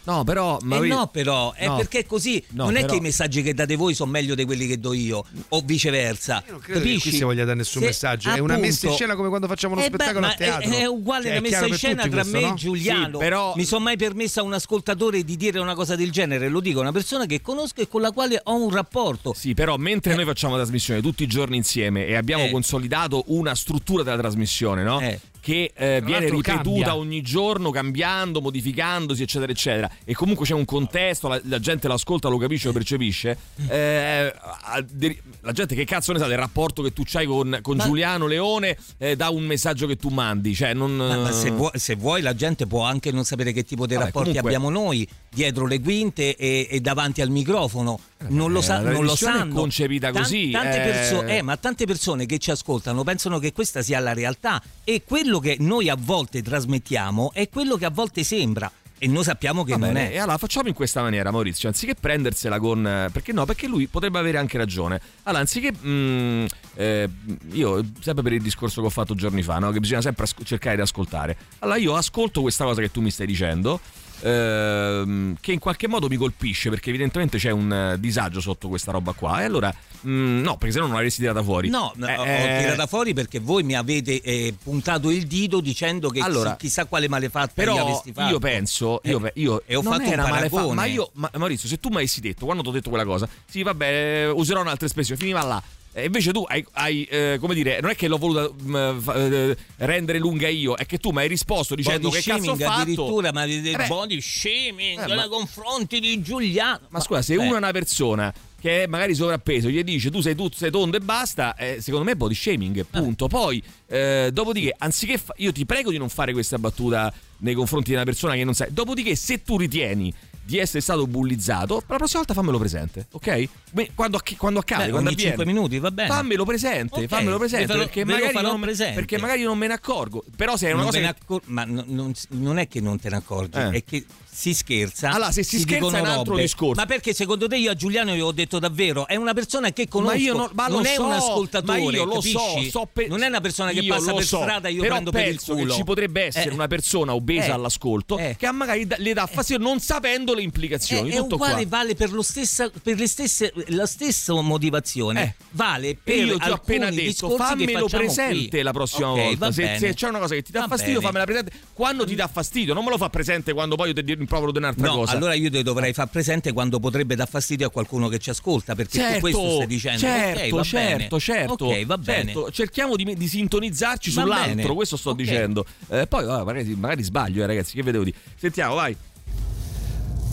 [0.07, 0.57] No, però.
[0.61, 1.77] Eh Mauri- no, però, è No.
[1.77, 2.43] perché è così.
[2.51, 4.79] No, non è però- che i messaggi che date voi sono meglio di quelli che
[4.79, 6.43] do io, o viceversa.
[6.49, 7.09] Non credo che Capisci?
[7.11, 8.31] qui si voglia dare nessun Se- messaggio.
[8.31, 10.37] È una messa in appunto- scena come quando facciamo uno Eh beh, spettacolo ma a
[10.37, 10.71] teatro.
[10.71, 12.51] È, è uguale Cioè, la messa in scena tra questo, me no?
[12.53, 13.05] e Giuliano.
[13.13, 16.49] Sì, però- Mi sono mai permessa a un ascoltatore di dire una cosa del genere.
[16.49, 19.35] Lo dico a una persona che conosco e con la quale ho un rapporto.
[19.35, 22.51] Sì, però mentre noi facciamo la trasmissione tutti i giorni insieme e abbiamo Eh.
[22.51, 25.01] consolidato una struttura della trasmissione, no?
[25.47, 26.97] Che eh, viene ripetuta cambia.
[26.97, 29.89] ogni giorno, cambiando, modificandosi, eccetera, eccetera.
[30.05, 33.39] E comunque c'è un contesto, la, la gente l'ascolta, lo capisce, lo percepisce.
[33.69, 37.61] Eh, a- de- la gente che cazzo ne sa del rapporto che tu hai con,
[37.63, 40.53] con Ma- Giuliano Leone eh, da un messaggio che tu mandi.
[40.53, 40.97] Cioè, non.
[40.97, 43.95] Ma, ma se, vuoi, se vuoi la gente può anche non sapere che tipo di
[43.95, 48.01] Vabbè, rapporti comunque- abbiamo noi dietro le quinte e, e davanti al microfono.
[48.29, 49.55] Non lo, eh, sa- la non lo è sanno.
[49.55, 50.91] concepita Tan- così, tante eh.
[50.91, 55.03] perso- eh, ma tante persone che ci ascoltano pensano che questa sia la realtà e
[55.05, 59.63] quello che noi a volte trasmettiamo è quello che a volte sembra e noi sappiamo
[59.65, 60.15] che Va non bene, è.
[60.15, 61.69] E allora facciamo in questa maniera, Maurizio.
[61.69, 62.87] Anziché prendersela con.
[62.87, 63.45] eh, Perché no?
[63.45, 64.99] Perché lui potrebbe avere anche ragione.
[65.25, 65.71] Allora, anziché.
[65.87, 66.47] mm,
[66.77, 67.09] eh,
[67.53, 69.71] io, sempre per il discorso che ho fatto giorni fa, no?
[69.71, 71.37] che bisogna sempre asco- cercare di ascoltare.
[71.59, 73.79] Allora, io ascolto questa cosa che tu mi stai dicendo.
[74.21, 78.91] Ehm, che in qualche modo mi colpisce perché evidentemente c'è un eh, disagio sotto questa
[78.93, 79.75] roba qua e allora
[80.07, 83.13] mm, no perché se no non l'avresti tirata fuori No, Eh, ho eh, tirata fuori
[83.15, 87.53] perché voi mi avete eh, puntato il dito dicendo che Allora, chi- chissà quale malefatta
[87.63, 88.31] gli Però avresti fatto.
[88.31, 90.75] io penso, io, Eh, io e ho fatto era un male fa- paragone.
[90.75, 93.29] ma io, ma- Maurizio, se tu mi avessi detto quando ti ho detto quella cosa,
[93.47, 95.63] sì, vabbè, userò un'altra espressione, finiva là.
[95.99, 99.15] E invece tu hai, hai, eh, come dire, non è che l'ho voluta mm, fa-
[99.15, 102.57] eh, rendere lunga io, è che tu mi hai risposto dicendo body che cazzo ho
[102.57, 102.81] fatto.
[102.83, 106.81] addirittura, ma di- di- Eh beh, body shaming Eh, nei ma- confronti di Giuliano.
[106.91, 108.31] Ma scusa, se eh, uno è una persona
[108.61, 112.05] che è magari sovrappeso, gli dice tu sei tu sei tondo e basta, eh, secondo
[112.05, 113.27] me è body shaming, punto.
[113.27, 117.89] Poi, eh, dopodiché, anziché fa- io ti prego di non fare questa battuta nei confronti
[117.89, 118.69] di una persona che non sai.
[118.71, 120.13] Dopodiché, se tu ritieni
[120.47, 123.49] di essere stato bullizzato, la prossima volta fammelo presente, ok?
[123.73, 125.37] Beh, Quando, quando accade, Beh, quando ogni avviene.
[125.37, 126.09] 5 minuti, va bene.
[126.09, 128.95] Fammelo presente, Ok, fammelo presente, lo- perché, magari farò non, me- presente.
[128.95, 130.25] perché magari non me ne accorgo.
[130.37, 132.99] Però se è una Non cosa che accor- ma non, non- non è che non
[133.01, 133.71] te ne accorgi, Eh.
[133.71, 134.05] è che
[134.37, 135.11] si scherza.
[135.13, 136.43] Allora, se si scherza dicono è un altro robe.
[136.43, 136.79] discorso.
[136.81, 139.07] Ma perché secondo te io a Giuliano gli ho detto davvero?
[139.09, 141.91] È una persona che conosco, Ma io non, ma non è so, un ascoltatore, ma
[141.91, 142.33] io lo capisci?
[142.71, 145.11] so, so pe- non è una persona che passa per so, strada e io prendo
[145.11, 145.73] per il culo.
[145.73, 146.53] ci potrebbe essere Eh.
[146.55, 147.51] una persona obesa Eh.
[147.53, 148.37] all'ascolto Eh.
[148.39, 151.11] che magari le dà fastidio non sapendo le implicazioni.
[151.11, 151.79] È, è uguale, qua.
[151.79, 155.23] vale per, lo stessa, per le stesse, la stessa motivazione.
[155.23, 155.35] Eh.
[155.51, 158.63] Vale per E io ti ho appena detto, fammelo presente qui.
[158.63, 159.53] la prossima Ok, volta.
[159.53, 161.07] Se, se c'è una cosa che ti dà Va fastidio, bene.
[161.07, 162.75] fammela presente quando ti dà fastidio.
[162.75, 165.13] Non me lo fa presente quando poi io ti rimprovero di un'altra No, cosa.
[165.13, 168.75] allora io te dovrei far presente quando potrebbe dar fastidio a qualcuno che ci ascolta,
[168.75, 169.99] perché Certo, questo stai dicendo.
[170.01, 172.25] certo, ok, va certo, certo, Ok, va bene.
[172.33, 172.51] certo.
[172.51, 174.75] Cerchiamo di, di sintonizzarci Va sull'altro, bene.
[174.75, 175.65] questo sto dicendo.
[175.89, 178.13] Eh, poi magari, magari sbaglio, eh, ragazzi, che vedevo di.
[178.37, 178.97] Sentiamo, vai.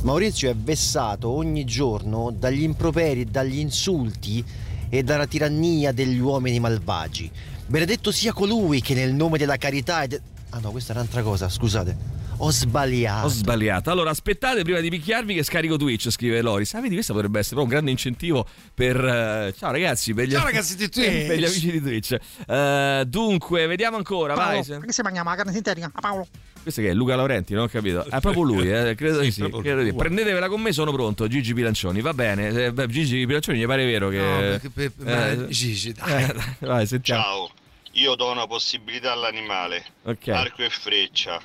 [0.03, 4.43] Maurizio è vessato ogni giorno dagli improperi, dagli insulti
[4.89, 7.31] e dalla tirannia degli uomini malvagi.
[7.67, 11.23] Benedetto sia colui che nel nome della carità e de- Ah no, questa è un'altra
[11.23, 12.21] cosa, scusate.
[12.37, 13.25] Ho sbagliato.
[13.27, 13.89] Ho sbagliato.
[13.91, 16.73] Allora, aspettate prima di picchiarvi che scarico Twitch, scrive Loris.
[16.73, 18.97] Ah, vedi, questo potrebbe essere proprio un grande incentivo per.
[19.03, 21.25] eh, ciao ragazzi, per gli, Ciao ragazzi di Twitch.
[21.27, 22.17] per gli amici di Twitch.
[22.45, 24.33] Eh, dunque, vediamo ancora.
[24.33, 24.77] Paolo, Vai.
[24.79, 25.89] perché si mangia la carne sintetica?
[25.93, 26.27] Ah, Paolo.
[26.64, 28.05] Questo che è Luca Laurenti, non ho capito.
[28.05, 29.41] È proprio lui, eh, credo di sì.
[29.61, 29.93] credo di-.
[29.93, 31.28] Prendetevela con me, sono pronto.
[31.28, 32.47] Gigi Pilancioni, va bene.
[32.47, 34.18] Eh, beh, Gigi Pilancioni mi pare vero che.
[34.18, 36.24] No, perché per- ma eh, Gigi, dai.
[36.24, 36.36] eh,
[36.66, 37.22] vai, sentiamo.
[37.22, 37.51] Ciao,
[37.91, 39.84] io do una possibilità all'animale.
[40.03, 40.28] Ok.
[40.30, 41.39] Arco e freccia.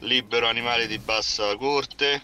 [0.00, 2.22] Libero animale di bassa corte,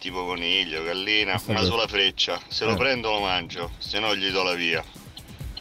[0.00, 1.70] tipo coniglio, gallina, Questa una cosa.
[1.70, 2.40] sola freccia.
[2.48, 2.66] Se Eh.
[2.66, 4.84] lo prendo lo mangio, se no gli do la via.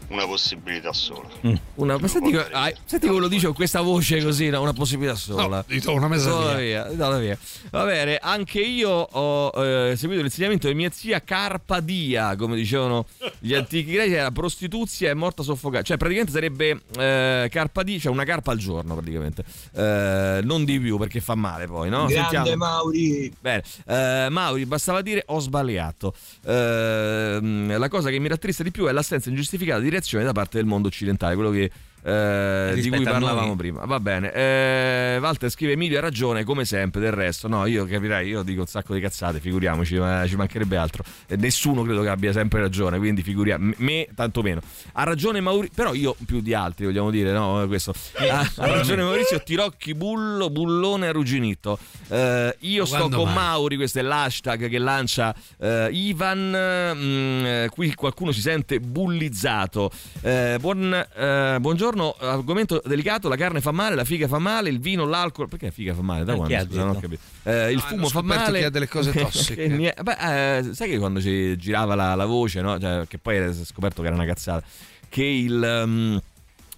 [0.10, 1.28] Una possibilità sola.
[1.76, 4.62] Una, ma senti, ah, senti come lo dice con questa voce così, no?
[4.62, 5.64] una possibilità sola.
[5.68, 6.84] No, una messa Sola via.
[6.86, 7.38] via, dalla via.
[7.72, 13.06] Va bene, anche io ho eh, seguito l'insegnamento di mia zia Carpadia, come dicevano
[13.40, 15.84] gli antichi greci, era prostituzia e morta soffocata.
[15.84, 19.44] Cioè, praticamente sarebbe eh, Carpadia, cioè una carpa al giorno, praticamente.
[19.74, 22.06] Eh, non di più perché fa male poi, no?
[22.06, 23.34] Grande Mauri.
[23.40, 26.14] Bene, Eh, Mauri, bastava dire ho sbagliato.
[26.46, 30.58] Ehm, la cosa che mi rattrista di più è l'assenza ingiustificata di reazione da parte
[30.58, 31.72] del mondo occidentale, quello che,
[32.04, 33.86] eh, di cui parlavamo prima.
[33.86, 34.32] Va bene.
[34.34, 37.48] Eh, Walter scrive Emilio ha ragione come sempre, del resto.
[37.48, 41.04] No, io capirai, io dico un sacco di cazzate, figuriamoci, ma ci mancherebbe altro.
[41.28, 43.74] E nessuno credo che abbia sempre ragione, quindi figuriamo.
[43.78, 44.62] Me tanto meno.
[44.94, 47.64] Ha ragione Maurizio, però io più di altri, vogliamo dire, no?
[47.68, 47.94] Questo.
[48.18, 51.78] Ha, ha ragione Maurizio, Tirocchi Bullo, Bullone Arrugginito.
[52.10, 53.36] Eh, io sto Quando con mai?
[53.36, 56.50] Mauri, questo è l'hashtag che lancia eh, Ivan.
[56.96, 59.92] mm, eh, qui qualcuno si sente bullizzato.
[60.22, 64.70] Eh, buon- eh, buongiorno, buongiorno, argomento delicato, la carne fa male, la figa fa male,
[64.70, 66.24] il vino, l'alcol, perché la figa fa male?
[66.26, 66.58] Da quando?
[66.66, 67.22] Scusa, non ho capito.
[67.44, 68.60] Eh, il No, fumo fa male.
[68.60, 69.94] che ha delle cose tossiche.
[70.02, 72.80] Beh, eh, sai che quando ci girava la, la voce, no?
[72.80, 74.66] Cioè, che poi si è scoperto che era una cazzata,
[75.10, 75.82] che il...
[75.86, 76.22] um,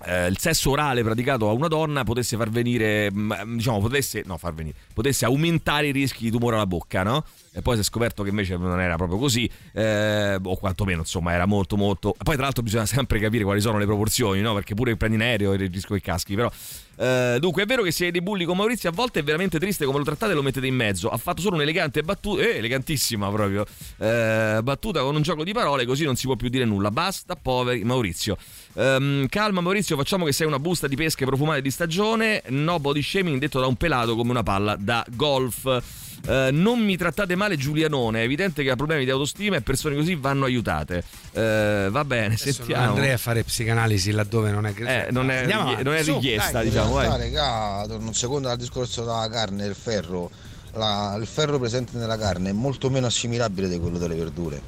[0.07, 4.37] eh, il sesso orale praticato a una donna potesse far venire, mm, diciamo, potesse, no,
[4.37, 7.23] far venire, potesse aumentare i rischi di tumore alla bocca, no?
[7.57, 11.31] E poi si è scoperto che invece non era proprio così, eh, o quantomeno, insomma,
[11.31, 12.13] era molto, molto.
[12.21, 14.53] Poi, tra l'altro, bisogna sempre capire quali sono le proporzioni, no?
[14.53, 16.51] Perché pure prendi in aereo il rischio che caschi, però.
[16.97, 19.85] eh, dunque, è vero che siete dei bulli con Maurizio, a volte è veramente triste
[19.85, 21.07] come lo trattate e lo mettete in mezzo.
[21.07, 23.65] Ha fatto solo un'elegante battuta, eh, elegantissima proprio,
[23.99, 26.91] eh, battuta con un gioco di parole, così non si può più dire nulla.
[26.91, 28.35] Basta, poveri Maurizio.
[28.73, 32.43] Ehm, calma Maurizio, facciamo che sei una busta di pesche profumate di stagione.
[32.49, 36.03] No body shaming detto da un pelato come una palla da golf.
[36.27, 39.95] Eh, non mi trattate male Giulianone, è evidente che ha problemi di autostima e persone
[39.95, 41.03] così vanno aiutate.
[41.31, 42.89] Eh, va bene, Adesso sentiamo.
[42.89, 46.03] andrei a fare psicanalisi laddove non è Eh, non è, righi- non è.
[46.03, 46.65] Su, richiesta, dai.
[46.69, 46.99] diciamo.
[46.99, 50.29] Realtà, regà, torno un secondo al discorso della carne e del ferro.
[50.73, 54.61] La- il ferro presente nella carne è molto meno assimilabile di quello delle verdure.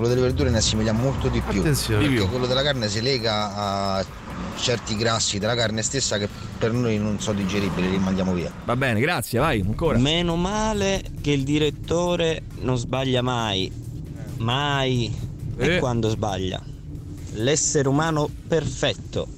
[0.00, 1.60] Quello delle verdure ne assimila molto di più.
[1.60, 2.08] Attenzione.
[2.08, 4.04] perché quello della carne si lega a
[4.56, 6.26] certi grassi della carne stessa che
[6.56, 8.50] per noi non sono digeribili, li mandiamo via.
[8.64, 9.98] Va bene, grazie, vai, ancora.
[9.98, 13.70] Meno male che il direttore non sbaglia mai.
[14.38, 15.14] Mai.
[15.58, 15.74] Eh.
[15.74, 16.62] E quando sbaglia?
[17.32, 19.28] L'essere umano perfetto.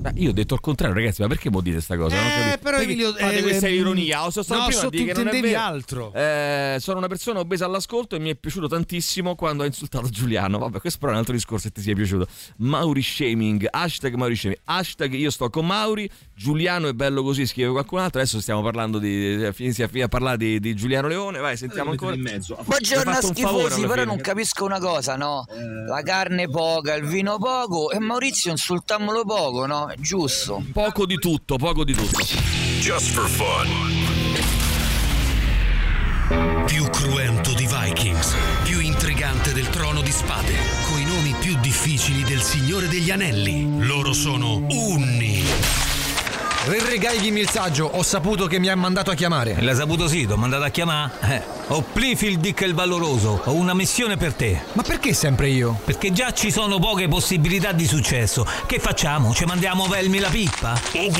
[0.00, 2.52] Ma io ho detto il contrario, ragazzi, ma perché mo dite sta cosa?
[2.52, 4.24] Eh, però Emilio, fate eh, questa ehm, ironia.
[4.24, 5.60] O sono stato no, prima a dire che non è vero.
[5.60, 6.12] altro.
[6.12, 10.58] Eh, sono una persona obesa all'ascolto e mi è piaciuto tantissimo quando ha insultato Giuliano.
[10.58, 12.28] Vabbè, questo però è un altro discorso se ti sia piaciuto.
[12.58, 17.72] Mauri shaming, hashtag Mauri shaming, hashtag io sto con Mauri, Giuliano è bello così, scrive
[17.72, 18.20] qualcun altro.
[18.20, 19.52] Adesso stiamo parlando di.
[19.56, 21.40] Inizi a, a parlare di, di Giuliano Leone.
[21.40, 22.14] Vai, sentiamo ancora.
[22.14, 22.56] In mezzo.
[22.64, 25.44] Buongiorno a schifosi, però non capisco una cosa, no?
[25.88, 29.92] La carne poca, il vino poco e Maurizio insultamolo poco, no?
[29.98, 30.62] Giusto.
[30.72, 32.18] Poco di tutto, poco di tutto.
[32.78, 33.66] Just for fun.
[36.66, 40.52] Più cruento di Vikings, più intrigante del trono di spade,
[40.88, 43.84] coi nomi più difficili del Signore degli Anelli.
[43.84, 45.42] Loro sono Unni.
[46.68, 49.56] Rirrigaigimi il saggio, ho saputo che mi ha mandato a chiamare.
[49.62, 51.12] L'ha saputo sì, ti ho mandato a chiamare.
[51.22, 51.42] Eh.
[51.68, 54.60] Ho Plifil Dick il Valoroso, ho una missione per te.
[54.74, 55.80] Ma perché sempre io?
[55.86, 58.46] Perché già ci sono poche possibilità di successo.
[58.66, 59.32] Che facciamo?
[59.32, 60.78] Ci mandiamo Velmi la pippa?
[60.92, 61.10] Eh,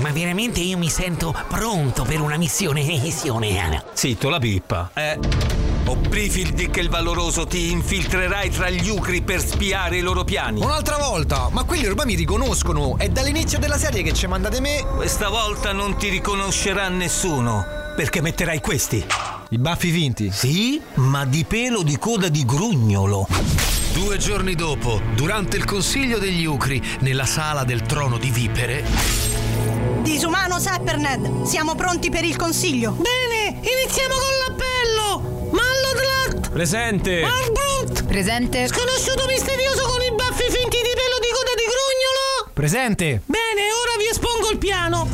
[0.00, 2.82] Ma veramente io mi sento pronto per una missione.
[3.00, 3.84] missione.
[3.92, 4.90] Zitto, la pippa.
[4.94, 5.67] Eh.
[5.88, 10.60] Ho Plifil Dick il Valoroso, ti infiltrerai tra gli Ucri per spiare i loro piani.
[10.60, 12.98] Un'altra volta, ma quelli ormai mi riconoscono.
[12.98, 14.84] È dall'inizio della serie che ci mandate me.
[14.84, 17.64] Questa volta non ti riconoscerà nessuno,
[17.96, 19.02] perché metterai questi.
[19.48, 20.30] I baffi finti?
[20.30, 23.26] Sì, ma di pelo di coda di grugnolo.
[23.94, 28.84] Due giorni dopo, durante il consiglio degli Ucri, nella sala del trono di vipere,
[30.02, 32.92] Disumano Sepperned, siamo pronti per il consiglio.
[32.92, 34.77] Bene, iniziamo con l'appello.
[36.58, 37.22] Presente.
[37.22, 38.04] Arbrunt.
[38.06, 38.66] Presente.
[38.66, 42.50] Sconosciuto misterioso con i baffi finti di pelo di coda di grugnolo.
[42.52, 43.22] Presente.
[43.26, 45.08] Bene, ora vi espongo il piano.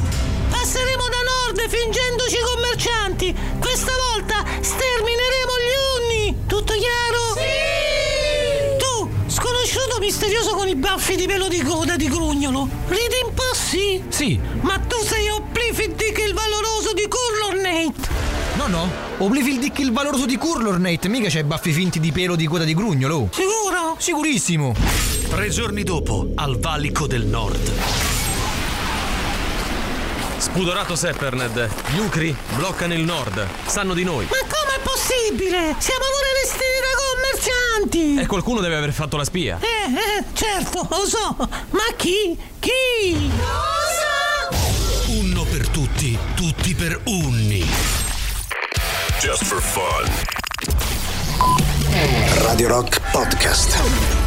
[0.49, 3.37] Passeremo da nord fingendoci commercianti.
[3.61, 6.47] Questa volta stermineremo gli unni.
[6.47, 7.37] Tutto chiaro?
[7.37, 8.77] Sì!
[8.81, 13.53] Tu, sconosciuto misterioso con i baffi di pelo di coda di grugnolo, ridi un po'
[13.53, 14.03] sì?
[14.09, 14.41] Sì.
[14.63, 18.34] Ma tu sei Oplifid Dick il valoroso di Curlornate.
[18.57, 18.91] No, no.
[19.19, 22.75] Oblivil Dick il valoroso di Curlornate, mica c'è baffi finti di pelo di coda di
[22.75, 23.29] grugnolo.
[23.33, 23.97] Sicuro?
[23.99, 24.75] Sicurissimo.
[25.29, 27.73] tre giorni dopo, al Valico del Nord.
[30.37, 34.27] Spudorato Sepperned, gli Ucri bloccano il nord, sanno di noi.
[34.27, 35.75] Ma com'è possibile?
[35.79, 36.93] Siamo pure vestiti da
[37.89, 38.21] commercianti.
[38.21, 39.59] E qualcuno deve aver fatto la spia.
[39.61, 41.35] Eh, eh, certo, lo so.
[41.71, 42.39] Ma chi?
[42.59, 43.31] Chi?
[43.37, 45.13] Cosa?
[45.19, 48.04] Unno per tutti, tutti per Unni.
[49.25, 50.05] Just for fun.
[52.47, 54.24] Radio Rock Podcast.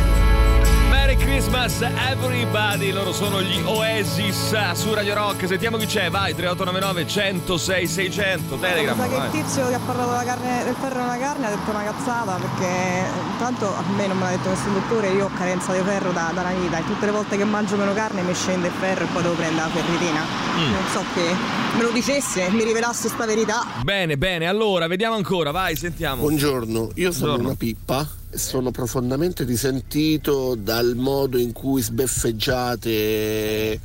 [1.17, 5.47] Merry Christmas everybody, loro sono gli Oasis su Radio Rock.
[5.47, 8.97] Sentiamo chi c'è, vai 3899 106 600 Telegram.
[8.97, 11.83] Sa che tizio che ha parlato della carne, del ferro nella carne ha detto una
[11.83, 15.81] cazzata perché intanto a me non me l'ha detto nessun dottore, io ho carenza di
[15.83, 18.67] ferro da, da una vita e tutte le volte che mangio meno carne mi scende
[18.67, 20.21] il ferro e poi devo prendere la ferritina.
[20.57, 20.71] Mm.
[20.71, 21.35] Non so che
[21.77, 23.65] me lo dicesse, mi rivelasse sta verità.
[23.83, 26.21] Bene, bene, allora vediamo ancora, vai, sentiamo.
[26.21, 27.47] Buongiorno, io sono Buongiorno.
[27.47, 28.07] una pippa
[28.37, 33.79] sono profondamente risentito dal modo in cui sbeffeggiate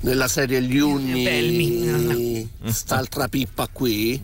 [0.00, 4.22] nella serie Gli Unni st'altra pippa qui.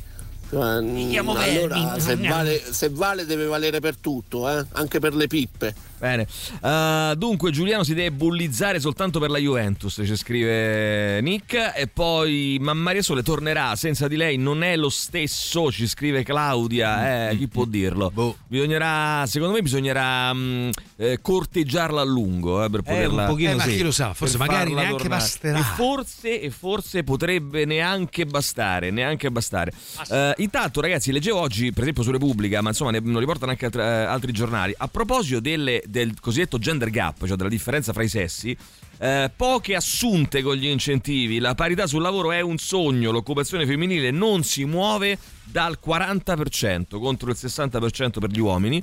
[0.51, 4.67] Mi chiamo allora, se vale, se vale deve valere per tutto, eh?
[4.73, 5.75] anche per le pippe.
[6.01, 6.27] Bene.
[6.63, 11.73] Uh, dunque, Giuliano si deve bullizzare soltanto per la Juventus, ci scrive Nick.
[11.77, 17.29] E poi Mammaria Sole tornerà senza di lei, non è lo stesso, ci scrive Claudia.
[17.31, 18.11] Eh, chi può dirlo?
[18.13, 18.37] Boh.
[18.47, 23.23] Bisognerà, secondo me, bisognerà mh, eh, corteggiarla a lungo eh, per poterla.
[23.23, 23.77] un pochino Eh, ma sì.
[23.77, 25.21] chi lo sa, forse per magari neanche tornare.
[25.23, 25.59] basterà.
[25.59, 28.91] E forse, e forse potrebbe neanche bastare.
[28.91, 29.73] Neanche bastare.
[30.11, 33.67] Eh, intanto, ragazzi, leggevo oggi, per esempio, su Repubblica, ma insomma, ne, ne riportano anche
[33.67, 34.75] altri, eh, altri giornali.
[34.77, 38.57] A proposito delle- del cosiddetto gender gap, cioè della differenza fra i sessi.
[38.99, 44.11] eh, poche assunte con gli incentivi, la parità sul lavoro è un sogno, l'occupazione femminile
[44.11, 48.83] non si muove dal 40% contro il 60% per gli uomini,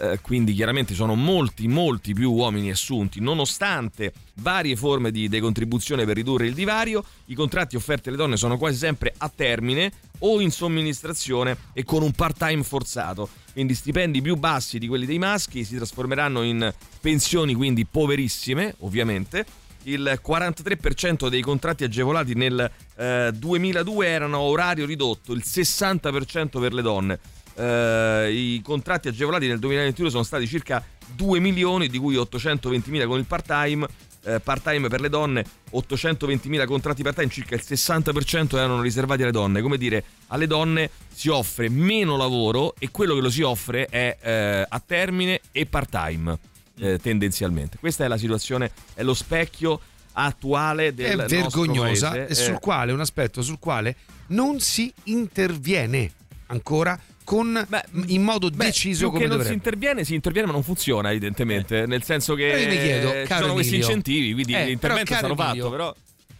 [0.00, 6.16] eh, quindi chiaramente sono molti, molti più uomini assunti, nonostante varie forme di decontribuzione per
[6.16, 10.50] ridurre il divario, i contratti offerti alle donne sono quasi sempre a termine o in
[10.50, 13.28] somministrazione e con un part-time forzato,
[13.58, 19.44] quindi stipendi più bassi di quelli dei maschi si trasformeranno in pensioni quindi poverissime, ovviamente.
[19.84, 26.72] Il 43% dei contratti agevolati nel eh, 2002 erano a orario ridotto, il 60% per
[26.72, 27.18] le donne.
[27.56, 30.84] Eh, I contratti agevolati nel 2022 sono stati circa
[31.16, 33.88] 2 milioni, di cui 820.000 con il part-time.
[34.24, 39.60] Eh, part-time per le donne, 820.000 contratti part-time, circa il 60% erano riservati alle donne.
[39.60, 44.16] Come dire, alle donne si offre meno lavoro e quello che lo si offre è
[44.20, 46.38] eh, a termine e part-time,
[46.78, 47.78] eh, tendenzialmente.
[47.78, 49.80] Questa è la situazione, è lo specchio
[50.12, 52.26] attuale del è vergognosa paese.
[52.28, 53.96] e sul Eh, quale un aspetto sul quale
[54.28, 56.10] non si interviene
[56.46, 56.98] ancora
[57.28, 57.66] con
[58.06, 59.48] in modo Beh, deciso più come che non dovrebbe.
[59.50, 61.84] si interviene, si interviene, ma non funziona, evidentemente.
[61.84, 64.64] Nel senso che Però io mi chiedo, eh, ci sono questi Emilio, incentivi, quindi eh,
[64.64, 65.94] l'intervento è però, fatto, Emilio, però.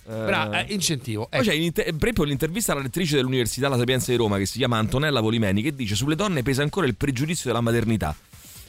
[0.08, 1.26] eh, Bra- eh, incentivo.
[1.30, 4.56] Poi c'è in inter- esempio l'intervista alla lettrice dell'Università La Sapienza di Roma che si
[4.56, 8.16] chiama Antonella Volimeni che dice sulle donne pesa ancora il pregiudizio della maternità.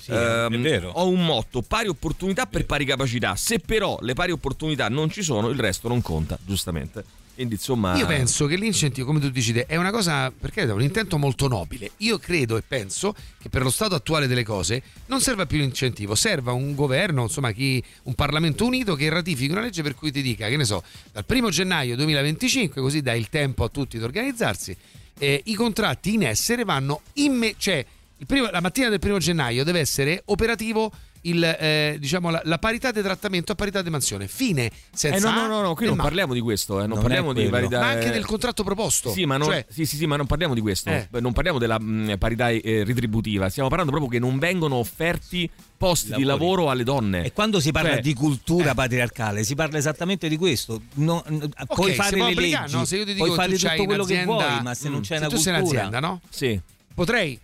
[0.07, 0.89] Ehm, è vero.
[0.89, 3.37] Ho un motto, pari opportunità per pari capacità.
[3.37, 7.03] Se però le pari opportunità non ci sono, il resto non conta, giustamente.
[7.39, 7.95] Quindi insomma...
[7.95, 11.47] Io penso che l'incentivo, come tu dici, è una cosa, perché è un intento molto
[11.47, 11.91] nobile.
[11.99, 16.15] Io credo e penso che per lo stato attuale delle cose non serva più l'incentivo,
[16.15, 20.21] serva un governo, insomma, chi, un Parlamento unito che ratifichi una legge per cui ti
[20.21, 20.83] dica, che ne so,
[21.13, 24.75] dal primo gennaio 2025, così dai il tempo a tutti di organizzarsi,
[25.17, 27.85] eh, i contratti in essere vanno imme- cioè
[28.17, 30.91] il primo- la mattina del primo gennaio deve essere operativo
[31.21, 34.27] il, eh, diciamo, la, la parità di trattamento a parità di mansione.
[34.27, 34.71] Fine.
[34.91, 36.03] Senza Eh, no, no, no, no, qui non ma.
[36.03, 37.79] parliamo di questo, eh, non, Non parliamo di parità.
[37.79, 39.11] Ma anche eh, del contratto proposto.
[39.11, 41.07] Sì, ma non, Cioè, sì, sì, sì, ma non parliamo di questo, Eh.
[41.19, 46.13] non parliamo della mh, parità eh, retributiva, stiamo parlando proprio che non vengono offerti posti
[46.13, 47.23] di lavoro alle donne.
[47.23, 50.81] E quando si parla Cioè, di cultura patriarcale si parla esattamente di questo.
[50.95, 52.83] No, n- puoi fare le leggi, no?
[52.85, 54.99] Se io ti puoi dico fare tu c'hai tutto quello che vuoi, ma se non
[54.99, 55.01] Mm.
[55.01, 55.79] c'è Se una tu sei cultura...
[55.81, 56.21] un'azienda, no?
[56.29, 56.59] Sì.
[56.93, 57.39] Potrei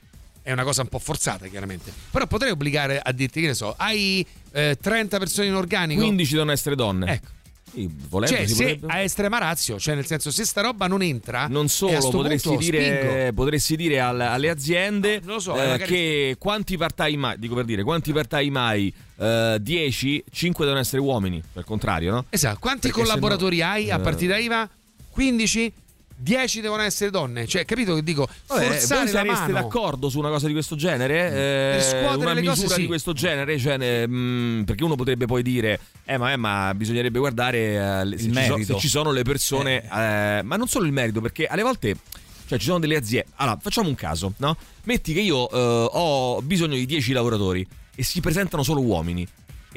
[0.46, 1.92] è una cosa un po' forzata, chiaramente.
[2.12, 6.00] Però potrei obbligare a dirti, che ne so, hai eh, 30 persone in organico.
[6.04, 7.12] 15 devono essere donne.
[7.14, 7.34] Ecco.
[8.08, 11.48] Volendo Cioè, se potrebbe- a estrema razio, cioè nel senso, se sta roba non entra,
[11.50, 15.92] Non solo, potresti dire, potresti dire al- alle aziende Non lo so, eh, eh, magari-
[15.92, 18.94] che quanti part-time hai, dico per dire, quanti part-time hai?
[19.18, 22.26] Eh, 10, 5 devono essere uomini, il contrario, no?
[22.30, 24.70] Esatto, quanti Perché collaboratori sennò- hai a eh, partita IVA?
[25.10, 25.74] 15?
[26.18, 27.46] 10 devono essere donne.
[27.46, 28.28] Cioè, capito che dico?
[28.48, 29.54] Vabbè, forzare voi sareste mano.
[29.54, 31.28] d'accordo su una cosa di questo genere?
[31.28, 31.32] Eh,
[31.78, 32.82] Per scuotere una le cose, misura sì.
[32.82, 33.58] di questo genere?
[33.60, 37.58] Cioè, ne- mh, perché uno potrebbe poi dire, eh ma, eh, ma bisognerebbe guardare
[38.12, 41.22] eh, se, ci so- se ci sono le persone, eh, ma non solo il merito,
[41.22, 41.96] perché alle volte...
[42.48, 43.30] Cioè ci sono delle aziende.
[43.38, 44.56] Allora, facciamo un caso, no?
[44.84, 49.28] Metti che io eh, ho bisogno di 10 lavoratori e si presentano solo uomini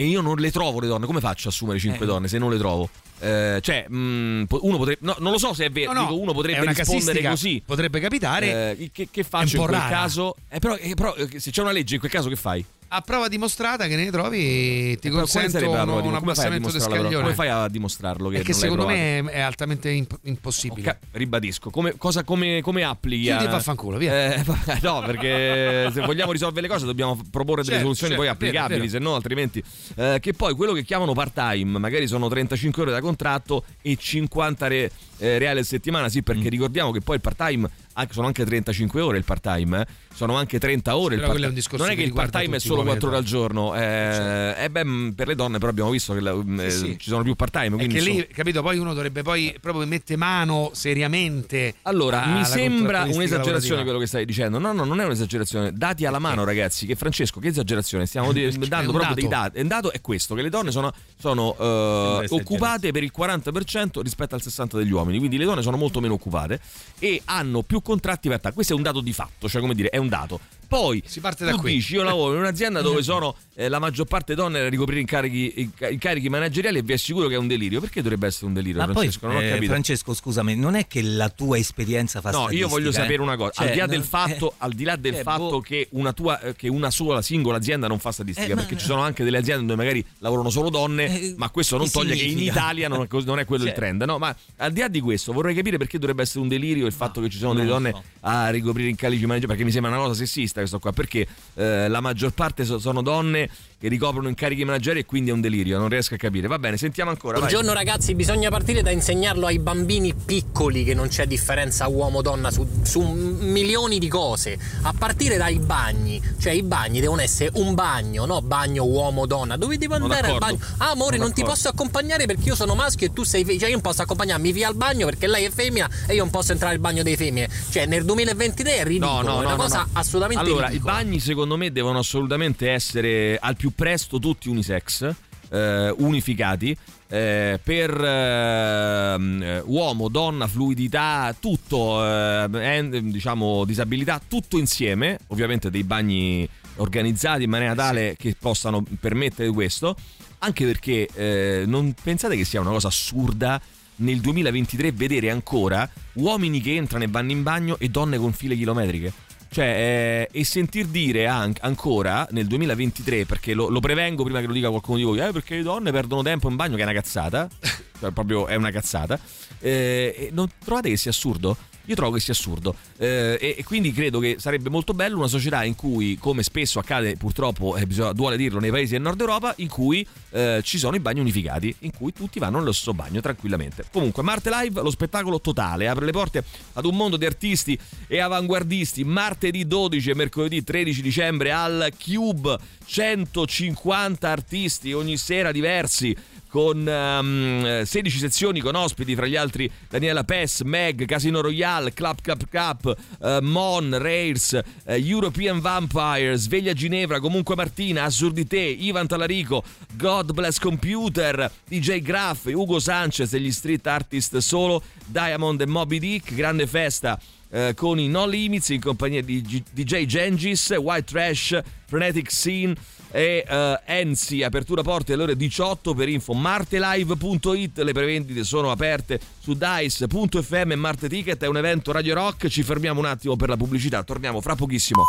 [0.00, 1.06] e io non le trovo le donne.
[1.06, 2.08] Come faccio a assumere 5 Eh.
[2.08, 2.88] donne se non le trovo?
[3.18, 5.00] Eh, cioè, mh, po- uno potrebbe.
[5.02, 5.92] No, non lo so se è vero.
[5.92, 7.60] No, no, dico, uno potrebbe rispondere così.
[7.66, 8.76] Potrebbe capitare.
[8.78, 9.90] Eh, che, che faccio in quel rara.
[9.90, 10.36] caso?
[10.48, 12.64] Eh, però, eh, però, eh, se c'è una legge in quel caso che fai?
[12.90, 17.14] A prova dimostrata che ne trovi, ti Eh, prova di- un a abbassamento di scaglione.
[17.20, 18.30] Come fai a dimostrarlo?
[18.30, 20.80] Che l'hai secondo me è, è altamente imp- impossibile.
[20.82, 23.24] Ca- ribadisco, come, cosa, come, come applichi?
[23.26, 24.32] Chiudi a- vaffanculo, via.
[24.36, 24.42] Eh,
[24.80, 28.32] no, perché se vogliamo risolvere le cose dobbiamo proporre delle Certo, soluzioni certo, poi vero,
[28.32, 28.90] applicabili, vero.
[28.90, 29.62] se no altrimenti...
[29.96, 34.66] eh, che poi quello che chiamano part-time, magari sono 35 ore da contratto e 50
[34.66, 36.22] re- eh, reali a settimana, sì, Mm.
[36.22, 37.68] perché ricordiamo che poi il part-time
[37.98, 39.86] anche- sono anche 35 ore il part-time, eh.
[40.14, 42.76] sono anche 30 ore il un discorso Non è che il riguarda part-time è solo
[42.76, 46.20] come 4 ore al giorno, eh, eh, beh, per le donne però abbiamo visto che
[46.20, 46.96] mh, eh, Sì, sì.
[46.98, 47.66] ci sono più part-time.
[47.66, 51.74] È quindi che lì, capito, poi uno dovrebbe poi proprio mettere mano seriamente.
[51.82, 54.58] Allora, mi sembra un'esagerazione quello che stai dicendo.
[54.58, 55.72] No, no, non è un'esagerazione.
[55.72, 56.86] Dati alla mano, ragazzi.
[56.86, 58.06] Che Francesco, che esagerazione?
[58.06, 59.14] Stiamo dando un proprio dato.
[59.14, 59.58] dei dati.
[59.58, 64.34] Il dato è questo: che le donne sono, sono, eh, occupate per il 40% rispetto
[64.34, 65.18] al 60% degli uomini.
[65.18, 66.60] Quindi le donne sono molto meno occupate
[66.98, 69.96] e hanno più contratti per Questo è un dato di fatto, cioè come dire, è
[69.96, 70.40] un dato.
[70.68, 71.74] Poi si parte da tu qui.
[71.74, 75.70] dici io lavoro in un'azienda dove sono eh, la maggior parte donne a ricoprire incarichi,
[75.90, 77.80] incarichi manageriali e vi assicuro che è un delirio.
[77.80, 79.26] Perché dovrebbe essere un delirio, Ma poi, Francesco?
[79.26, 79.70] non ho eh, capito.
[79.72, 82.92] Francesco, scusami, non è che la tua esperienza fa No, io voglio eh?
[82.92, 83.52] sapere una cosa.
[83.52, 85.60] Cioè, al di là non- del fatto, eh, al di là del eh, fatto boh.
[85.60, 88.84] che, una tua, che una sola singola azienda non fa statistica, Eh, ma- perché ci
[88.84, 92.22] sono anche delle aziende dove magari lavorano solo donne, ma questo non che toglie che
[92.24, 92.52] in significa?
[92.52, 94.02] Italia non è, non è quello il Cioè- trend.
[94.02, 96.92] No, ma al di là di questo, vorrei capire perché dovrebbe essere un delirio il
[96.92, 98.02] fatto che ci sono delle donne so.
[98.20, 102.00] a ricoprire incarichi manageriali, perché mi sembra una cosa sessista questo qua, perché eh, la
[102.00, 103.48] maggior parte so- sono donne
[103.80, 106.48] che ricoprono incarichi manageriali e quindi è un delirio, non riesco a capire.
[106.48, 107.38] Va bene, sentiamo ancora.
[107.38, 107.48] vai.
[107.48, 112.66] Buongiorno ragazzi, bisogna partire da insegnarlo ai bambini piccoli che non c'è differenza uomo-donna su,
[112.82, 114.58] su milioni di cose.
[114.82, 119.56] A partire dai bagni, cioè i bagni devono essere un bagno, no bagno uomo-donna.
[119.56, 120.58] Dove devo andare al bagno?
[120.78, 123.60] Ah, amore, Sono non ti posso accompagnare perché io sono maschio e tu sei femmina.
[123.60, 126.30] Cioè, io non posso accompagnarmi via al bagno perché lei è femmina e io non
[126.30, 127.48] posso entrare al bagno dei femmine.
[127.70, 130.92] Cioè, nel 2023 è ridicolo, No, no, è una no, cosa assolutamente Allora, ridicola.
[130.92, 135.14] i bagni secondo me devono assolutamente essere al più presto tutti unisex,
[135.50, 136.76] eh, unificati.
[137.10, 146.46] eh, per eh, uomo, donna, fluidità, tutto, eh, diciamo disabilità, tutto insieme, ovviamente dei bagni
[146.76, 149.96] organizzati in maniera tale che possano permettere questo,
[150.40, 153.60] anche perché eh, non pensate che sia una cosa assurda
[153.96, 158.54] nel 2023 vedere ancora uomini che entrano e vanno in bagno e donne con file
[158.54, 159.12] chilometriche.
[159.50, 164.46] Cioè, eh, e sentir dire an- ancora nel 2023, perché lo, lo prevengo prima che
[164.46, 166.84] lo dica qualcuno di voi, eh, perché le donne perdono tempo in bagno, che è
[166.84, 167.48] una cazzata,
[167.98, 169.18] cioè proprio è una cazzata.
[169.60, 171.56] Eh, non trovate che sia assurdo?
[171.88, 175.26] Io trovo che sia assurdo Eh, e, e quindi credo che sarebbe molto bello una
[175.26, 179.20] società in cui, come spesso accade purtroppo, eh, bisogna, duole dirlo, nei paesi del nord
[179.20, 182.92] Europa, in cui eh, ci sono i bagni unificati, in cui tutti vanno nello stesso
[182.92, 183.84] bagno tranquillamente.
[183.92, 188.18] Comunque, Marte Live, lo spettacolo totale, apre le porte ad un mondo di artisti e
[188.20, 189.04] avanguardisti.
[189.04, 196.16] Martedì 12 e mercoledì 13 dicembre al Cube, 150 artisti ogni sera diversi
[196.48, 202.20] con ehm, 16 sezioni con ospiti, fra gli altri Daniela Pes, Meg, Casino Royale, Club
[202.22, 209.62] Cup Cup, eh, Mon, Rails, eh, European Vampire, Sveglia Ginevra, Comunque Martina, Assurdité, Ivan Talarico,
[209.94, 215.98] God Bless Computer, DJ Graff, Ugo Sanchez e gli street artist solo, Diamond e Moby
[215.98, 217.18] Dick, grande festa
[217.50, 222.74] eh, con i No Limits in compagnia di G- DJ Gengis, White Trash, Frenetic Scene
[223.10, 229.20] e eh, Enzi, apertura porte alle ore 18 per info martelive.it, le prevendite sono aperte
[229.40, 233.48] su dice.fm e Marte Ticket, è un evento Radio Rock, ci fermiamo un attimo per
[233.48, 235.04] la pubblicità, torniamo fra pochissimo.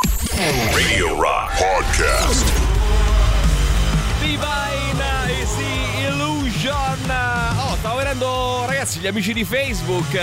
[0.74, 2.52] Radio Rock Podcast.
[4.22, 7.12] Divine is the Illusion.
[7.58, 10.14] Oh, stavo vedendo ragazzi gli amici di Facebook.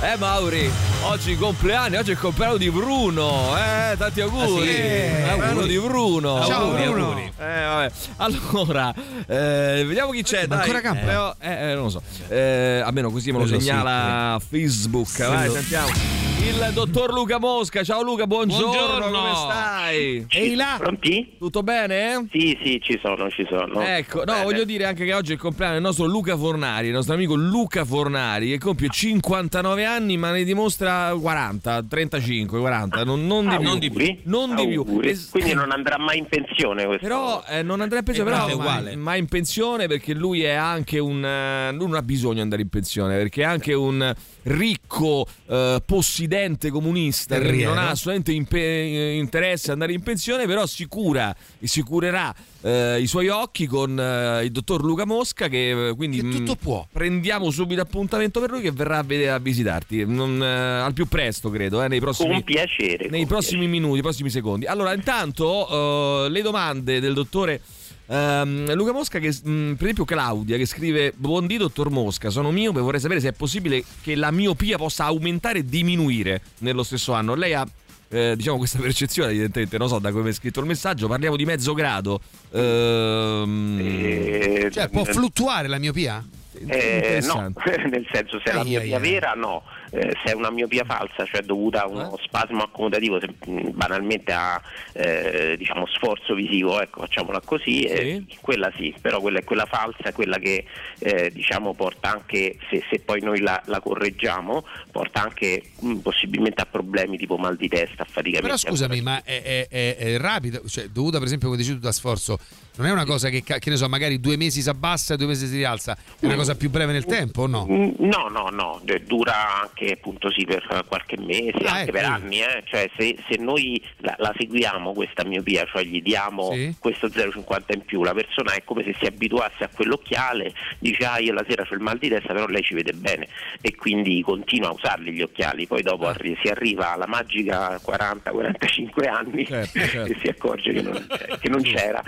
[0.00, 0.70] Eh Mauri,
[1.06, 3.52] oggi compleanno, oggi è il compleanno di Bruno.
[3.56, 4.68] Eh, tanti auguri.
[4.68, 4.76] Ah, sì?
[4.76, 5.48] Eh, Auguri.
[5.48, 6.44] Bruno di Bruno.
[6.44, 7.04] Ciao, Auguri, Bruno.
[7.06, 7.32] auguri.
[7.36, 7.90] Eh, vabbè.
[8.18, 8.94] Allora,
[9.26, 10.42] eh, vediamo chi c'è.
[10.46, 10.58] Ma dai.
[10.60, 11.36] ancora campa?
[11.40, 12.02] Eh, eh, eh, non lo so.
[12.28, 15.18] Eh, almeno così me lo Quello sì, segnala Facebook.
[15.18, 16.26] Vai, Quello- sentiamo.
[16.40, 17.82] Il dottor Luca Mosca.
[17.82, 18.70] Ciao Luca, buongiorno.
[18.70, 19.18] Buongiorno.
[19.18, 20.26] Come stai?
[20.30, 20.76] Ehi là.
[20.78, 21.34] Pronti?
[21.36, 22.26] Tutto bene?
[22.30, 23.82] Sì, sì, ci sono, ci sono.
[23.82, 24.44] Ecco, no, Bene.
[24.44, 27.34] voglio dire anche che oggi è il compleanno del nostro Luca Fornari, il nostro amico
[27.34, 33.90] Luca Fornari, che compie 59 anni, ma ne dimostra 40, 35, 40, non, non di
[33.90, 34.00] più.
[34.00, 34.20] Auguri.
[34.24, 35.00] Non di più.
[35.02, 37.06] Es- Quindi non andrà mai in pensione questo.
[37.06, 38.96] Però eh, non andrà in pensione, però è uguale.
[38.96, 41.24] mai in pensione perché lui è anche un...
[41.24, 44.14] eh, lui non ha bisogno di andare in pensione perché è anche un
[44.44, 47.70] ricco eh, possidente comunista che Terriero.
[47.74, 51.82] non ha assolutamente impe- eh, interesse ad andare in pensione però si cura e si
[51.82, 56.28] curerà eh, i suoi occhi con eh, il dottor Luca Mosca che eh, quindi Che
[56.28, 56.86] tutto mh, può.
[56.90, 60.46] prendiamo subito appuntamento per lui che verrà a, vedere- a visitarti non, eh,
[60.80, 63.08] al più presto credo eh, nei prossimi Con piacere.
[63.10, 64.66] nei con prossimi minuti, nei prossimi secondi.
[64.66, 67.60] Allora, intanto eh, le domande del dottore
[68.08, 72.80] ehm, Luca Mosca, che, mh, per esempio Claudia, che scrive: Buondì, dottor Mosca, sono miope,
[72.80, 77.34] vorrei sapere se è possibile che la miopia possa aumentare e diminuire nello stesso anno.
[77.34, 77.66] Lei ha.
[78.10, 81.44] eh, diciamo questa percezione evidentemente non so da come è scritto il messaggio parliamo di
[81.44, 82.20] mezzo grado
[82.52, 86.24] Ehm, Eh, Cioè, può fluttuare la miopia?
[86.66, 87.52] Eh, no,
[87.90, 91.42] nel senso se è la miopia vera no, Eh, se è una miopia falsa, cioè
[91.42, 92.22] dovuta a uno Eh?
[92.22, 93.28] spasmo accomodativo, se,
[93.72, 94.60] banalmente a
[94.92, 100.12] eh, diciamo sforzo visivo, ecco, facciamola così, eh, quella sì, però quella è quella falsa,
[100.12, 100.64] quella che
[100.98, 106.60] eh, diciamo porta anche, se, se poi noi la, la correggiamo, porta anche mh, possibilmente
[106.62, 108.42] a problemi tipo mal di testa, affaticamento.
[108.42, 111.78] Però scusami, ma è, è, è, è rapido, cioè dovuta per esempio, come dici tu,
[111.78, 112.38] da sforzo,
[112.76, 115.26] non è una cosa che, che ne so, magari due mesi si abbassa e due
[115.28, 117.66] mesi si rialza, è una cosa più breve nel tempo o no?
[117.68, 121.92] Mm, No, no, no, dura anche qualche, appunto, sì, per qualche mese, Ah, anche ecco.
[121.92, 122.40] per anni.
[122.40, 122.62] eh.
[122.64, 126.74] Cioè, se, se noi la, la seguiamo questa miopia, cioè gli diamo Sì.
[126.78, 131.18] questo 0,50 in più, la persona è come se si abituasse a quell'occhiale, dice ah
[131.18, 133.28] io la sera ho il mal di testa, però lei ci vede bene
[133.60, 136.10] e quindi continua a usarli gli occhiali, poi dopo Ah.
[136.10, 140.12] arri- si arriva alla magica 40-45 anni Certo, certo.
[140.12, 141.06] e si accorge che non,
[141.40, 142.02] che non c'era.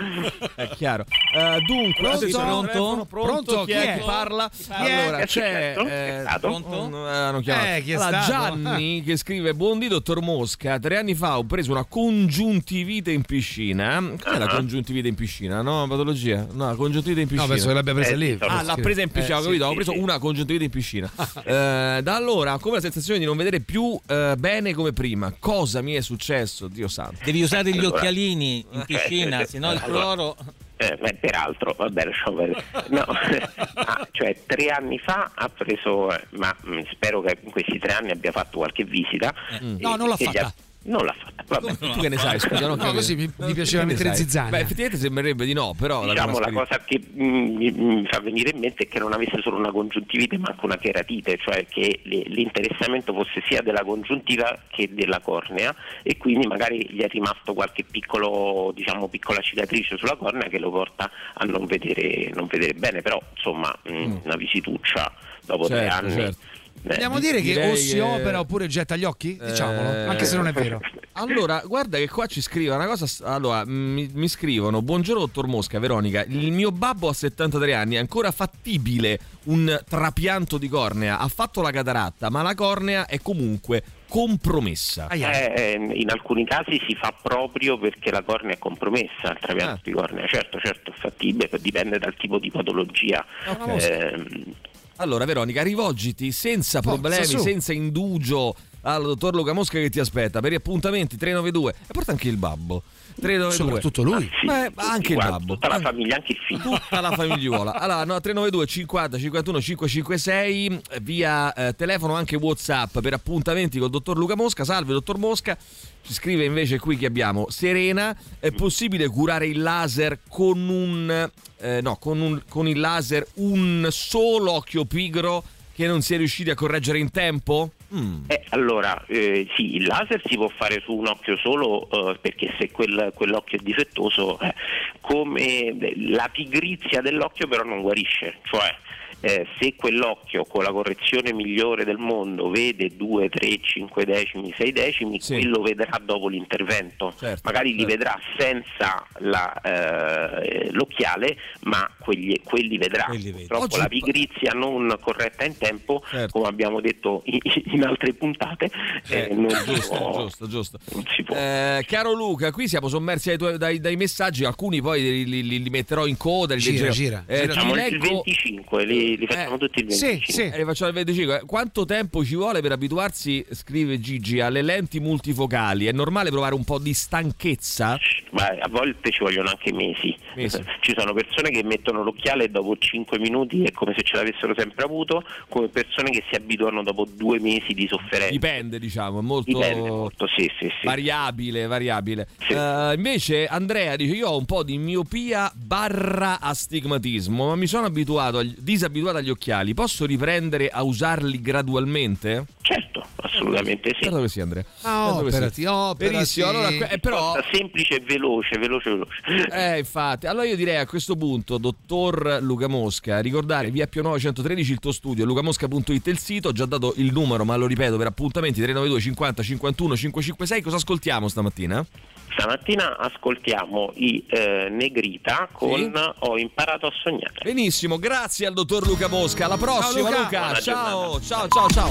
[0.55, 1.05] È chiaro.
[1.33, 2.17] Eh, dunque, Pronto?
[2.17, 2.71] attenzione, Pronto?
[2.71, 3.05] pronto?
[3.05, 3.59] Pronto?
[3.63, 3.97] Chi, Chi è è?
[3.97, 4.49] che parla?
[4.49, 4.91] Chi è?
[5.01, 5.79] Allora, c'è successo?
[5.87, 6.47] eh, È stato?
[6.55, 7.60] un- eh, hanno chiamato.
[7.67, 8.31] Eh, chi è Allora, stato?
[8.61, 14.01] Gianni che scrive Buondì dottor Mosca, tre anni fa ho preso una congiuntivite in piscina.
[14.21, 14.55] Cos'è la Ah.
[14.55, 15.61] congiuntivite in piscina?
[15.61, 16.47] No, patologia?
[16.51, 17.45] No, la congiuntivite in piscina.
[17.47, 18.37] No, penso che l'abbia presa Eh, lì.
[18.39, 19.65] Ah, l'ha presa in piscina, Eh, ho sì, capito?
[19.65, 19.97] ho sì, preso sì.
[19.99, 21.09] una congiuntivite in piscina.
[21.43, 25.33] Eh, da allora ho come la sensazione di non vedere più eh, bene come prima.
[25.37, 26.67] Cosa mi è successo?
[26.67, 27.17] Dio santo.
[27.23, 27.97] Devi usare gli Allora.
[27.97, 29.99] occhialini in piscina, se no il allora.
[30.01, 30.35] cloro.
[30.81, 32.09] Eh, beh, peraltro, vabbè.
[32.89, 33.05] No,
[33.75, 37.93] ah, cioè tre anni fa ha preso, eh, ma mh, spero che in questi tre
[37.93, 39.33] anni abbia fatto qualche visita.
[39.63, 39.77] Mm.
[39.79, 40.53] No, non l'ha fatta.
[40.83, 41.77] Non l'ha fatta, vabbè.
[41.77, 42.39] Tu che ne sai?
[42.39, 44.49] Scusa, No, che- così mi- mi piaceva mettere zizzania.
[44.49, 48.19] Beh, effettivamente sembrerebbe di no, però Diciamo la l'avevano cosa che mh, mi, mi fa
[48.19, 51.67] venire in mente è che non avesse solo una congiuntivite ma anche una cheratite, cioè
[51.67, 55.71] che le- l'interessamento fosse sia della congiuntiva che della cornea
[56.01, 60.71] e quindi magari gli è rimasto qualche piccolo, diciamo, piccola cicatrice sulla cornea che lo
[60.71, 65.13] porta a non vedere, non vedere bene, però insomma mh, una visituccia
[65.45, 65.89] dopo tre Mm.
[65.89, 66.11] Certo, anni.
[66.13, 66.37] certo.
[66.83, 69.37] Eh, Vogliamo dire che o si che- opera oppure getta gli occhi?
[69.41, 70.79] Diciamolo, Eh, anche se non è vero.
[71.13, 73.05] Allora, guarda che qua ci scrive una cosa.
[73.29, 76.23] Allora, mi, mi scrivono: Buongiorno, dottor Mosca, Veronica.
[76.27, 81.19] Il mio babbo ha 73 anni, è ancora fattibile un trapianto di cornea.
[81.19, 85.07] Ha fatto la cataratta, ma la cornea è comunque compromessa.
[85.09, 85.21] Eh,
[85.55, 89.79] eh, in alcuni casi si fa proprio perché la cornea è compromessa, il trapianto Ah.
[89.83, 93.25] di cornea, certo, certo, è fattibile, dipende dal tipo di patologia.
[93.47, 93.83] Ok.
[93.83, 94.53] Ehm,
[94.97, 97.39] Allora, Veronica, rivolgiti senza problemi, su.
[97.39, 102.11] senza indugio al dottor Luca Mosca che ti aspetta per gli appuntamenti 392 e porta
[102.11, 102.83] anche il babbo.
[103.19, 103.51] 392.
[103.51, 104.29] Soprattutto lui.
[104.39, 105.53] sì, Beh, anche il quanti, babbo.
[105.53, 106.61] Tutta la famiglia, anche il figlio.
[106.61, 107.73] tutta la famigliuola.
[107.81, 114.17] Allora, no, 392 50 51 556 via eh, telefono anche WhatsApp per appuntamenti col dottor
[114.17, 114.63] Luca Mosca.
[114.63, 115.57] Salve dottor Mosca.
[116.03, 121.29] Ci scrive invece qui che abbiamo Serena, è possibile curare il laser con un
[121.61, 125.43] eh, no, con un con il laser un solo occhio pigro
[125.81, 127.71] che non si è riusciti a correggere in tempo?
[127.95, 128.25] Mm.
[128.27, 132.53] Eh, allora, eh, sì, il laser si può fare su un occhio solo eh, perché
[132.59, 134.53] se quel- quell'occhio è difettoso, eh,
[135.01, 138.73] come la pigrizia dell'occhio però non guarisce, cioè
[139.21, 144.71] eh, se quell'occhio con la correzione migliore del mondo vede 2, 3, 5 decimi, 6
[144.71, 145.33] decimi, Sì.
[145.35, 147.13] quello vedrà dopo l'intervento.
[147.17, 147.93] Certo, Magari li certo.
[147.95, 153.05] vedrà senza la, eh, l'occhiale, ma quelli, quelli vedrà.
[153.05, 153.31] Quelli.
[153.31, 156.31] Purtroppo Oggi- la pigrizia non corretta in tempo, Certo.
[156.31, 158.69] come abbiamo detto in, in altre puntate,
[159.09, 160.79] eh, Eh, non, si giusto, può, giusto, giusto.
[160.93, 161.35] non si può.
[161.35, 165.43] Eh, caro Luca, qui siamo sommersi dai, tuoi- dai- dai messaggi, alcuni poi li, li-
[165.47, 166.53] li- li metterò in coda.
[166.55, 166.91] Li Gira, leggerò.
[166.91, 167.47] gira, Eh, gira.
[167.47, 170.33] ti Facciamo il leggo- 25, li, li facciamo Eh, tutti il sì, 25.
[170.33, 170.41] sì.
[170.53, 171.43] Eh, le faccio al 25.
[171.45, 175.85] Quanto tempo ci vuole per abituarsi, scrive Gigi, alle lenti multifocali?
[175.85, 177.97] È normale provare un po' di stanchezza?
[178.31, 180.15] Ma a volte ci vogliono anche mesi.
[180.35, 180.63] Mesi.
[180.79, 184.53] Ci sono persone che mettono l'occhiale e dopo 5 minuti è come se ce l'avessero
[184.55, 188.31] sempre avuto, come persone che si abituano dopo due mesi di sofferenza.
[188.31, 190.85] Dipende, diciamo, è molto, Dipende molto, sì, sì, sì.
[190.85, 192.27] variabile, variabile.
[192.39, 192.53] Sì.
[192.53, 197.85] Eh, invece Andrea dice io ho un po' di miopia barra astigmatismo, ma mi sono
[197.85, 199.73] abituato agli- disabituato agli occhiali.
[199.73, 202.45] Posso riprendere a usarli gradualmente?
[202.61, 204.03] Certo, assolutamente sì.
[204.03, 204.63] Certo che sì, Andrea.
[204.81, 205.35] Ah, Certo sì.
[205.35, 206.11] operati, operati.
[206.13, 209.47] Benissimo, allora, eh, però semplice e veloce, veloce, veloce.
[209.51, 210.27] Eh, infatti.
[210.27, 214.91] Allora io direi a questo punto, dottor Luca Mosca, ricordare via Pio 913 il tuo
[214.91, 219.01] studio, lucamosca.it il sito, ho già dato il numero, ma lo ripeto per appuntamenti 392
[219.01, 220.61] 50 51 556.
[220.61, 221.85] Cosa ascoltiamo stamattina?
[222.33, 227.33] Stamattina ascoltiamo i eh, Negrita con Ho imparato a sognare.
[227.43, 229.45] Benissimo, grazie al dottor Luca Mosca.
[229.45, 230.21] Alla prossima, Luca.
[230.21, 230.39] Luca.
[230.39, 231.89] Buona Ciao, ciao, ciao, ciao.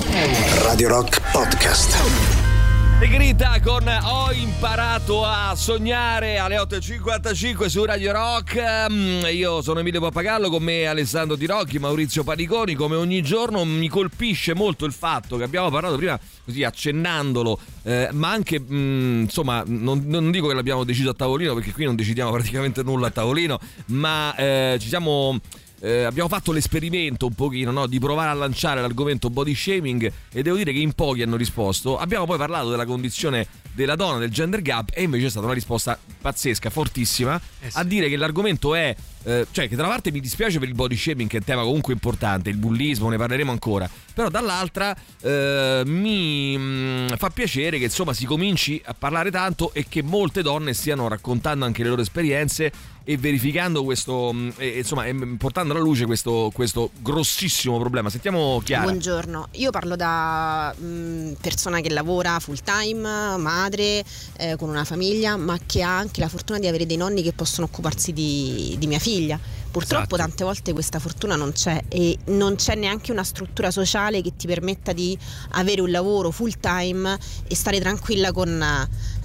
[0.62, 2.39] Radio Rock Podcast.
[3.00, 8.60] Negrita con Ho imparato a sognare alle 8.55 su Radio Rock.
[8.92, 12.74] Mm, Io sono Emilio Pappagallo, con me Alessandro Di Rocchi, Maurizio Paniconi.
[12.74, 18.10] Come ogni giorno mi colpisce molto il fatto che abbiamo parlato prima, così accennandolo, eh,
[18.12, 21.96] ma anche, mm, insomma, non, non dico che l'abbiamo deciso a tavolino, perché qui non
[21.96, 25.40] decidiamo praticamente nulla a tavolino, ma eh, ci siamo...
[25.82, 27.86] Eh, abbiamo fatto l'esperimento un pochino no?
[27.86, 31.98] di provare a lanciare l'argomento body shaming e devo dire che in pochi hanno risposto.
[31.98, 35.54] Abbiamo poi parlato della condizione della donna, del gender gap e invece è stata una
[35.54, 37.78] risposta pazzesca, fortissima, Eh sì.
[37.78, 38.94] a dire che l'argomento è
[39.24, 41.44] eh, cioè che da una parte mi dispiace per il body shaming che è un
[41.44, 47.78] tema comunque importante, il bullismo, ne parleremo ancora, però dall'altra eh, mi mh, fa piacere
[47.78, 51.88] che insomma si cominci a parlare tanto e che molte donne stiano raccontando anche le
[51.90, 56.90] loro esperienze e verificando questo, mh, e, insomma, e, mh, portando alla luce questo, questo
[57.00, 58.08] grossissimo problema.
[58.08, 58.84] Sentiamo Chiara.
[58.84, 64.04] Buongiorno, io parlo da mh, persona che lavora full time, madre,
[64.36, 67.32] eh, con una famiglia, ma che ha anche la fortuna di avere dei nonni che
[67.32, 69.08] possono occuparsi di, di mia figlia.
[69.70, 70.28] Purtroppo Esatto.
[70.28, 74.48] tante volte questa fortuna non c'è e non c'è neanche una struttura sociale che ti
[74.48, 75.16] permetta di
[75.50, 78.60] avere un lavoro full time e stare tranquilla con,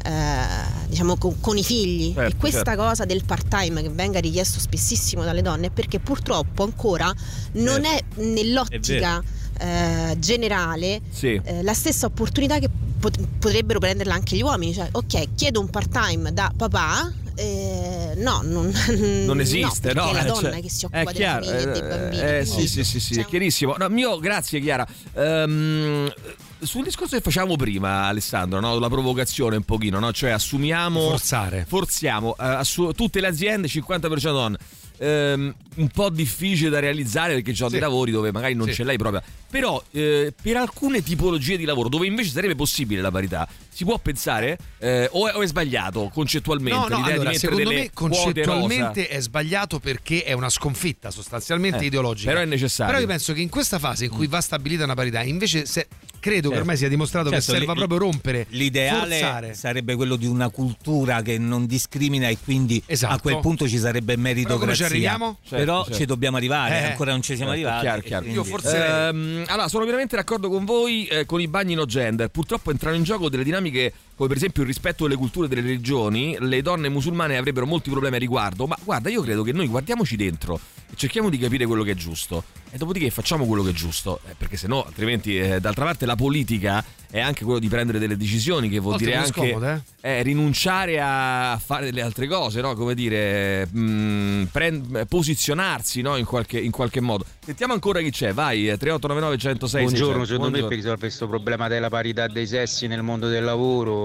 [0.04, 0.42] eh,
[0.88, 2.14] diciamo, con, con i figli.
[2.14, 2.84] Certo, e questa certo.
[2.84, 7.12] cosa del part time che venga richiesto spessissimo dalle donne è perché purtroppo ancora
[7.54, 8.20] non Certo.
[8.22, 9.24] è nell'ottica
[9.58, 11.42] eh, generale Sì.
[11.44, 12.70] eh, la stessa opportunità che
[13.00, 14.76] pot- potrebbero prenderla anche gli uomini.
[14.76, 17.12] Cioè, ok, chiedo un part time da papà.
[17.36, 18.72] Eh, no, non,
[19.26, 20.06] non esiste, no?
[20.06, 20.10] no?
[20.10, 22.22] È la eh, donna cioè, che si occupa chiaro, famiglie e dei eh, bambini.
[22.22, 23.76] eh, sì, sì, sì, sì, è chiarissimo.
[23.78, 24.88] No, mio, grazie Chiara.
[25.14, 26.12] Ehm,
[26.60, 28.80] sul discorso che facciamo prima, Alessandro, no?
[28.80, 30.12] la provocazione un pochino, no?
[30.14, 31.02] cioè assumiamo.
[31.10, 31.66] Forzare.
[31.68, 32.36] Forziamo.
[32.40, 34.58] eh, assu- tutte le aziende 50% donne.
[34.98, 37.76] Ehm, un po' difficile da realizzare perché ci sono Sì.
[37.76, 38.74] dei lavori dove magari non Sì.
[38.76, 39.22] ce l'hai proprio.
[39.50, 43.98] Però eh, per alcune tipologie di lavoro dove invece sarebbe possibile la parità, si può
[44.00, 49.20] pensare eh, o, è, o è sbagliato concettualmente No, no, allora, secondo me concettualmente è
[49.22, 52.30] sbagliato perché è una sconfitta sostanzialmente Eh, ideologica.
[52.32, 52.92] però è necessario.
[52.92, 55.88] Però io penso che in questa fase in cui va stabilita una parità, invece se-
[56.20, 56.60] credo che Certo.
[56.60, 59.54] ormai sia dimostrato Certo, che serva li- proprio rompere, L'ideale forzare.
[59.54, 63.14] sarebbe quello di una cultura che non discrimina e quindi Esatto.
[63.14, 64.60] a quel punto ci sarebbe meritocrazia.
[64.60, 65.38] come ci arriviamo?
[65.66, 66.14] Però Certo, ci certo.
[66.14, 67.86] dobbiamo arrivare, Eh, ancora non ci siamo certo, arrivati.
[67.86, 68.26] chiaro, chiaro.
[68.28, 72.30] Io forse Ehm, allora, sono veramente d'accordo con voi eh, con i bagni no gender.
[72.30, 75.62] Purtroppo entrano in gioco delle dinamiche come per esempio il rispetto delle culture e delle
[75.62, 76.38] religioni.
[76.40, 78.66] Le donne musulmane avrebbero molti problemi a riguardo.
[78.66, 80.60] Ma guarda, io credo che noi guardiamoci dentro
[80.90, 82.44] e cerchiamo di capire quello che è giusto.
[82.72, 84.20] E dopodiché facciamo quello che è giusto.
[84.28, 88.00] Eh, perché se no, altrimenti, eh, d'altra parte, la politica è anche quello di prendere
[88.00, 92.60] delle decisioni che vuol Volte dire anche scomode, eh, rinunciare a fare delle altre cose,
[92.60, 92.76] no?
[92.76, 96.18] Come dire, mh, prend- posizionarsi no?
[96.18, 97.24] in, qualche, in qualche modo.
[97.40, 100.34] Sentiamo ancora chi c'è, vai, eh, 3899 106 Buongiorno, 600.
[100.34, 104.05] secondo me per risolvere questo problema della parità dei sessi nel mondo del lavoro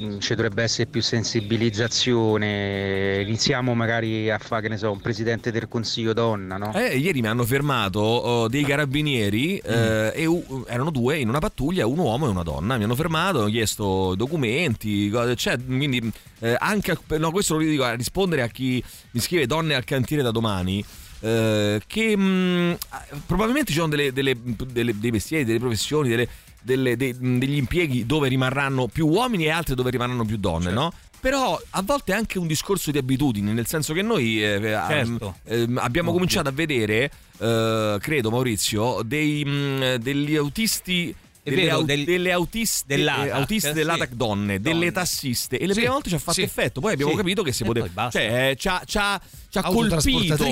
[0.00, 3.22] mm, ci dovrebbe essere più sensibilizzazione.
[3.26, 6.72] Iniziamo magari a fare, che ne so, un presidente del consiglio donna, no?
[6.74, 11.38] Eh, ieri mi hanno fermato oh, dei carabinieri eh, e u- erano due in una
[11.38, 12.76] pattuglia, un uomo e una donna.
[12.76, 16.10] Mi hanno fermato, hanno chiesto documenti, cose, cioè, quindi
[16.40, 19.84] eh, anche a- no, questo lo dico a rispondere a chi mi scrive donne al
[19.84, 20.84] cantiere da domani.
[21.22, 22.78] eh, che mh,
[23.26, 24.38] probabilmente ci sono delle, delle-
[24.72, 26.26] delle- dei mestieri, delle professioni, delle-
[26.62, 30.92] delle- dei- degli impieghi dove rimarranno più uomini e altri dove rimarranno più donne, no?
[31.20, 34.58] Però a volte è anche un discorso di abitudini, nel senso che noi eh,
[34.88, 35.36] Certo.
[35.44, 41.14] ehm, abbiamo cominciato a vedere, eh, credo Maurizio, dei, mh, degli autisti.
[41.50, 43.74] Delle, vero, au- del- delle autiste, dell'ATAC, eh, autiste sì.
[43.74, 44.92] dell'ATAC donne, delle Donne.
[44.92, 48.08] tassiste e le prime volte ci ha fatto effetto poi abbiamo capito che si poteva
[48.10, 49.20] cioè eh, ci ha- ci ha
[49.50, 50.00] ci ha colpito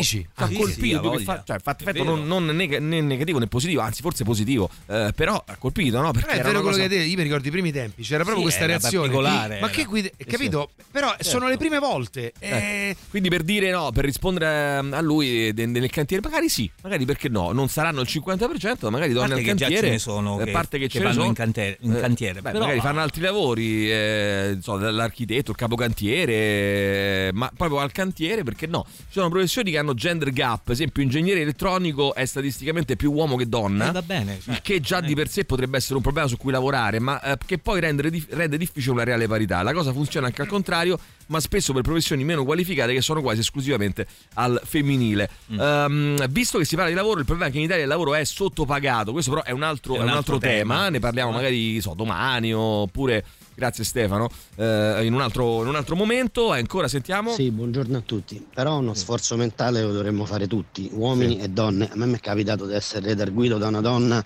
[0.02, 3.46] ci ha Ah, colpito sì, fa- cioè, fatto effetto non, non neg- né negativo né
[3.46, 6.10] positivo anzi forse positivo eh, però ha colpito no?
[6.10, 8.02] perché Però è vero quello cosa- che hai detto, io mi ricordo i primi tempi,
[8.02, 9.08] c'era proprio Sì, questa reazione.
[9.08, 10.70] particolare, Ma che guida, capito?
[10.90, 12.32] Però sono le prime volte.
[12.38, 16.68] Eh, eh, Quindi per dire no, per rispondere a lui eh, nel cantiere, magari sì,
[16.82, 19.76] magari perché no, non saranno il 50%, magari donne al cantiere.
[19.86, 21.26] ce ne sono a parte che, che vanno sono.
[21.26, 22.40] in, cantiere, in Eh, cantiere.
[22.40, 27.78] beh, però magari fanno altri lavori, eh, non so, l'architetto, il capocantiere, eh, ma proprio
[27.80, 28.84] al cantiere perché no?
[28.88, 33.36] Ci sono professioni che hanno gender gap, per esempio ingegnere elettronico è statisticamente più uomo
[33.36, 33.88] che donna.
[33.88, 36.36] Eh, va bene, cioè, il che già di per sé potrebbe essere un problema su
[36.36, 39.62] cui lavorare, ma eh, che poi rende, rende difficile una reale parità.
[39.62, 40.98] La cosa funziona anche al contrario,
[41.28, 45.28] ma spesso per professioni meno qualificate che sono quasi esclusivamente al femminile.
[45.52, 45.60] Mm.
[45.60, 48.14] Ehm, visto che si parla di lavoro, il problema è che in Italia il lavoro
[48.14, 50.88] è sottopagato, questo però è un altro, È è un un altro altro tema, tema.
[50.90, 53.24] ne parliamo magari so, domani oppure,
[53.54, 57.32] grazie Stefano, eh, in, un altro, in un altro momento, e ancora sentiamo.
[57.32, 58.44] Sì, buongiorno a tutti.
[58.54, 61.88] Però uno sforzo mentale lo dovremmo fare tutti, uomini e donne.
[61.90, 64.24] A me mi è capitato di essere redarguito da una donna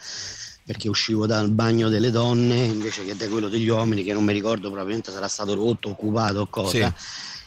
[0.65, 4.33] perché uscivo dal bagno delle donne invece che da quello degli uomini che non mi
[4.33, 6.95] ricordo probabilmente sarà stato rotto, occupato o cosa.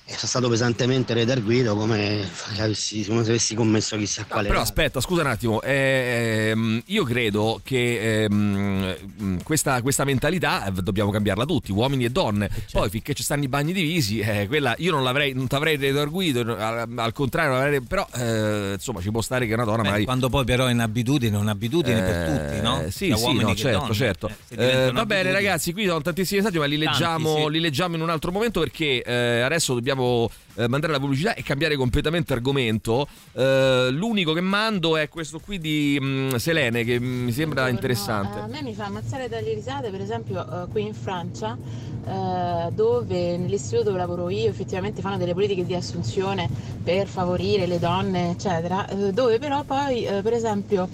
[0.07, 4.59] E sono stato pesantemente redarguito come, se avessi- come se avessi commesso chissà quale Però
[4.59, 4.69] reato.
[4.69, 10.71] aspetta, scusa un attimo, eh, ehm, io credo che ehm, mm, questa, questa mentalità eh,
[10.73, 12.51] dobbiamo cambiarla tutti, uomini e donne.
[12.71, 16.41] Poi finché ci stanno i bagni divisi, eh, quella io non l'avrei, non t'avrei redarguito,
[16.55, 19.83] al, al contrario, non l'avrei- però eh, insomma ci può stare che una donna Beh,
[19.87, 20.03] magari...
[20.05, 22.81] quando poi però è un'abitudine, è un'abitudine per tutti, no?
[22.83, 23.93] Eh, Sì, Sia sì, uomini no, certo, donne.
[23.95, 24.29] certo.
[24.49, 27.49] Eh, Eh, va bene ragazzi, qui sono tantissimi messaggi, ma li Tanti, leggiamo, sì.
[27.49, 31.33] li leggiamo in un altro momento perché eh, adesso dobbiamo dobbiamo eh, mandare la pubblicità
[31.33, 33.07] e cambiare completamente argomento.
[33.33, 38.37] Eh, l'unico che mando è questo qui di mh, Selene che mi sembra interessante.
[38.37, 41.57] No, a me mi fa ammazzare dalle risate, per esempio, eh, qui in Francia,
[42.05, 46.49] eh, dove nell'istituto dove lavoro io effettivamente fanno delle politiche di assunzione
[46.83, 50.87] per favorire le donne, eccetera, eh, dove però poi, eh, per esempio,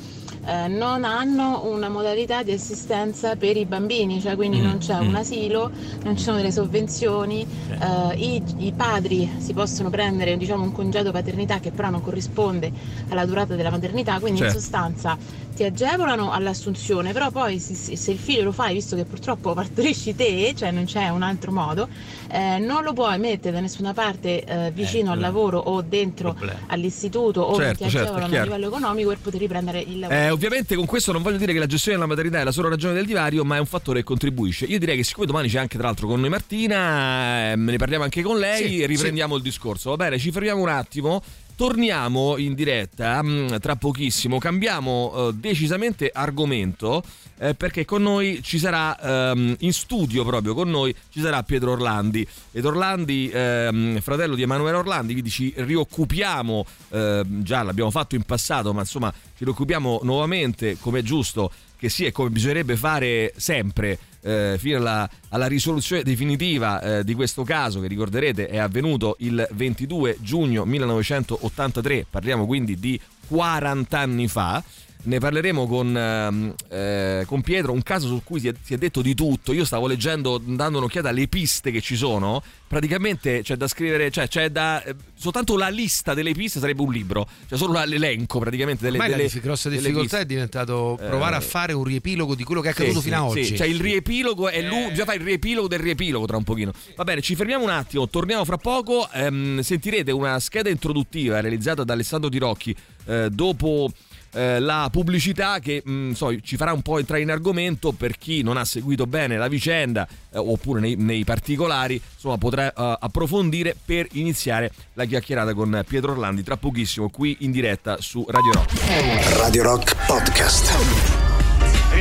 [0.46, 5.02] eh, non hanno una modalità di assistenza per i bambini, cioè quindi Mm, non c'è
[5.02, 5.08] mm.
[5.08, 5.72] un asilo,
[6.04, 11.12] non ci sono delle sovvenzioni, eh, i, i padri si possono prendere diciamo, un congedo
[11.12, 12.72] paternità che però non corrisponde
[13.10, 14.56] alla durata della maternità, quindi Certo.
[14.56, 15.18] in sostanza
[15.62, 20.16] ti agevolano all'assunzione, però poi se, se- il figlio lo fai, visto che purtroppo partorisci
[20.16, 21.88] te, cioè non c'è un altro modo,
[22.32, 25.22] eh, non lo puoi mettere da nessuna parte eh, vicino al eh.
[25.22, 26.36] lavoro o dentro
[26.68, 28.46] all'istituto o Certo, ti certo, agevolano a chiaro.
[28.46, 30.20] livello economico per poter riprendere il lavoro.
[30.20, 32.70] Eh, ovviamente con questo non voglio dire che la gestione della maternità è la sola
[32.70, 34.66] ragione del divario, ma è un fattore che contribuisce.
[34.66, 38.04] Io direi che siccome domani c'è anche tra l'altro con noi Martina, ehm, ne parliamo
[38.04, 39.92] anche con lei Sì, e riprendiamo il discorso.
[39.92, 41.22] Va bene, ci fermiamo un attimo.
[41.62, 47.04] Torniamo in diretta mm, tra pochissimo, cambiamo eh, decisamente argomento
[47.38, 51.74] eh, perché con noi ci sarà ehm, in studio proprio con noi ci sarà Pietro
[51.74, 52.28] Orlandi.
[52.52, 58.24] Ed Orlandi ehm, fratello di Emanuele Orlandi quindi ci rioccupiamo ehm, già l'abbiamo fatto in
[58.24, 63.34] passato ma insomma ci rioccupiamo nuovamente come è giusto che sia e come bisognerebbe fare
[63.38, 69.16] sempre eh, fino alla, alla risoluzione definitiva eh, di questo caso che ricorderete è avvenuto
[69.20, 74.64] il 22 giugno 1983, parliamo quindi di 40 anni fa.
[75.04, 78.78] Ne parleremo con, ehm, eh, con Pietro, un caso su cui si è, si è
[78.78, 79.52] detto di tutto.
[79.52, 82.44] Io stavo leggendo, dando un'occhiata alle piste che ci sono.
[82.68, 84.84] Praticamente c'è da scrivere, cioè c'è da.
[84.84, 88.98] eh, soltanto la lista delle piste sarebbe un libro, cioè solo la- l'elenco praticamente delle,
[89.00, 90.24] la delle dif- grossa delle difficoltà piste.
[90.24, 93.10] è diventato provare Eh, a fare un riepilogo di quello che è sì, accaduto sì,
[93.10, 93.58] fino a sì, oggi.
[93.58, 96.72] Cioè il riepilogo è lui, bisogna fare il riepilogo del riepilogo tra un pochino.
[96.96, 99.10] Va bene, ci fermiamo un attimo, torniamo fra poco.
[99.12, 102.76] ehm, sentirete una scheda introduttiva realizzata da Alessandro Di Rocchi
[103.06, 103.92] eh, dopo.
[104.34, 108.42] Eh, la pubblicità che mh, so, ci farà un po' entrare in argomento per chi
[108.42, 113.76] non ha seguito bene la vicenda eh, oppure nei, nei particolari insomma potrà eh, approfondire
[113.84, 119.38] per iniziare la chiacchierata con Pietro Orlandi tra pochissimo qui in diretta su Radio Rock
[119.38, 121.21] Radio Rock Podcast.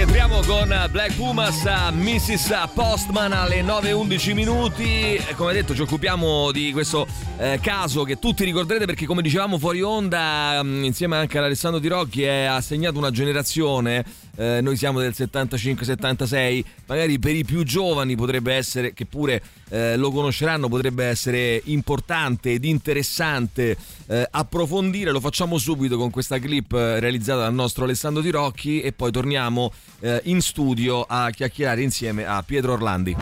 [0.00, 2.70] Rientriamo con Black Pumas, Mrs.
[2.72, 5.22] Postman alle 9.11 minuti.
[5.36, 9.82] Come detto, ci occupiamo di questo eh, caso che tutti ricorderete perché, come dicevamo fuori
[9.82, 14.02] onda, mh, insieme anche ad Alessandro Di Rocchi, ha segnato una generazione.
[14.40, 19.98] Eh, noi siamo del 75-76, magari per i più giovani potrebbe essere, che pure eh,
[19.98, 23.76] lo conosceranno, potrebbe essere importante ed interessante
[24.06, 25.10] eh, approfondire.
[25.10, 29.10] Lo facciamo subito con questa clip eh, realizzata dal nostro Alessandro Di Rocchi e poi
[29.10, 29.70] torniamo
[30.00, 33.14] eh, in studio a chiacchierare insieme a Pietro Orlandi.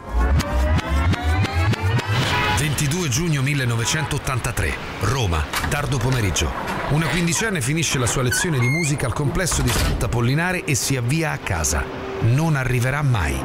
[2.59, 6.51] 22 giugno 1983, Roma, tardo pomeriggio.
[6.91, 10.97] Una quindicenne finisce la sua lezione di musica al complesso di Santa Pollinare e si
[10.97, 11.85] avvia a casa.
[12.21, 13.41] Non arriverà mai.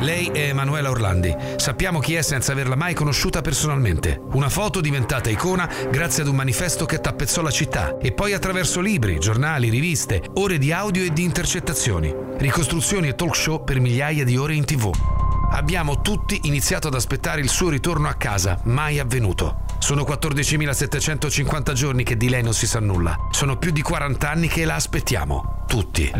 [0.00, 1.34] Lei è Emanuela Orlandi.
[1.56, 4.20] Sappiamo chi è senza averla mai conosciuta personalmente.
[4.32, 8.80] Una foto diventata icona grazie ad un manifesto che tappezzò la città e poi attraverso
[8.80, 14.24] libri, giornali, riviste, ore di audio e di intercettazioni, ricostruzioni e talk show per migliaia
[14.24, 14.90] di ore in tv.
[15.50, 19.67] Abbiamo tutti iniziato ad aspettare il suo ritorno a casa, mai avvenuto.
[19.78, 23.16] Sono 14.750 giorni che di lei non si sa nulla.
[23.30, 26.10] Sono più di 40 anni che la aspettiamo, tutti.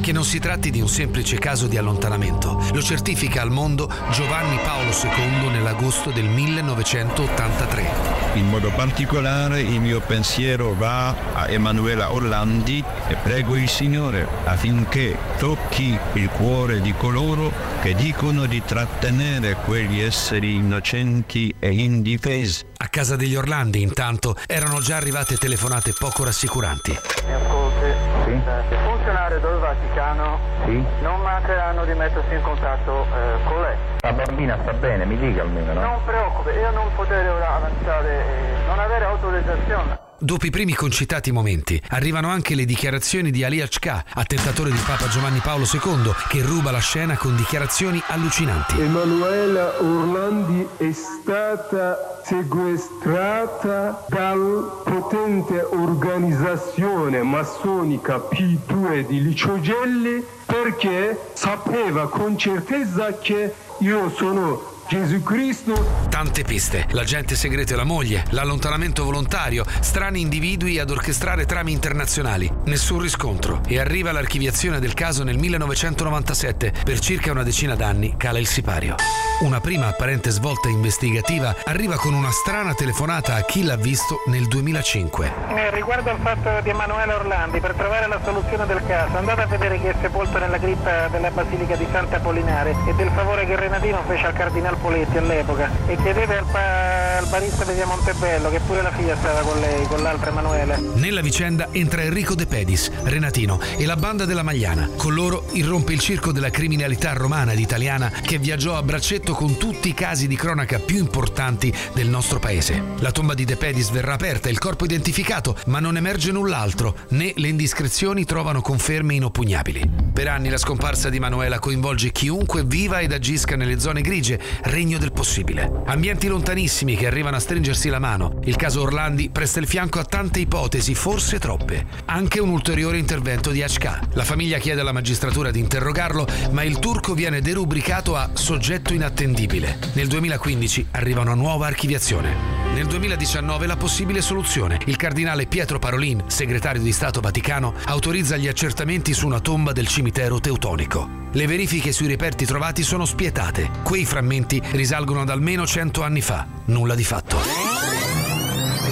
[0.00, 4.56] Che non si tratti di un semplice caso di allontanamento, lo certifica al mondo Giovanni
[4.62, 8.22] Paolo II nell'agosto del 1983.
[8.34, 15.18] In modo particolare il mio pensiero va a Emanuela Orlandi e prego il Signore affinché
[15.38, 22.70] tocchi il cuore di coloro che dicono di trattenere quegli esseri innocenti e indifesi.
[22.82, 26.90] A casa degli Orlandi, intanto, erano già arrivate telefonate poco rassicuranti.
[27.26, 27.86] Mi ascolti?
[28.24, 28.40] Sì.
[28.84, 30.84] Funzionario del Vaticano Sì?
[31.00, 33.76] non mancheranno di mettersi in contatto eh, con lei.
[34.00, 38.66] La bambina sta bene, mi dica almeno, Non preoccupi, io non potrei ora avanzare, eh,
[38.66, 40.01] non avere autorizzazione.
[40.22, 45.08] Dopo i primi concitati momenti, arrivano anche le dichiarazioni di Ali Achka, attentatore di Papa
[45.08, 48.80] Giovanni Paolo II, che ruba la scena con dichiarazioni allucinanti.
[48.80, 62.38] Emanuela Orlandi è stata sequestrata dal potente organizzazione massonica P2 di Liciogelli perché sapeva con
[62.38, 66.06] certezza che io sono Gesù Cristo.
[66.08, 72.50] Tante piste, l'agente segreto e la moglie, l'allontanamento volontario, strani individui ad orchestrare trame internazionali,
[72.64, 76.72] nessun riscontro e arriva l'archiviazione del caso nel 1997.
[76.84, 78.96] Per circa una decina d'anni cala il sipario.
[79.40, 84.46] Una prima apparente svolta investigativa arriva con una strana telefonata a chi l'ha visto nel
[84.46, 85.32] 2005.
[85.48, 89.46] Eh, riguardo al fatto di Emanuele Orlandi, per trovare la soluzione del caso, andate a
[89.46, 93.56] vedere chi è sepolto nella cripta della Basilica di Santa Apollinare e del favore che
[93.56, 95.70] Renatino fece al Cardinal Poletti all'epoca.
[95.86, 99.86] E chiedete al, pa- al barista di Montebello, che pure la figlia stava con lei,
[99.86, 100.78] con l'altra Emanuele.
[100.94, 104.90] Nella vicenda entra Enrico De Pedis, Renatino e la banda della Magliana.
[104.96, 109.56] Con loro irrompe il circo della criminalità romana ed italiana che viaggiò a braccetto con
[109.56, 112.82] tutti i casi di cronaca più importanti del nostro paese.
[112.98, 117.32] La tomba di De Pedis verrà aperta, il corpo identificato, ma non emerge null'altro, né
[117.36, 120.10] le indiscrezioni trovano conferme inoppugnabili.
[120.12, 124.98] Per anni la scomparsa di Manuela coinvolge chiunque viva ed agisca nelle zone grigie, regno
[124.98, 125.82] del possibile.
[125.86, 128.40] Ambienti lontanissimi che arrivano a stringersi la mano.
[128.44, 131.86] Il caso Orlandi presta il fianco a tante ipotesi, forse troppe.
[132.06, 134.14] Anche un ulteriore intervento di HK.
[134.14, 139.78] La famiglia chiede alla magistratura di interrogarlo, ma il turco viene derubricato a soggetto inattendibile.
[139.94, 142.62] Nel 2015 arriva una nuova archiviazione.
[142.74, 144.80] Nel 2019 la possibile soluzione.
[144.86, 149.86] Il cardinale Pietro Parolin, segretario di Stato Vaticano, autorizza gli accertamenti su una tomba del
[149.86, 151.20] cimitero teutonico.
[151.34, 153.70] Le verifiche sui reperti trovati sono spietate.
[153.82, 156.46] Quei frammenti risalgono ad almeno 100 anni fa.
[156.66, 158.11] Nulla di fatto.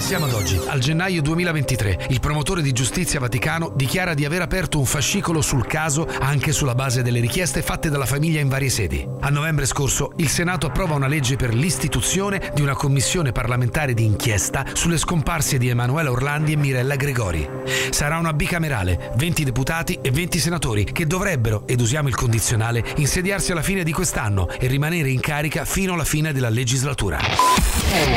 [0.01, 2.07] Siamo ad oggi, al gennaio 2023.
[2.09, 6.75] Il promotore di giustizia Vaticano dichiara di aver aperto un fascicolo sul caso anche sulla
[6.75, 9.07] base delle richieste fatte dalla famiglia in varie sedi.
[9.21, 14.03] A novembre scorso il Senato approva una legge per l'istituzione di una commissione parlamentare di
[14.03, 17.47] inchiesta sulle scomparse di Emanuela Orlandi e Mirella Gregori.
[17.91, 23.51] Sarà una bicamerale, 20 deputati e 20 senatori che dovrebbero, ed usiamo il condizionale, insediarsi
[23.51, 27.19] alla fine di quest'anno e rimanere in carica fino alla fine della legislatura.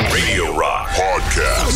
[0.09, 1.74] Radio Rock Podcast.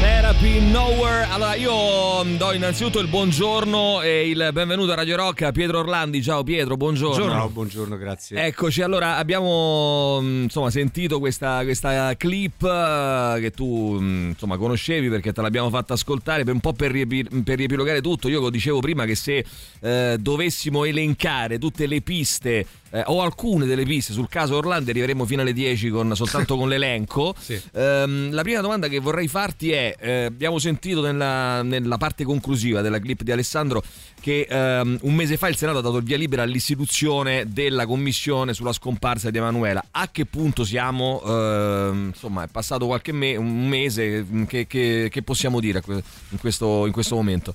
[0.00, 1.28] Therapy Nowhere.
[1.30, 6.20] Allora, io do innanzitutto il buongiorno e il benvenuto a Radio Rock a Pietro Orlandi.
[6.22, 7.28] Ciao Pietro, buongiorno.
[7.28, 8.44] Ciao, buongiorno, grazie.
[8.44, 15.08] Eccoci, allora abbiamo mh, insomma sentito questa, questa clip eh, che tu mh, insomma conoscevi
[15.08, 18.28] perché te l'abbiamo fatta ascoltare per un po' per, riepi- per riepilogare tutto.
[18.28, 19.44] Io dicevo prima che se
[19.80, 25.24] eh, dovessimo elencare tutte le piste eh, o alcune delle piste sul caso Orlando arriveremo
[25.24, 27.34] fino alle 10 con, soltanto con l'elenco.
[27.38, 27.60] Sì.
[27.72, 32.80] Ehm, la prima domanda che vorrei farti è: eh, abbiamo sentito nella, nella parte conclusiva
[32.82, 33.82] della clip di Alessandro
[34.20, 38.54] che ehm, un mese fa il Senato ha dato il via libera all'istituzione della commissione
[38.54, 39.82] sulla scomparsa di Emanuela.
[39.90, 41.20] A che punto siamo?
[41.24, 46.86] Ehm, insomma, è passato qualche me- un mese, che, che- che possiamo dire in questo,
[46.86, 47.54] in questo momento?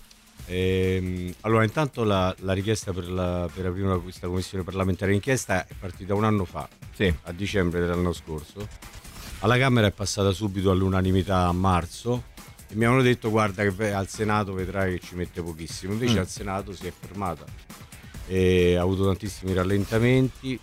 [0.50, 5.68] Ehm, allora, intanto la, la richiesta per, la- per aprire una- questa commissione parlamentare d'inchiesta
[5.68, 6.68] è partita un anno fa,
[7.24, 8.68] a dicembre dell'anno scorso.
[9.40, 12.24] Alla Camera è passata subito all'unanimità a marzo
[12.70, 15.94] e mi avevano detto guarda che al Senato vedrai che ci mette pochissimo.
[15.94, 16.20] Invece Mm.
[16.20, 17.44] al Senato si è fermata
[18.26, 20.60] e ha avuto tantissimi rallentamenti.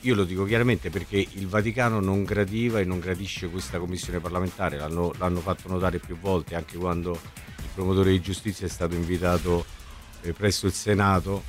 [0.00, 4.78] Io lo dico chiaramente perché il Vaticano non gradiva e non gradisce questa commissione parlamentare,
[4.78, 7.18] l'hanno, l'hanno fatto notare più volte anche quando
[7.76, 9.64] promotore di giustizia è stato invitato
[10.22, 11.42] eh, presso il Senato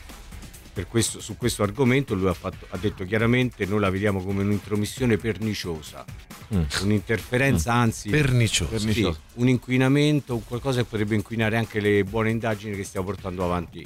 [0.74, 2.14] per questo- su questo argomento.
[2.14, 6.06] Lui ha, fatto- ha detto chiaramente noi la vediamo come un'intromissione perniciosa,
[6.54, 6.62] Mm.
[6.84, 8.78] un'interferenza anzi Perniciosa.
[8.78, 13.44] sì, un inquinamento, un qualcosa che potrebbe inquinare anche le buone indagini che stiamo portando
[13.44, 13.86] avanti.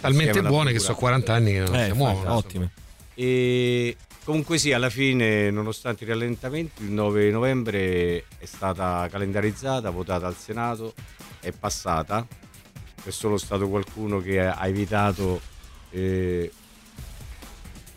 [0.00, 0.92] Talmente buone che procura.
[0.92, 2.34] so 40 anni che non Eh, si muovono.
[2.34, 2.70] ottime.
[3.14, 10.26] E comunque sì, alla fine, nonostante i rallentamenti, il 9 novembre è stata calendarizzata, votata
[10.26, 10.94] al Senato,
[11.44, 12.26] è passata.
[13.02, 15.40] C'è solo stato qualcuno che ha evitato,
[15.90, 16.50] eh,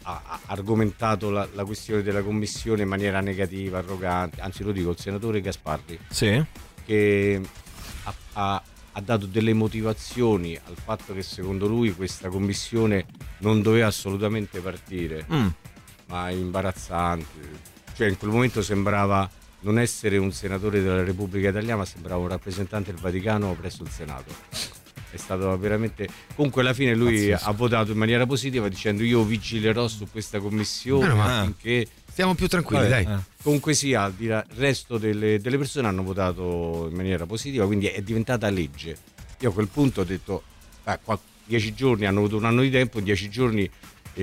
[0.03, 4.99] ha, argomentato la, la questione della commissione in maniera negativa, arrogante, anzi lo dico, il
[4.99, 6.43] senatore Gasparri, Sì.
[6.85, 7.41] che
[8.03, 8.63] ha, ha-
[8.93, 13.05] ha dato delle motivazioni al fatto che secondo lui questa commissione
[13.39, 15.47] non doveva assolutamente partire, Mm.
[16.07, 17.75] ma è imbarazzante.
[17.95, 19.29] Cioè in quel momento sembrava
[19.61, 23.89] non essere un senatore della Repubblica Italiana, ma sembrava un rappresentante del Vaticano presso il
[23.89, 24.33] Senato.
[25.09, 26.07] È stato veramente.
[26.35, 27.49] Comunque, alla fine lui Pazzesco.
[27.49, 31.33] ha votato in maniera positiva dicendo: Io vigilerò su questa commissione male.
[31.39, 31.87] affinché.
[32.11, 33.13] Stiamo più tranquilli, Vabbè, dai.
[33.15, 33.19] eh.
[33.43, 37.65] Comunque sia, al di là- il resto delle, delle persone hanno votato in maniera positiva,
[37.65, 38.97] quindi è diventata legge.
[39.39, 40.41] Io a quel punto ho detto,
[40.85, 43.69] "Ah, qua- dieci giorni, hanno avuto un anno di tempo, dieci giorni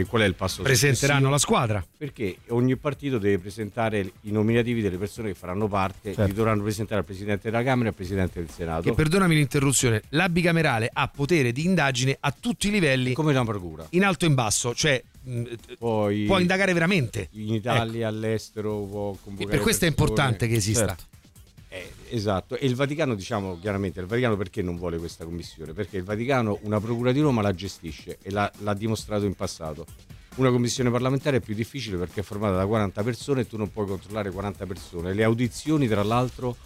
[0.01, 1.31] eh, qual è il passo Presenteranno successivo?
[1.31, 1.87] la squadra.
[1.97, 6.25] Perché ogni partito deve presentare i nominativi delle persone che faranno parte, Certo.
[6.25, 8.83] li dovranno presentare al Presidente della Camera e al Presidente del Senato.
[8.83, 13.12] Che perdonami l'interruzione, la bicamerale ha potere di indagine a tutti i livelli.
[13.12, 13.87] Come la procura.
[13.91, 15.43] In alto e in basso, cioè mh,
[15.79, 17.29] Poi- può indagare veramente.
[17.33, 20.09] In Italia, all'estero può convocare Per questo è persone.
[20.11, 20.87] importante che esista.
[20.89, 21.05] Certo.
[22.15, 25.73] Esatto, e il Vaticano, diciamo chiaramente, il Vaticano perché non vuole questa commissione?
[25.73, 29.85] Perché il Vaticano una procura di Roma la gestisce e l'ha, l'ha dimostrato in passato.
[30.36, 33.73] Una commissione parlamentare è più difficile perché è formata da 40 persone e tu non
[33.73, 35.12] puoi controllare 40 persone.
[35.12, 36.57] Le audizioni, tra l'altro,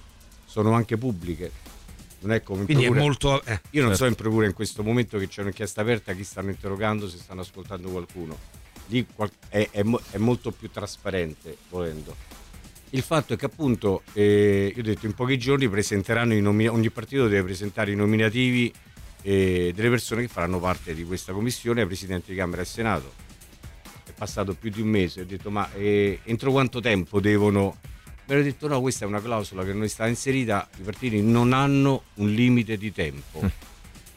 [0.44, 1.50] sono anche pubbliche.
[2.20, 3.06] Non è come in Quindi è procura.
[3.06, 4.04] molto- eh, Io non certo.
[4.04, 7.40] so in procura in questo momento che c'è un'inchiesta aperta chi stanno interrogando, se stanno
[7.40, 8.36] ascoltando qualcuno.
[8.88, 9.06] Lì
[9.48, 12.14] è, è è molto più trasparente, volendo.
[12.90, 16.73] Il fatto è che appunto, eh, io ho detto, in pochi giorni presenteranno i nomina-
[16.73, 18.73] ogni partito deve presentare i nominativi
[19.23, 23.12] eh, delle persone che faranno parte di questa commissione ai presidenti di Camera e Senato.
[24.06, 27.77] È passato più di un mese, ho detto ma eh, entro quanto tempo devono...
[28.27, 31.20] Mi hanno detto no, questa è una clausola che non è stata inserita, i partiti
[31.23, 33.40] non hanno un limite di tempo.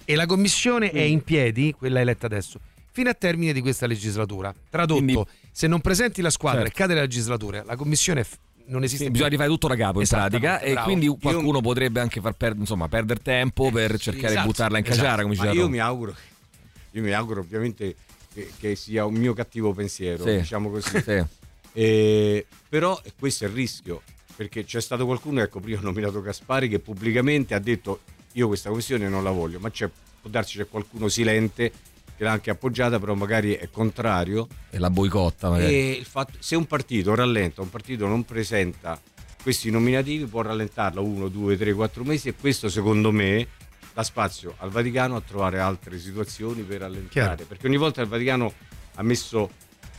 [0.03, 2.60] E la commissione è in piedi, quella eletta adesso,
[2.91, 4.53] fino a termine di questa legislatura.
[4.69, 6.76] Tradotto, se non presenti la squadra Certo.
[6.76, 8.38] e cade la legislatura, la commissione f-
[8.72, 9.11] non esiste Sì, più.
[9.11, 10.85] bisogna rifare tutto da capo in pratica e bravo.
[10.88, 14.84] quindi qualcuno potrebbe anche far perdere insomma perdere tempo per cercare Esatto, di buttarla in
[14.85, 14.99] esatto.
[15.02, 16.15] caciara come Ma io mi auguro
[16.91, 17.95] io mi auguro ovviamente
[18.34, 20.38] che, che sia un mio cattivo pensiero Sì.
[20.38, 21.23] diciamo così Sì.
[21.73, 24.02] Eh, però questo è il rischio
[24.35, 28.02] perché c'è stato qualcuno ecco prima ho nominato Gaspari che pubblicamente ha detto
[28.34, 29.89] io questa commissione non la voglio ma c'è,
[30.22, 31.72] può darsi c'è qualcuno silente
[32.22, 35.73] che l'ha anche appoggiata però magari è contrario e la boicotta magari.
[35.73, 39.02] e fatto, se un partito rallenta un partito non presenta
[39.41, 43.48] questi nominativi può rallentarlo uno, due, tre, quattro mesi e questo secondo me
[43.91, 47.45] dà spazio al Vaticano a trovare altre situazioni per rallentare Chiaro.
[47.48, 48.53] perché ogni volta il Vaticano
[48.93, 49.49] ha messo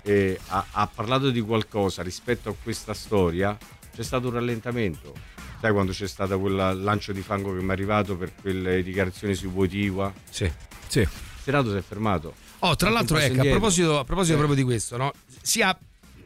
[0.03, 3.59] eh, ha, ha parlato di qualcosa rispetto a questa storia
[3.93, 5.13] c'è stato un rallentamento
[5.61, 9.35] sai quando c'è stato quel lancio di fango che mi è arrivato per quelle dichiarazioni
[9.35, 10.45] sui Votiva sì.
[10.45, 11.09] il
[11.43, 14.39] Senato si è fermato Oh, tra l'altro, ecco, a proposito, a proposito Eh.
[14.39, 15.13] proprio di questo, no?
[15.43, 15.77] Si ha,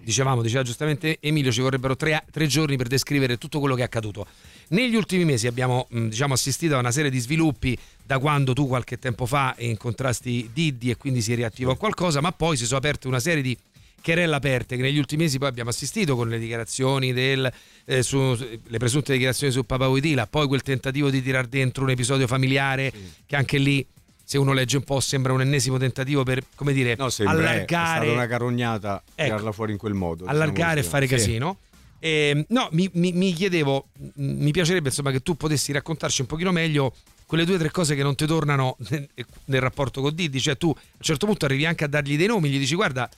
[0.02, 3.84] dicevamo, diceva giustamente Emilio, ci vorrebbero tre, tre giorni per descrivere tutto quello che è
[3.84, 4.26] accaduto.
[4.68, 8.66] Negli ultimi mesi abbiamo mh, diciamo, assistito a una serie di sviluppi da quando tu
[8.66, 13.08] qualche tempo fa incontrasti Diddi e quindi si riattivò qualcosa, ma poi si sono aperte
[13.08, 13.56] una serie di
[14.02, 17.50] querelle aperte che negli ultimi mesi poi abbiamo assistito con le dichiarazioni del,
[17.86, 21.90] eh, su, le presunte dichiarazioni su Papa Wojtyla, poi quel tentativo di tirar dentro un
[21.90, 22.92] episodio familiare
[23.24, 23.84] che anche lì
[24.28, 27.38] se uno legge un po' sembra un ennesimo tentativo per come dire no, sembra, è-
[27.38, 29.22] è allargare stata una carognata Ecco.
[29.22, 30.88] tirarla fuori in quel modo diciamo allargare e così.
[30.88, 31.14] fare Sì.
[31.14, 31.58] casino.
[32.00, 33.86] Ehm, no, mi, mi- mi chiedevo,
[34.16, 36.92] mi piacerebbe insomma che tu potessi raccontarci un pochino meglio
[37.24, 39.08] quelle due o tre cose che non ti tornano nel,
[39.46, 40.40] nel rapporto con Diddi.
[40.40, 43.08] Cioè, tu a un certo punto arrivi anche a dargli dei nomi, gli dici: Guarda,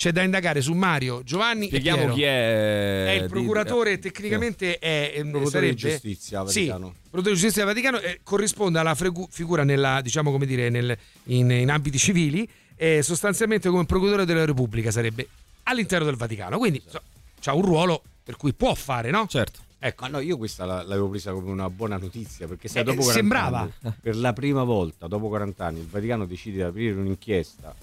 [0.00, 1.66] c'è da indagare su Mario, Giovanni.
[1.66, 3.28] Spieghiamo Piero." chi è È il Diddi.
[3.32, 6.94] procuratore, Eh, tecnicamente è ehm, Procuratore sarebbe, di giustizia Sì, Vaticano.
[7.02, 10.96] procuratore di giustizia del Vaticano eh, corrisponde alla fregu- figura nella, diciamo come dire, nel-
[11.24, 15.28] in, in ambiti civili, e sostanzialmente come procuratore della Repubblica sarebbe
[15.64, 16.56] all'interno del Vaticano.
[16.56, 17.02] Quindi so,
[17.38, 19.26] c'ha un ruolo per cui può fare, no?
[19.28, 19.60] Certo.
[19.78, 20.04] Ecco.
[20.04, 23.02] Ma no, io questa la- l'avevo presa come una buona notizia perché sai, Eh, dopo
[23.02, 23.58] 40 sembrava.
[23.82, 27.74] anni, per la prima volta dopo 40 anni il Vaticano decide di aprire un'inchiesta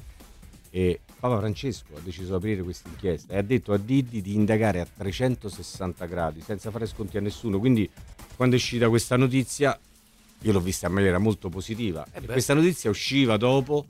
[0.77, 4.35] e Papa Francesco ha deciso di aprire questa inchiesta e ha detto a Diddi di
[4.35, 7.57] indagare a 360 gradi senza fare sconti a nessuno.
[7.57, 7.89] Quindi
[8.35, 9.77] quando è uscita questa notizia
[10.41, 12.05] io l'ho vista in maniera molto positiva.
[12.11, 13.87] Eh questa notizia usciva dopo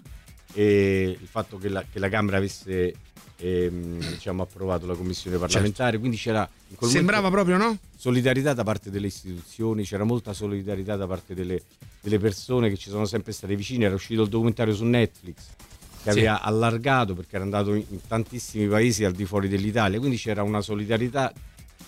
[0.53, 2.93] e il fatto che la, che la Camera avesse
[3.35, 6.49] ehm, diciamo, approvato la commissione parlamentare, quindi c'era
[6.79, 7.77] Sembrava proprio, no?
[7.97, 11.63] solidarietà da parte delle istituzioni, c'era molta solidarietà da parte delle,
[11.99, 13.83] delle persone che ci sono sempre state vicine.
[13.83, 15.47] Era uscito il documentario su Netflix
[16.11, 16.25] che Sì.
[16.25, 20.61] aveva allargato perché era andato in, tantissimi paesi al di fuori dell'Italia, quindi c'era una
[20.61, 21.31] solidarietà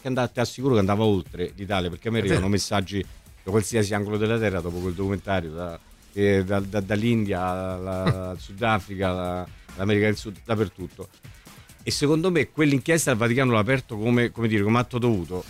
[0.02, 3.04] che andava, ti assicuro che andava oltre l'Italia, perché a me È arrivano messaggi
[3.44, 5.80] da qualsiasi angolo della terra dopo quel documentario, da-
[6.14, 11.08] eh, da- da- dall'India al Sudafrica, alla- all'America del Sud, dappertutto.
[11.84, 15.44] E secondo me quell'inchiesta il Vaticano l'ha aperto come, come dire, come atto dovuto.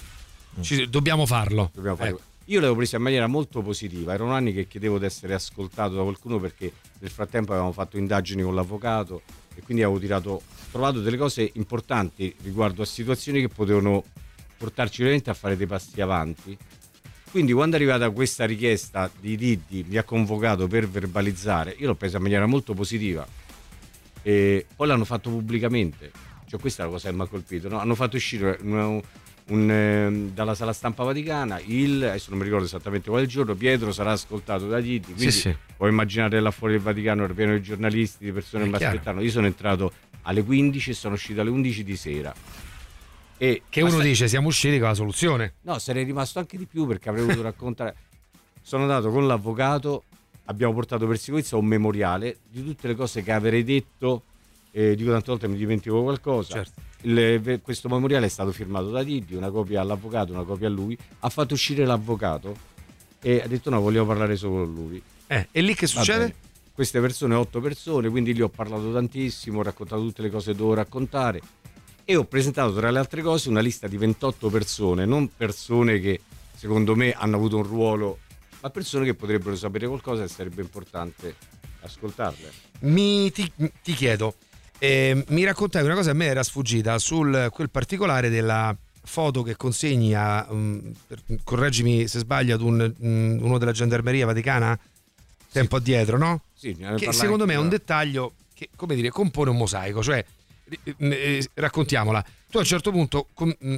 [0.62, 1.70] Ci- dobbiamo farlo.
[1.74, 2.16] Dobbiamo farlo.
[2.18, 2.24] Ecco.
[2.50, 6.02] Io l'avevo presa in maniera molto positiva, erano anni che chiedevo di essere ascoltato da
[6.02, 9.22] qualcuno perché nel frattempo avevamo fatto indagini con l'avvocato
[9.54, 14.04] e quindi avevo tirato, trovato delle cose importanti riguardo a situazioni che potevano
[14.58, 16.58] portarci veramente a fare dei passi avanti.
[17.30, 21.96] Quindi quando è arrivata questa richiesta di Diddi, mi ha convocato per verbalizzare, io l'ho
[21.96, 23.28] presa in maniera molto positiva
[24.24, 26.12] e poi l'hanno fatto pubblicamente.
[26.48, 27.78] Cioè questa è la cosa che mi ha colpito, no?
[27.78, 29.00] hanno fatto uscire un-
[29.50, 33.92] un, ehm, dalla sala stampa vaticana il, adesso non mi ricordo esattamente quale giorno, Pietro
[33.92, 35.56] sarà ascoltato da Diddi, quindi sì.
[35.76, 39.24] puoi immaginare là fuori del Vaticano era pieno di giornalisti, di persone che mi aspettavano.
[39.24, 39.92] Io sono entrato
[40.24, 42.34] alle 15 e sono uscito alle 11 di sera.
[43.38, 45.54] E Che uno basta- dice siamo usciti con la soluzione.
[45.62, 47.96] No, sarei rimasto anche di più perché avrei voluto raccontare.
[48.62, 50.04] Sono andato con l'avvocato,
[50.46, 54.24] abbiamo portato per sicurezza un memoriale di tutte le cose che avrei detto
[54.72, 56.54] e dico tante volte mi dimentico qualcosa.
[56.64, 56.82] Certo.
[57.02, 60.98] Il- questo memoriale è stato firmato da Diddi, una copia all'avvocato, una copia a lui.
[61.20, 62.56] Ha fatto uscire l'avvocato
[63.22, 65.02] e ha detto no, vogliamo parlare solo con lui.
[65.28, 66.36] Eh, e lì che succede?
[66.74, 70.58] Queste persone, otto persone, quindi lì ho parlato tantissimo, ho raccontato tutte le cose che
[70.58, 71.42] devo raccontare
[72.06, 76.22] e ho presentato tra le altre cose una lista di 28 persone, non persone che
[76.56, 78.20] secondo me hanno avuto un ruolo,
[78.62, 81.36] ma persone che potrebbero sapere qualcosa e sarebbe importante
[81.82, 82.52] ascoltarle.
[82.80, 83.52] Mi, ti,
[83.84, 84.36] ti chiedo,
[84.80, 89.56] eh, mi raccontavi una cosa, a me era sfuggita, sul quel particolare della foto che
[89.56, 90.94] consegni a, um,
[91.44, 94.78] correggimi se sbaglio, ad un, um, uno della gendarmeria vaticana
[95.52, 96.42] tempo addietro, no?
[96.54, 100.24] Sì, Che secondo me è un dettaglio che, come dire, compone un mosaico, cioè,
[100.70, 102.24] eh, eh, raccontiamola.
[102.50, 103.78] Tu a un certo punto, con, mm,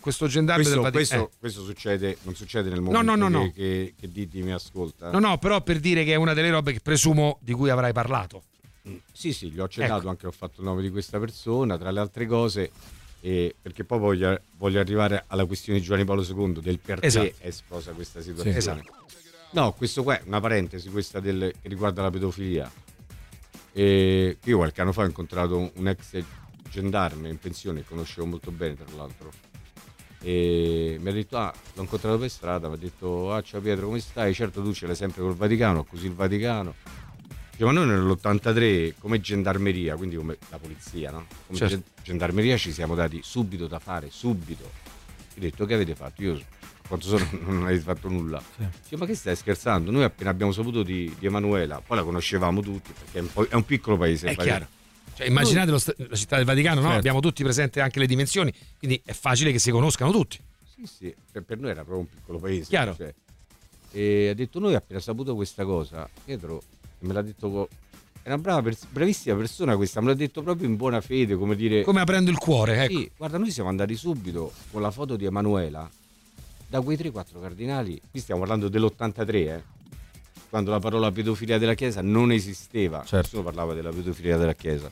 [0.00, 1.22] questo gendarme Questo, del Vaticano...
[1.24, 3.52] questo- questo succede, non succede nel momento no, no, che, no.
[3.52, 5.10] che, che Diddi mi ascolta.
[5.10, 7.92] No, no, però per dire che è una delle robe che presumo di cui avrai
[7.92, 8.44] parlato.
[9.12, 10.08] Sì, sì, gli ho accennato Ecco.
[10.08, 12.70] anche, ho fatto il nome di questa persona, tra le altre cose,
[13.20, 17.34] e- perché poi voglio, voglio arrivare alla questione di Giovanni Paolo II, del perché Esatto.
[17.38, 18.56] è esplosa questa situazione.
[18.56, 18.92] esatto.
[19.52, 22.70] No, questo qua è una parentesi, questa del, che riguarda la pedofilia.
[23.72, 26.22] E io qualche anno fa ho incontrato un, un ex
[26.68, 29.30] gendarme in pensione, che conoscevo molto bene tra l'altro,
[30.22, 33.86] e mi ha detto, ah, l'ho incontrato per strada, mi ha detto, ah ciao Pietro,
[33.86, 34.34] come stai?
[34.34, 36.74] Certo tu ce l'hai sempre col Vaticano, così il Vaticano.
[37.60, 41.26] Dice, ma noi nell'83 come gendarmeria, quindi come la polizia, no?
[41.46, 41.74] Come Certo.
[41.74, 44.64] gen- gendarmeria ci siamo dati subito da fare, subito.
[44.64, 46.22] Ho detto che avete fatto?
[46.22, 46.40] Io
[46.88, 48.42] quanto sono non avete fatto nulla.
[48.56, 49.90] Dice, ma che stai scherzando?
[49.90, 53.54] Noi appena abbiamo saputo di, di Emanuela, poi la conoscevamo tutti, perché è un, è
[53.54, 54.28] un piccolo paese.
[54.28, 54.66] È chiaro.
[55.14, 56.84] Cioè, immaginate sta- la città del Vaticano, no?
[56.84, 56.98] Certo.
[56.98, 60.40] abbiamo tutti presente anche le dimensioni, quindi è facile che si conoscano tutti.
[60.76, 62.70] Sì, sì, per, per noi era proprio un piccolo paese.
[62.70, 62.96] Chiaro.
[62.96, 63.12] cioè.
[63.92, 66.62] E ha detto, noi appena saputo questa cosa, Pietro
[67.00, 67.68] me l'ha detto,
[68.22, 71.56] è una brava pers- bravissima persona questa, me l'ha detto proprio in buona fede, come
[71.56, 71.82] dire...
[71.82, 72.98] Come aprendo il cuore, ecco.
[72.98, 75.88] Sì, guarda, noi siamo andati subito con la foto di Emanuela
[76.70, 79.62] da quei 3-4 cardinali, qui stiamo parlando dell'83, eh,
[80.48, 84.88] quando la parola pedofilia della Chiesa non esisteva, nessuno parlava della pedofilia della Chiesa.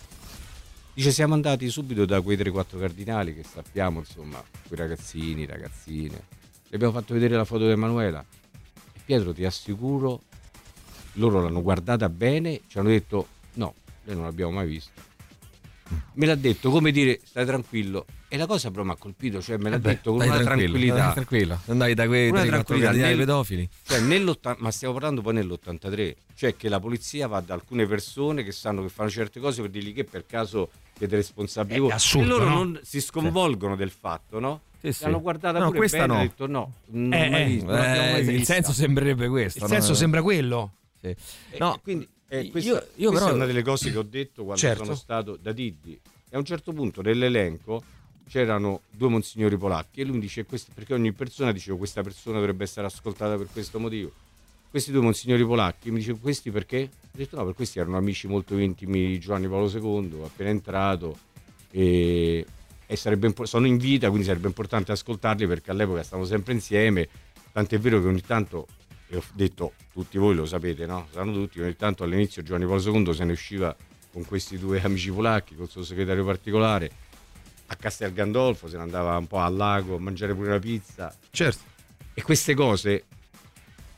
[0.93, 6.20] Dice siamo andati subito da quei 3-4 cardinali che sappiamo, insomma, quei ragazzini, ragazzine.
[6.68, 8.24] Le abbiamo fatto vedere la foto di Emanuela.
[9.05, 10.22] Pietro, ti assicuro,
[11.19, 13.74] loro l'hanno guardata bene, ci hanno detto no,
[14.05, 15.07] noi non l'abbiamo mai vista.
[16.15, 19.57] Me l'ha detto come dire stai tranquillo e la cosa però mi ha colpito, cioè
[19.57, 20.95] me l'ha Vabbè, detto con una tranquillo, tranquillità.
[21.05, 21.61] dai tranquillo.
[21.69, 23.69] Andai da quei Una 3-4 tranquillità nel- pedofili.
[23.85, 24.01] Cioè,
[24.59, 28.82] ma stiamo parlando poi nell'83, cioè che la polizia va da alcune persone che sanno
[28.82, 30.69] che fanno certe cose per dirgli che per caso
[30.99, 31.90] siete responsabili voi.
[31.90, 32.55] assurdo, e loro no?
[32.55, 34.61] non si sconvolgono del fatto, no?
[34.82, 35.05] Sì, sì.
[35.05, 36.20] L'hanno guardata No, pure questa bene e no.
[36.20, 38.53] hanno detto no, non Eh, eh, visto, non l'abbiamo mai Eh, il vista.
[38.53, 39.59] senso sembrerebbe questo.
[39.65, 39.69] Il no?
[39.70, 40.73] senso sembra quello.
[41.01, 41.15] Sì.
[41.59, 44.03] No, e quindi eh, io- questa, io questa però- è una delle cose che ho
[44.03, 44.85] detto quando Certo.
[44.85, 45.93] sono stato da Diddi.
[46.31, 47.83] E a un certo punto nell'elenco
[48.29, 52.39] c'erano due monsignori polacchi e lui mi dice questo, perché ogni persona dicevo questa persona
[52.39, 54.12] dovrebbe essere ascoltata per questo motivo.
[54.70, 56.91] Questi due monsignori polacchi mi dice questi perché?
[56.93, 61.16] Ho detto no, per questi erano amici molto intimi di Giovanni Paolo II, appena entrato
[61.70, 62.45] e,
[62.87, 67.09] e sarebbe sono in vita, quindi sarebbe importante ascoltarli perché all'epoca stavamo sempre insieme,
[67.53, 68.66] tant'è vero che ogni tanto
[69.09, 71.09] e ho detto tutti voi lo sapete, no?
[71.10, 73.74] Sanno tutti, ogni tanto all'inizio Giovanni Paolo II se ne usciva
[74.12, 76.90] con questi due amici polacchi, col suo segretario particolare,
[77.66, 81.14] a Castel Gandolfo, se ne andava un po' al lago a mangiare pure una pizza.
[81.30, 81.76] Certo.
[82.14, 83.05] E queste cose,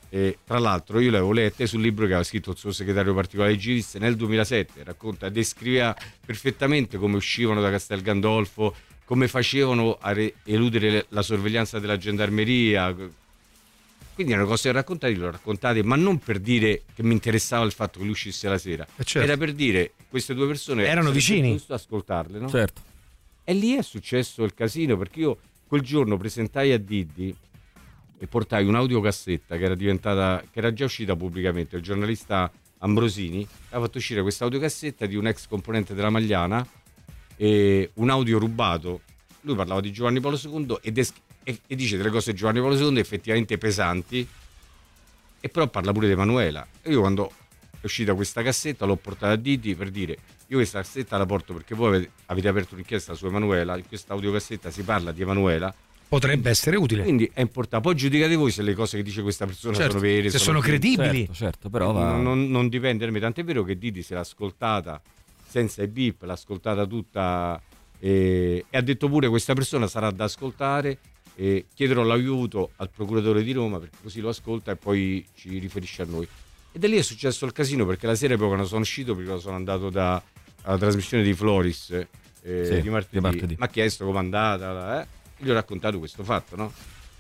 [0.09, 3.15] eh, tra l'altro, io le avevo lette sul libro che aveva scritto il suo segretario
[3.15, 8.75] particolare Giris nel 2007, racconta, descriveva perfettamente come uscivano da Castel Gandolfo,
[9.05, 12.95] come facevano a re- eludere la sorveglianza della gendarmeria.
[14.21, 17.65] Quindi erano cose da raccontare, le ho raccontate, ma non per dire che mi interessava
[17.65, 18.87] il fatto che lui uscisse la sera.
[18.97, 19.27] Eh, certo.
[19.27, 21.53] Era per dire queste due persone Erano vicini.
[21.53, 22.47] giusto ascoltarle, no?
[22.51, 22.83] Certo.
[23.45, 27.35] E lì è successo il casino perché io quel giorno presentai a Diddi
[28.19, 31.77] e portai un'audiocassetta che era diventata, che era già uscita pubblicamente.
[31.77, 36.67] Il giornalista Ambrosini aveva fatto uscire questa audiocassetta di un ex componente della Magliana,
[37.37, 39.01] e un audio rubato.
[39.41, 42.61] Lui parlava di Giovanni Paolo II e, des- e- e dice delle cose di Giovanni
[42.61, 44.27] Paolo II effettivamente pesanti,
[45.41, 46.67] e però parla pure di Emanuela.
[46.83, 47.31] E io quando
[47.81, 50.17] è uscita questa cassetta l'ho portata a Didi per dire
[50.49, 54.13] io questa cassetta la porto perché voi avete, avete aperto un'inchiesta su Emanuela, in questa
[54.15, 55.73] audiocassetta si parla di Emanuela.
[56.09, 57.05] Potrebbe essere utile.
[57.05, 57.87] Quindi è importante.
[57.87, 60.29] Poi giudicate voi se le cose che dice questa persona Certo, sono vere.
[60.29, 61.19] se sono credibili.
[61.27, 63.21] Certo, certo, però va- Non, non- non dipende da me.
[63.21, 65.01] Tant'è vero che Didi se l'ha ascoltata
[65.49, 67.63] senza i beep, l'ha ascoltata tutta
[68.01, 70.99] e, e ha detto pure questa persona sarà da ascoltare
[71.41, 76.03] e chiederò l'aiuto al procuratore di Roma perché così lo ascolta e poi ci riferisce
[76.03, 76.29] a noi.
[76.71, 79.41] E da lì è successo il casino perché la sera poi quando sono uscito, perché
[79.41, 80.23] sono andato da,
[80.63, 83.57] alla trasmissione di Floris eh, Sì, di, martedì, di martedì.
[83.59, 85.07] mi ha chiesto com'è andata, eh?
[85.39, 86.73] gli ho raccontato questo fatto, no?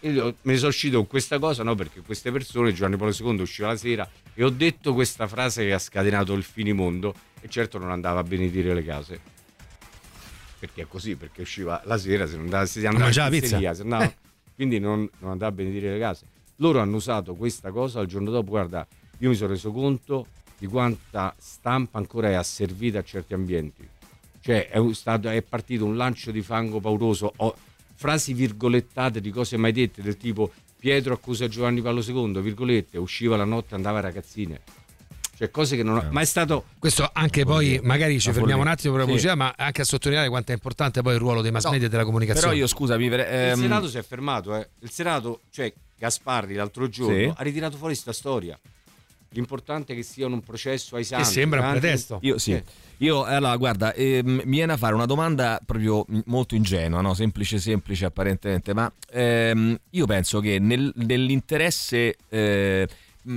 [0.03, 1.75] Ho- me ne sono uscito con questa cosa, no?
[1.75, 5.73] Perché queste persone, Giovanni Paolo II usciva la sera e ho detto questa frase che
[5.73, 9.39] ha scatenato il finimondo e certo non andava a benedire le case.
[10.61, 13.29] Perché è così, perché usciva la sera, se non andava, se andava pizza.
[13.31, 14.13] pizzeria, se andava-
[14.55, 16.27] quindi non, non andava a benedire le case.
[16.57, 18.87] Loro hanno usato questa cosa il giorno dopo, guarda,
[19.19, 20.27] io mi sono reso conto
[20.59, 23.89] di quanta stampa ancora è asservita a certi ambienti.
[24.43, 27.57] Cioè è, stato- è partito un lancio di fango pauroso, ho-
[27.95, 33.37] frasi virgolettate di cose mai dette del tipo Pietro accusa Giovanni Paolo II, virgolette, usciva
[33.37, 34.61] la notte, andava a ragazzine.
[35.41, 36.07] Cioè cose che non ho...
[36.11, 36.67] Ma è stato...
[36.79, 39.13] Questo anche poi, magari ci fermiamo un attimo per la Sì.
[39.13, 41.87] pubblicità, ma anche a sottolineare quanto è importante poi il ruolo dei mass No, media
[41.87, 42.49] e della comunicazione.
[42.49, 44.69] Però io scusami, per- Il ehm, Senato si è fermato, eh.
[44.81, 47.33] Il Senato, cioè Gasparri l'altro giorno, Sì.
[47.35, 48.59] ha ritirato fuori sta storia.
[49.31, 51.25] L'importante è che sia un processo ai santi.
[51.31, 52.19] sembra un pretesto.
[52.21, 52.53] Io sì.
[52.53, 52.65] Eh.
[52.99, 57.15] Io allora guarda, ehm, mi viene a fare una domanda proprio molto ingenua, no?
[57.15, 62.87] semplice semplice apparentemente, ma ehm, io penso che nel- nell'interesse eh,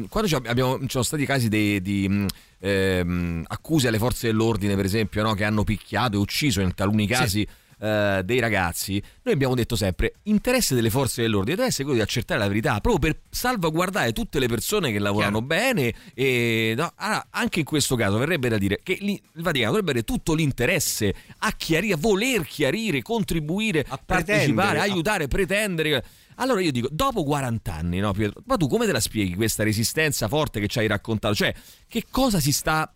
[0.10, 2.26] quando ci abbiamo, ci sono stati casi dei- di mh,
[2.60, 5.34] ehm, accuse alle forze dell'ordine, per esempio, no?
[5.34, 7.46] che hanno picchiato e ucciso in taluni casi
[7.80, 12.04] eh, dei ragazzi, noi abbiamo detto sempre: interesse delle forze dell'ordine deve essere quello di
[12.06, 15.94] accertare la verità, proprio per salvaguardare tutte le persone che lavorano bene.
[16.14, 20.06] E no, allora, anche in questo caso verrebbe da dire che il Vaticano dovrebbe avere
[20.06, 26.04] tutto l'interesse a chiarire, a voler chiarire, contribuire, partecipare, pretendere, a- aiutare, pretendere.
[26.38, 29.64] Allora io dico, dopo 40 anni, no, Pietro, ma tu come te la spieghi questa
[29.64, 31.36] resistenza forte che ci hai raccontato?
[31.36, 31.54] Cioè,
[31.88, 32.92] che cosa si sta.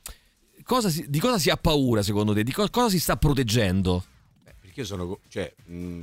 [0.63, 2.43] cosa si- di cosa si ha paura secondo te?
[2.43, 4.03] Di co- cosa si sta proteggendo?
[4.43, 5.19] Perché io sono...
[5.29, 6.01] Cioè, mh,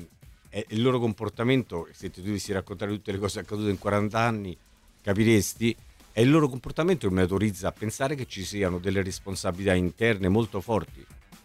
[0.48, 4.56] è il loro comportamento, se tu dovessi raccontare tutte le cose accadute in 40 anni,
[5.02, 5.77] capiresti,
[6.12, 10.28] è il loro comportamento che mi autorizza a pensare che ci siano delle responsabilità interne
[10.28, 11.05] molto forti.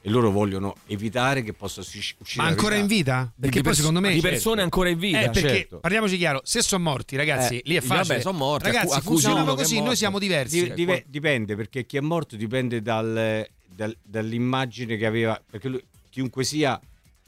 [0.10, 3.32] E loro vogliono evitare che possa usci- uscire Ma ancora in vita?
[3.40, 5.78] Perché Di poi pers- secondo me di persone ancora in vita, Eh, perché certo.
[5.80, 8.08] parliamoci chiaro, se sono morti, ragazzi, Eh, lì è facile.
[8.16, 10.64] vabbè, son morti, Ragazzi, accu- è così, noi siamo diversi.
[10.64, 15.84] Di- dive- dipende perché chi è morto dipende dal- dal- dall'immagine che aveva perché lui-
[16.10, 16.80] chiunque sia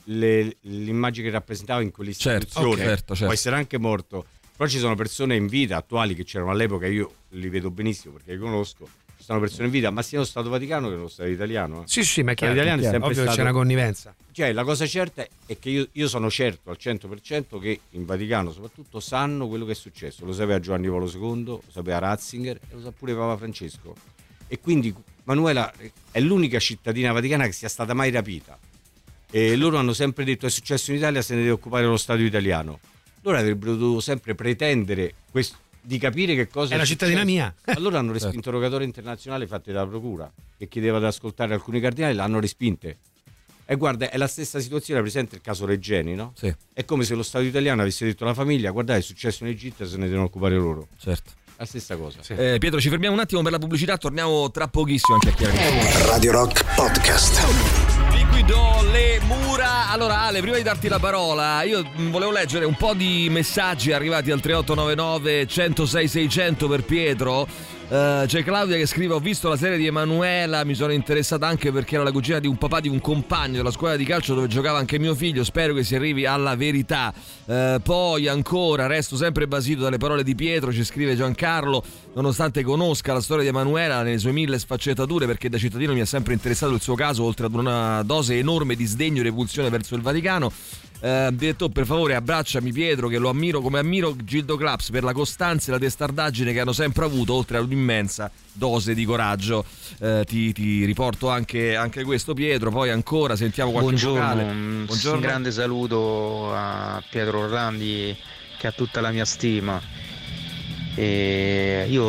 [0.05, 3.23] le- l'immagine che rappresentava in quell'istituzione Certo, ok, certo, certo.
[3.25, 4.25] può essere anche morto
[4.57, 8.33] però ci sono persone in vita attuali che c'erano all'epoca io li vedo benissimo perché
[8.33, 8.87] li conosco
[9.21, 11.87] ci sono persone in vita ma sia lo Stato Vaticano che lo Stato italiano eh.
[11.87, 12.91] Sì, sì, ma è Stato chiaro, italiano è chiaro.
[12.97, 14.15] sempre ovvio che c'è stato- una connivenza.
[14.31, 18.51] cioè la cosa certa è che io, io sono certo al 100% che in Vaticano
[18.51, 20.25] soprattutto sanno quello che è successo.
[20.25, 23.95] Lo sapeva Giovanni Paolo II, lo sapeva Ratzinger e lo sa pure Papa Francesco.
[24.47, 24.93] E quindi
[25.25, 25.71] Manuela
[26.11, 28.57] è l'unica cittadina vaticana che sia stata mai rapita.
[29.29, 32.21] E loro hanno sempre detto è successo in Italia, se ne deve occupare lo Stato
[32.21, 32.79] italiano.
[33.21, 37.11] Loro avrebbero dovuto sempre pretendere questo- di capire che cosa È una successo.
[37.11, 37.53] cittadina mia.
[37.75, 42.39] Allora hanno respinto rogatorie internazionali fatte dalla procura che chiedeva di ascoltare alcuni cardinali, l'hanno
[42.39, 42.97] respinte.
[43.65, 46.33] E guarda, è la stessa situazione, presente il caso Reggeni, no?
[46.35, 46.53] Sì.
[46.73, 49.85] È come se lo Stato italiano avesse detto alla famiglia, guardate, è successo in Egitto,
[49.87, 50.87] se ne devono occupare loro.
[50.99, 51.31] Certo.
[51.55, 52.19] La stessa cosa.
[52.35, 56.05] Eh, Pietro, ci fermiamo un attimo per la pubblicità, torniamo tra pochissimo anche a chiarire.
[56.07, 58.00] Radio Rock Podcast.
[58.41, 59.89] Liquido le mura.
[59.91, 63.91] Allora, Ale, prima di darti la parola, io mh, volevo leggere un po' di messaggi
[63.91, 67.47] arrivati al 3899 106 600 per Pietro.
[67.91, 70.63] Eh, c'è Claudia che scrive: Ho visto la serie di Emanuela.
[70.63, 73.69] Mi sono interessata anche perché era la cugina di un papà di un compagno della
[73.69, 75.43] scuola di calcio dove giocava anche mio figlio.
[75.43, 77.13] Spero che si arrivi alla verità.
[77.45, 80.71] Eh, poi ancora, resto sempre basito dalle parole di Pietro.
[80.71, 85.57] Ci scrive Giancarlo: Nonostante conosca la storia di Emanuela nelle sue mille sfaccettature, perché da
[85.57, 89.19] cittadino mi ha sempre interessato il suo caso, oltre ad una dose enorme di sdegno
[89.19, 90.49] e repulsione verso il Vaticano.
[91.03, 95.13] Eh, detto per favore abbracciami Pietro che lo ammiro come ammiro Gildo Claps per la
[95.13, 99.65] costanza e la testardaggine che hanno sempre avuto oltre ad un'immensa dose di coraggio.
[99.99, 102.69] Eh, ti, ti riporto anche, anche questo Pietro.
[102.69, 108.15] Poi ancora sentiamo qualche Buongiorno, un- un grande saluto a Pietro Orlandi
[108.59, 109.81] che ha tutta la mia stima.
[110.93, 112.05] E io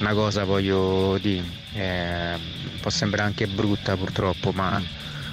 [0.00, 1.42] una cosa voglio dire,
[1.74, 2.38] eh,
[2.80, 4.80] può sembrare anche brutta purtroppo, ma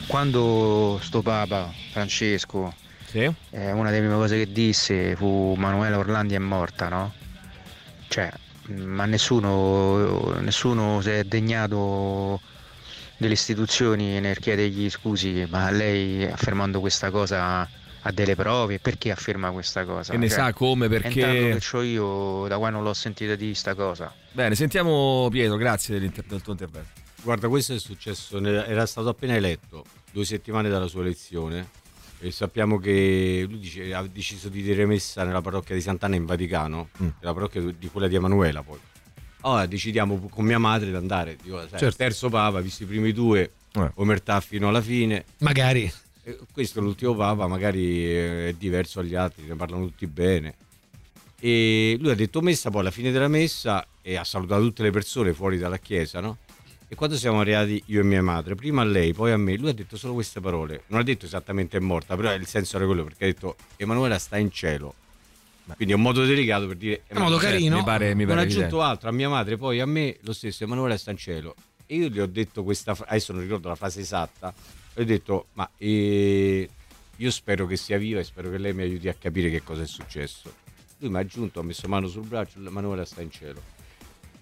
[0.08, 2.74] quando sto Papa Francesco,
[3.08, 3.20] Sì.
[3.52, 7.14] eh, una delle prime cose che disse fu Manuela Orlandi è morta, no?
[8.08, 8.32] Cioè,
[8.68, 12.40] ma nessuno, nessuno si è degnato
[13.18, 17.68] delle istituzioni nel chiedergli scusi, ma lei affermando questa cosa
[18.08, 20.14] ha delle prove, perché afferma questa cosa?
[20.14, 23.74] E ne Cioè, sa come, perché- che ho io da quando l'ho sentita di sta
[23.74, 24.14] cosa.
[24.32, 29.84] bene sentiamo Pietro grazie del tuo intervento Guarda, questo è successo, era stato appena eletto,
[30.12, 31.68] due settimane dalla sua elezione,
[32.20, 36.26] e sappiamo che lui dice- ha deciso di dire messa nella parrocchia di Sant'Anna in
[36.26, 37.08] Vaticano, Mm.
[37.22, 38.78] la parrocchia di quella di Emanuela poi.
[39.42, 41.98] Allora decidiamo con mia madre di andare, dico, sai, Certo.
[41.98, 43.92] terzo papa, visto i primi due, Eh.
[43.96, 45.26] omertà fino alla fine.
[45.40, 45.92] Magari.
[46.28, 50.56] Eh, Questo è l'ultimo Papa, magari eh, è diverso agli altri, ne parlano tutti bene.
[51.40, 54.92] E lui ha detto messa, poi alla fine della messa e ha salutato tutte le
[54.92, 56.38] persone fuori dalla chiesa, no?
[56.88, 59.70] E quando siamo arrivati io e mia madre, prima a lei, poi a me, lui
[59.70, 60.84] ha detto solo queste parole.
[60.88, 64.20] Non ha detto esattamente è morta, però il senso era quello perché ha detto Emanuela
[64.20, 64.94] sta in cielo.
[65.76, 67.78] Quindi è un modo delicato per dire un modo carino.
[67.78, 70.32] Mi pare, mi non pare ha aggiunto altro a mia madre, poi a me lo
[70.32, 71.56] stesso, Emanuele sta in cielo.
[71.88, 74.54] E io gli ho detto questa frase, adesso non ricordo la frase esatta,
[74.94, 76.70] ho detto, ma eh,
[77.16, 79.82] io spero che sia viva e spero che lei mi aiuti a capire che cosa
[79.82, 80.54] è successo.
[81.00, 83.74] Lui mi ha aggiunto, ha messo mano sul braccio, Emanuele sta in cielo.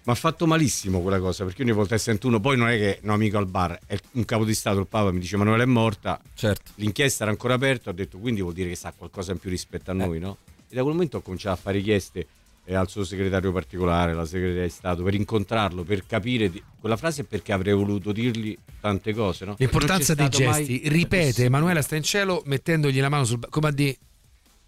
[0.06, 2.76] Mi ha fatto malissimo quella cosa, perché ogni volta che sento uno, poi non è
[2.76, 5.62] che un amico al bar, è un capo di Stato, il Papa mi dice Emanuele
[5.62, 6.72] è morta, Certo.
[6.74, 9.90] l'inchiesta era ancora aperta, ho detto quindi vuol dire che sa qualcosa in più rispetto
[9.90, 10.36] a noi, no?
[10.68, 12.26] E da quel momento ho cominciato a fare richieste
[12.66, 16.96] eh, al suo segretario particolare, alla segretaria di Stato, per incontrarlo, per capire di- quella
[16.98, 19.54] frase e perché avrei voluto dirgli tante cose, no?
[19.56, 20.88] L'importanza dei stato mai- gesti.
[20.90, 23.96] Ripete Emanuela sta in cielo mettendogli la mano sul come a dire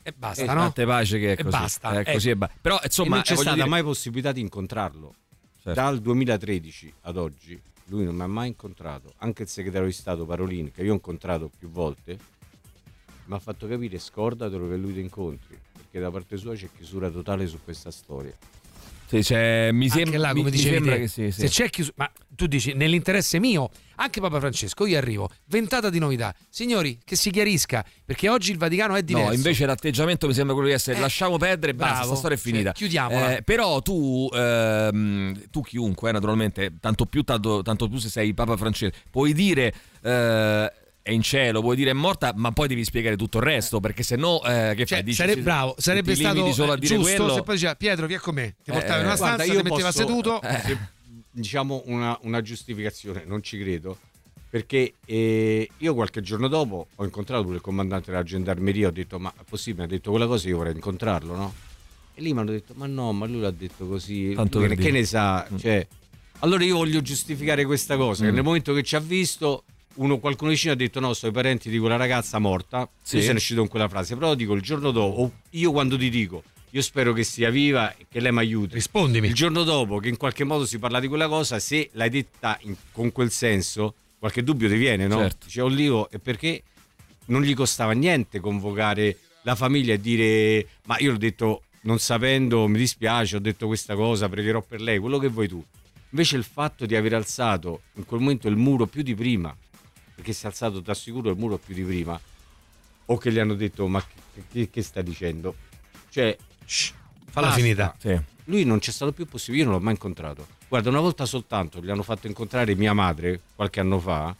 [0.02, 0.60] e basta, Eh, no?
[0.62, 1.48] Fate pace che è E così.
[1.58, 2.12] basta, È ecco.
[2.12, 5.14] così e ba- Però E insomma, non c'è eh, stata dire- mai possibilità di incontrarlo.
[5.66, 5.80] Certo.
[5.80, 9.14] Dal 2013 ad oggi lui non mi ha mai incontrato.
[9.16, 12.16] Anche il segretario di Stato Parolin, che io ho incontrato più volte,
[13.24, 17.10] mi ha fatto capire scordatelo che lui ti incontri, perché da parte sua c'è chiusura
[17.10, 18.32] totale su questa storia.
[19.08, 21.40] Sì, c'è- mi, sem- Anche là, mi- come mi sembra te, che sì, sì.
[21.42, 25.98] se c'è chiusura, ma tu dici nell'interesse mio, anche Papa Francesco, io arrivo, ventata di
[25.98, 26.34] novità.
[26.50, 29.28] Signori, che si chiarisca, perché oggi il Vaticano è diverso.
[29.30, 32.16] No, invece l'atteggiamento mi sembra quello di essere Eh, lasciamo perdere e basta, bravo, sta
[32.16, 32.72] storia è cioè, finita.
[32.72, 33.36] chiudiamola.
[33.36, 38.34] Eh, però tu, ehm, tu chiunque, eh, naturalmente, tanto più, tanto, tanto più se sei
[38.34, 39.72] Papa Francesco, puoi dire
[40.02, 40.72] eh,
[41.06, 44.02] è in cielo, puoi dire è morta, ma poi devi spiegare tutto il resto, perché
[44.02, 45.02] se no, eh, che Cioè, fai?
[45.04, 47.34] Dici, sare- bravo, sarebbe stato solo a eh, dire giusto quello.
[47.34, 49.62] se poi diceva Pietro, via con me, ti Eh, portava in una Guarda, stanza, io
[49.62, 50.42] ti metteva posso- seduto.
[50.42, 50.60] Eh.
[50.64, 50.78] se-
[51.30, 53.98] diciamo una, una giustificazione, non ci credo.
[54.48, 59.18] Perché eh, io qualche giorno dopo ho incontrato pure il comandante della gendarmeria, ho detto
[59.18, 61.54] ma è possibile, mi ha detto quella cosa, io vorrei incontrarlo, no?
[62.14, 64.74] E lì mi hanno detto ma no, ma lui l'ha detto così, Tanto Lui che,
[64.76, 64.86] dire.
[64.90, 65.46] che ne sa?
[65.58, 65.86] Cioè,
[66.38, 68.34] allora io voglio giustificare questa cosa, che Mm.
[68.34, 69.64] nel momento che ci ha visto,
[69.96, 73.16] uno, qualcuno vicino ha detto no, sono i parenti di quella ragazza morta, Sì.
[73.16, 75.96] io se ne è uscito con quella frase, però dico il giorno dopo, io quando
[75.98, 78.74] ti dico, io spero che sia viva e che lei mi aiuti.
[78.74, 79.26] Rispondimi.
[79.28, 82.58] Il giorno dopo che in qualche modo si parla di quella cosa, se l'hai detta
[82.62, 85.18] in- con quel senso, qualche dubbio ti viene, no?
[85.18, 85.46] Certo.
[85.46, 86.62] Dice Olivo, e perché
[87.26, 92.66] non gli costava niente convocare la famiglia e dire ma io l'ho detto non sapendo,
[92.66, 95.64] mi dispiace, ho detto questa cosa, pregherò per lei, quello che vuoi tu.
[96.10, 99.56] Invece il fatto di aver alzato in quel momento il muro più di prima,
[100.16, 102.18] perché si è alzato, ti assicuro, il muro più di prima,
[103.08, 105.54] o che gli hanno detto ma che, che- che sta dicendo?
[106.10, 106.36] Cioè,
[107.30, 107.60] Falla basta.
[107.62, 107.94] finita.
[107.98, 108.18] Sì.
[108.46, 110.46] Lui non c'è stato più possibile, io non l'ho mai incontrato.
[110.68, 114.34] Guarda, una volta soltanto gli hanno fatto incontrare mia madre qualche anno fa.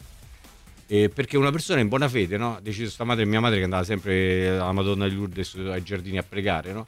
[0.89, 2.55] eh, perché una persona in buona fede no?
[2.55, 6.17] ha deciso sta madre mia madre che andava sempre alla Madonna di Lourdes ai giardini
[6.17, 6.85] a pregare no?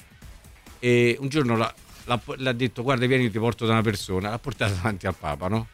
[0.80, 1.74] e un giorno l'ha,
[2.06, 5.50] l'ha- l'ha detto guarda vieni ti porto da una persona l'ha portata davanti al Papa
[5.50, 5.68] no?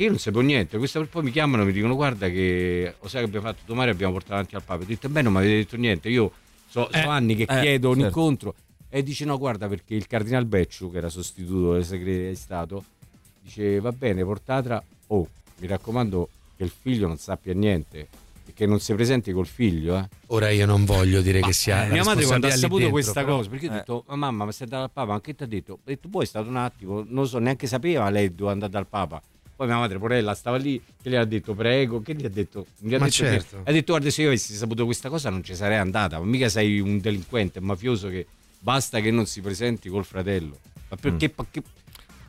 [0.00, 3.06] Che io non sapevo niente questa, poi mi chiamano e mi dicono guarda che lo
[3.06, 5.38] sai che abbiamo fatto domani abbiamo portato davanti al Papa ho detto beh non mi
[5.40, 6.32] avete detto niente io
[6.70, 8.06] so, so Eh, anni che eh, chiedo un certo.
[8.08, 8.54] incontro
[8.88, 12.84] e dice no guarda perché il cardinal Becciu che era sostituto del segreto di Stato
[13.42, 15.28] dice va bene portatela oh
[15.58, 18.08] mi raccomando che il figlio non sappia niente
[18.54, 20.08] che non si presenti col figlio eh.
[20.28, 23.20] Ora io non voglio dire che sia la mia madre quando ha saputo dentro, questa
[23.20, 23.78] però- cosa perché io ho Eh.
[23.80, 25.72] detto ma mamma ma sei andata al Papa ma che ti ha detto?
[25.74, 28.86] ho detto poi è stato un attimo non so neanche sapeva lei dove andare dal
[28.86, 29.20] Papa
[29.60, 32.00] poi mia madre porella stava lì che le ha detto prego.
[32.00, 32.64] Che gli ha detto?
[32.78, 33.60] Gli ha Ma detto certo.
[33.62, 36.48] ha detto guarda se io avessi saputo questa cosa non ci sarei andata ma mica
[36.48, 38.26] sei un delinquente un mafioso che
[38.58, 40.58] basta che non si presenti col fratello.
[40.88, 41.62] Ma perché pa- che,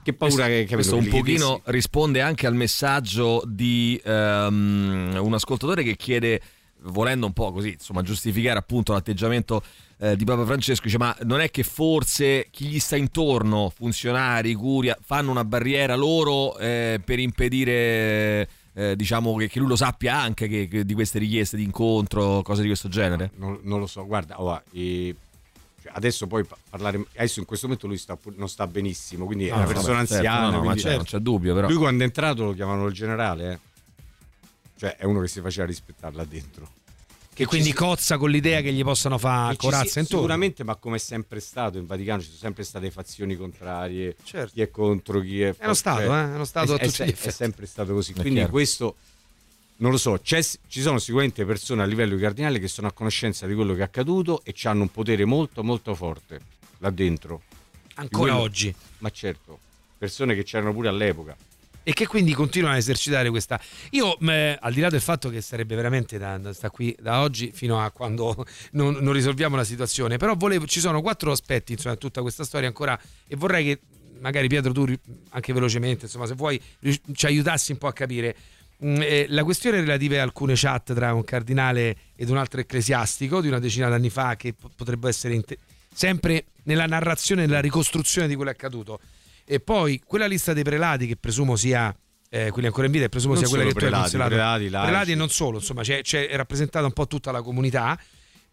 [0.03, 5.83] che paura che, che questo un pochino risponde anche al messaggio di ehm, un ascoltatore
[5.83, 6.41] che chiede
[6.83, 9.61] volendo un po' così insomma giustificare appunto l'atteggiamento
[9.99, 14.53] eh, di Papa Francesco dice ma non è che forse chi gli sta intorno funzionari,
[14.55, 20.17] curia fanno una barriera loro eh, per impedire eh, diciamo che, che lui lo sappia
[20.19, 23.85] anche che- che di queste richieste di incontro cose di questo genere non, non lo
[23.87, 25.13] so, guarda, ora, eh,
[25.83, 29.47] cioè, adesso poi pa- parlare, adesso in questo momento lui sta non sta benissimo, quindi
[29.47, 30.45] è No, una no, persona vabbè, certo, anziana.
[30.45, 31.67] no, no, ma quindi- c'è- non c'è dubbio, però.
[31.67, 33.59] Lui quando è entrato lo chiamavano il generale, eh.
[34.81, 36.67] Cioè è uno che si faceva rispettare là dentro.
[37.31, 40.21] Che quindi si- cozza con l'idea che gli possano fare corazza si- intorno.
[40.21, 44.53] Sicuramente, ma come è sempre stato in Vaticano ci sono sempre state fazioni contrarie, Certo.
[44.55, 45.55] chi è contro, chi è...
[45.55, 47.93] È uno Stato, cioè, eh, è uno Stato a è, tutti è- è sempre stato
[47.93, 48.13] così.
[48.13, 48.51] È Quindi chiaro.
[48.51, 48.95] questo
[49.77, 52.91] non lo so, c'è- ci sono sicuramente persone a livello di cardinale che sono a
[52.91, 56.41] conoscenza di quello che è accaduto e hanno un potere molto molto forte
[56.79, 57.43] là dentro.
[57.95, 58.73] Ancora quello- oggi.
[58.97, 59.59] Ma certo,
[59.95, 61.37] persone che c'erano pure all'epoca.
[61.83, 63.59] E che quindi continuano a esercitare questa.
[63.91, 67.51] Io, mh, al di là del fatto che sarebbe veramente da, da qui da oggi
[67.53, 71.95] fino a quando non, non risolviamo la situazione, però volevo, ci sono quattro aspetti insomma,
[71.95, 73.79] tutta questa storia ancora e vorrei che
[74.19, 74.85] magari Pietro tu
[75.29, 76.61] anche velocemente, insomma, se vuoi
[77.13, 78.35] ci aiutassi un po' a capire.
[78.83, 83.47] Eh, la questione relativa a alcune chat tra un cardinale ed un altro ecclesiastico di
[83.47, 85.39] una decina d'anni fa che potrebbe essere
[85.93, 88.99] sempre nella narrazione, nella ricostruzione di quello accaduto.
[89.45, 91.93] E poi quella lista dei prelati che presumo sia
[92.29, 94.67] eh, quelli ancora in vita, presumo Non sia quella che solo tu hai prelati, prelati,
[94.87, 97.99] prelati e non solo, insomma, c'è, c'è- è rappresentata un po' tutta la comunità.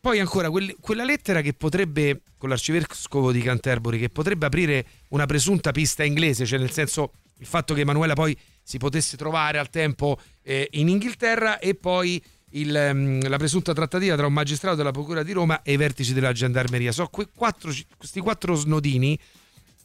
[0.01, 5.27] Poi ancora quel- quella lettera che potrebbe, con l'arcivescovo di Canterbury, che potrebbe aprire una
[5.27, 9.71] presunta pista inglese, cioè nel senso il fatto che Emanuela poi si potesse trovare al
[9.71, 14.91] tempo eh, in Inghilterra e poi il, ehm, la presunta trattativa tra un magistrato della
[14.91, 16.93] Procura di Roma e i vertici della gendarmeria.
[16.93, 19.19] So, que- quattro- questi quattro snodini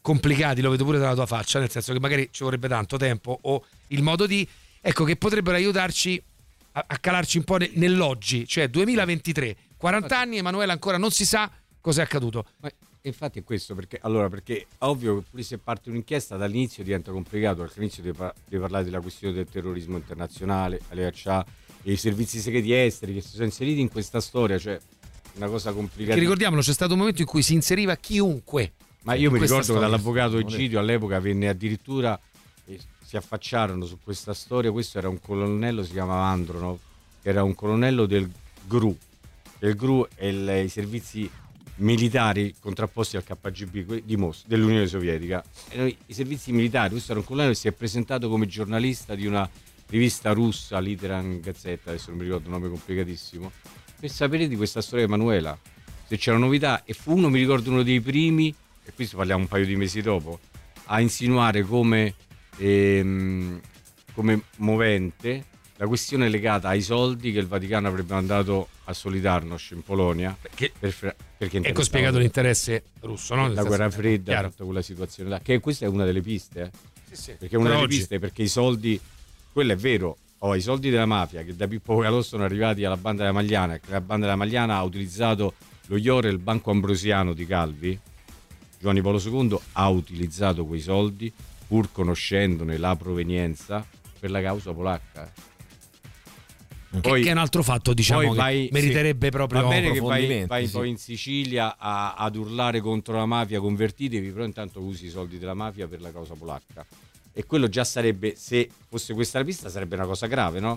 [0.03, 3.39] complicati, lo vedo pure dalla tua faccia, nel senso che magari ci vorrebbe tanto tempo
[3.41, 4.45] o il modo di,
[4.81, 6.21] ecco, che potrebbero aiutarci
[6.73, 11.25] a, a calarci un po' ne- nell'oggi, cioè 2023, 40 anni, Emanuela ancora non si
[11.25, 11.49] sa
[11.80, 12.45] cosa è accaduto.
[12.57, 12.69] Ma
[13.03, 17.61] infatti è questo, perché allora, perché ovvio che pure se parte un'inchiesta dall'inizio diventa complicato,
[17.61, 21.45] perché all'inizio devi, par- devi parlare della questione del terrorismo internazionale, Aleaccia
[21.81, 24.77] e i servizi segreti esteri che si sono inseriti in questa storia, cioè
[25.35, 26.13] una cosa complicata.
[26.13, 28.73] Che ricordiamolo, c'è stato un momento in cui si inseriva chiunque.
[29.03, 32.19] Ma io mi ricordo che dall'avvocato Egidio all'epoca venne addirittura
[32.65, 34.71] e si affacciarono su questa storia.
[34.71, 36.77] Questo era un colonnello, si chiamava Andronov,
[37.21, 38.30] che era un colonnello del
[38.65, 38.95] GRU.
[39.59, 41.30] Il GRU il- i servizi
[41.77, 45.43] militari contrapposti al KGB Mos- dell'Unione Sovietica.
[45.69, 49.15] Erano i i servizi militari, questo era un colonnello che si è presentato come giornalista
[49.15, 49.49] di una
[49.88, 53.51] rivista russa, Literan Gazzetta, adesso non mi ricordo un nome complicatissimo,
[53.99, 55.57] per sapere di questa storia di Emanuela,
[56.07, 56.84] se c'era novità.
[56.84, 58.53] E fu uno, mi ricordo, uno dei primi,
[58.85, 60.39] e qui parliamo un paio di mesi dopo,
[60.85, 62.15] a insinuare come,
[62.57, 63.60] ehm,
[64.14, 65.45] come movente
[65.77, 70.35] la questione legata ai soldi che il Vaticano avrebbe mandato a Solidarnosc in Polonia.
[70.39, 73.47] Perché, perché Ecco spiegato l'interesse russo, no?
[73.49, 74.49] La guerra fredda, Chiaro.
[74.49, 75.39] tutta quella situazione là.
[75.39, 76.69] Che questa è una delle piste, eh?
[77.11, 77.31] Sì, sì.
[77.38, 77.97] Perché è una Per delle oggi.
[77.97, 78.99] piste, perché i soldi,
[79.51, 82.97] quello è vero, oh, i soldi della mafia che da Pippo Calò sono arrivati alla
[82.97, 85.55] banda della Magliana, che la banda della Magliana ha utilizzato
[85.88, 87.99] lo IOR e il Banco Ambrosiano di Calvi,
[88.84, 91.31] Giovanni Paolo II ha utilizzato quei soldi
[91.69, 93.85] pur conoscendone la provenienza
[94.19, 95.31] per la causa polacca.
[96.99, 100.68] Che- che è un altro fatto, diciamo, che meriterebbe proprio va bene che vai, vai
[100.68, 100.73] sì.
[100.73, 105.39] poi in Sicilia a- ad urlare contro la mafia convertitevi però intanto usi i soldi
[105.39, 106.85] della mafia per la causa polacca
[107.31, 110.72] e quello già sarebbe se fosse questa la pista sarebbe una cosa grave no?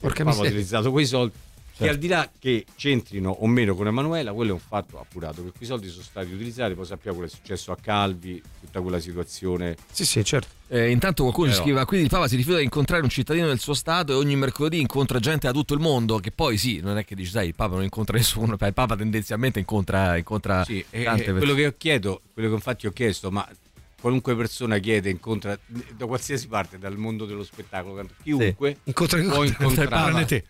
[0.00, 0.32] Ha miseria.
[0.50, 1.32] utilizzato quei soldi
[1.78, 1.92] che Certo.
[1.94, 5.52] al di là che c'entrino o meno con Emanuela quello è un fatto appurato che
[5.56, 8.98] quei soldi sono stati utilizzati poi sappiamo quello che è successo a Calvi tutta quella
[8.98, 12.58] situazione sì sì certo Eh, intanto qualcuno ci Però- scrive: Quindi il Papa si rifiuta
[12.58, 15.80] di incontrare un cittadino del suo Stato e ogni mercoledì incontra gente da tutto il
[15.80, 16.18] mondo.
[16.18, 18.52] Che poi sì, non è che dici, sai, il Papa non incontra nessuno.
[18.60, 21.54] Il Papa tendenzialmente incontra, incontra Sì, e- tante e quello persone.
[21.54, 23.48] che io chiedo, quello che infatti ho chiesto, ma
[23.98, 25.58] qualunque persona chiede, incontra
[25.96, 30.24] da qualsiasi parte, dal mondo dello spettacolo, chiunque Incontra può incontra- incontrare.
[30.26, 30.44] te.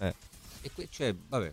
[0.00, 0.14] Eh.
[0.62, 1.52] E que- cioè, vabbè,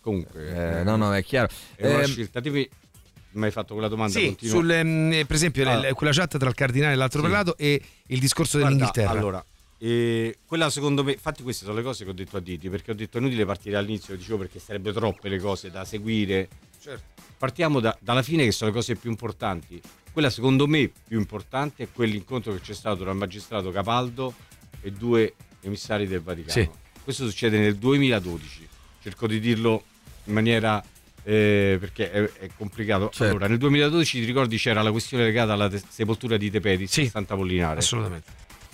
[0.00, 0.78] comunque.
[0.80, 1.48] Eh, no, no, è chiaro.
[1.74, 2.40] È una Ehm, scelta.
[2.40, 4.18] Ti mi hai fatto quella domanda?
[4.18, 5.92] Sì, sul, ehm, eh, per esempio Ah.
[5.92, 7.26] quella chat tra il cardinale e l'altro Sì.
[7.26, 9.10] prelato e il discorso Guarda, dell'Inghilterra.
[9.18, 9.44] Allora,
[9.78, 12.92] eh, quella secondo me, infatti queste sono le cose che ho detto a Diti, perché
[12.92, 16.48] ho detto è inutile partire all'inizio, dicevo perché sarebbe troppe le cose da seguire.
[16.80, 17.22] Certo.
[17.36, 19.78] Partiamo da- dalla fine che sono le cose più importanti.
[20.12, 24.32] Quella secondo me più importante è quell'incontro che c'è stato tra il magistrato Capaldo
[24.80, 26.52] e due emissari del Vaticano.
[26.52, 26.70] Sì.
[27.06, 28.66] Questo succede nel 2012,
[29.00, 29.84] cerco di dirlo
[30.24, 30.82] in maniera...
[31.22, 33.10] eh, perché è, è complicato.
[33.10, 33.24] Certo.
[33.26, 37.04] Allora, nel 2012 ti ricordi c'era la questione legata alla te- sepoltura di Tepedis a
[37.08, 38.28] Sant'Apollinare assolutamente.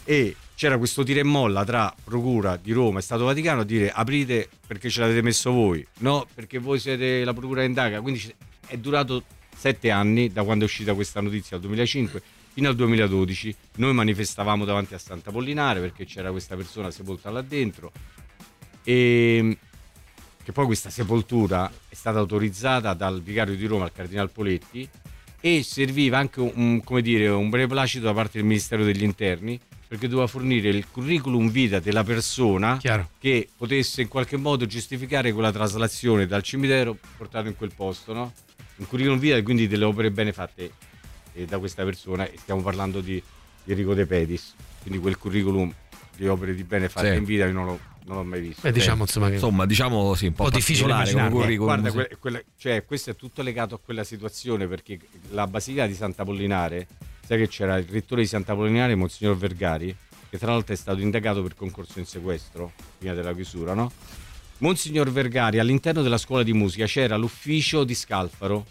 [0.04, 3.90] e c'era questo tira e molla tra Procura di Roma e Stato Vaticano a dire
[3.90, 8.34] aprite perché ce l'avete messo voi, no perché voi siete la Procura indaga, quindi
[8.66, 12.22] è durato sette anni da quando è uscita questa notizia, dal 2005
[12.54, 17.92] fino al 2012, noi manifestavamo davanti a Sant'Apollinare perché c'era questa persona sepolta là dentro
[18.84, 19.56] e
[20.42, 24.88] che poi questa sepoltura è stata autorizzata dal vicario di Roma, il Cardinal Poletti,
[25.40, 29.58] e serviva anche un, come dire, un beneplacito da parte del Ministero degli Interni
[29.92, 33.10] perché doveva fornire il curriculum vita della persona Chiaro.
[33.18, 38.32] che potesse in qualche modo giustificare quella traslazione dal cimitero portato in quel posto, no?
[38.76, 40.72] Un curriculum vita e quindi delle opere bene fatte
[41.34, 43.22] eh, da questa persona e stiamo parlando di,
[43.64, 45.70] di Enrico De Pedis, quindi quel curriculum
[46.16, 47.16] di opere di bene fatte Sì.
[47.18, 48.60] in vita io non l'ho, non l'ho mai visto.
[48.62, 50.92] Beh, diciamo, insomma, che- Insomma, diciamo sì, un po', Un po' difficile
[51.30, 54.98] curriculum, Guarda, que- quella- cioè, questo è tutto legato a quella situazione perché
[55.30, 56.86] la Basilica di Sant'Apollinare,
[57.26, 59.94] sai che c'era il rettore di Sant'Apollinare, Monsignor Vergari,
[60.28, 63.92] che tra l'altro è stato indagato per concorso in sequestro prima della chiusura, no?
[64.58, 68.64] Monsignor Vergari, all'interno della scuola di musica c'era l'ufficio di Scalfaro,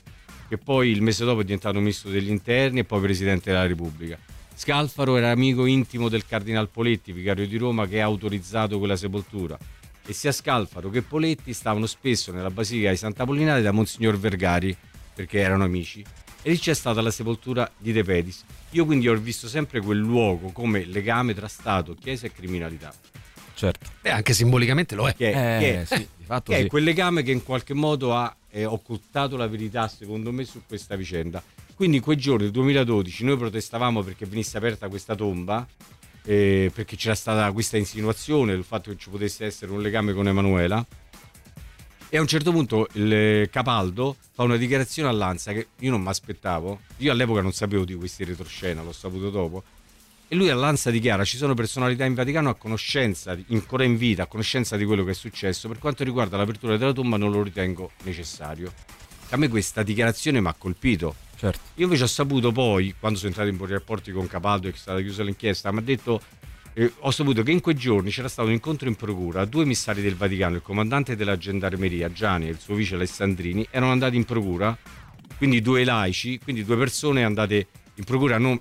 [0.47, 4.17] che poi il mese dopo è diventato ministro degli interni e poi presidente della Repubblica.
[4.61, 9.57] Scalfaro era amico intimo del cardinal Poletti, vicario di Roma, che ha autorizzato quella sepoltura.
[10.05, 14.77] E sia Scalfaro che Poletti stavano spesso nella basilica di Santa Apollinare da Monsignor Vergari,
[15.15, 16.05] perché erano amici.
[16.43, 18.43] E lì c'è stata la sepoltura di De Pedis.
[18.71, 22.93] Io quindi ho visto sempre quel luogo come legame tra Stato, Chiesa e criminalità.
[23.55, 23.89] Certo.
[23.99, 25.15] Beh, anche simbolicamente lo è.
[25.15, 26.67] Che è, Eh, che è- sì, di fatto che è sì.
[26.67, 30.95] quel legame che in qualche modo ha eh, occultato la verità, secondo me, su questa
[30.95, 31.41] vicenda.
[31.75, 35.67] Quindi in quei giorni del 2012 noi protestavamo perché venisse aperta questa tomba,
[36.23, 40.27] eh, perché c'era stata questa insinuazione del fatto che ci potesse essere un legame con
[40.27, 40.85] Emanuela.
[42.13, 46.09] E a un certo punto il Capaldo fa una dichiarazione all'Anza che io non mi
[46.09, 46.81] aspettavo.
[46.97, 49.63] Io all'epoca non sapevo di questi retroscena, l'ho saputo dopo.
[50.33, 54.25] E lui all'Ansa dichiara ci sono personalità in Vaticano a conoscenza, ancora in vita, a
[54.27, 55.67] conoscenza di quello che è successo.
[55.67, 58.71] Per quanto riguarda l'apertura della tomba non lo ritengo necessario.
[59.31, 61.15] A me questa dichiarazione mi ha colpito.
[61.35, 61.59] Certo.
[61.75, 64.77] Io invece ho saputo poi, quando sono entrato in buoni rapporti con Capaldo e che
[64.77, 66.21] è stata chiusa l'inchiesta, mi ha detto,
[66.75, 70.01] eh, ho saputo che in quei giorni c'era stato un incontro in procura, due emissari
[70.01, 74.23] del Vaticano, il comandante della gendarmeria Gianni e il suo vice Alessandrini, erano andati in
[74.23, 74.77] procura,
[75.35, 78.57] quindi due laici, quindi due persone andate in procura non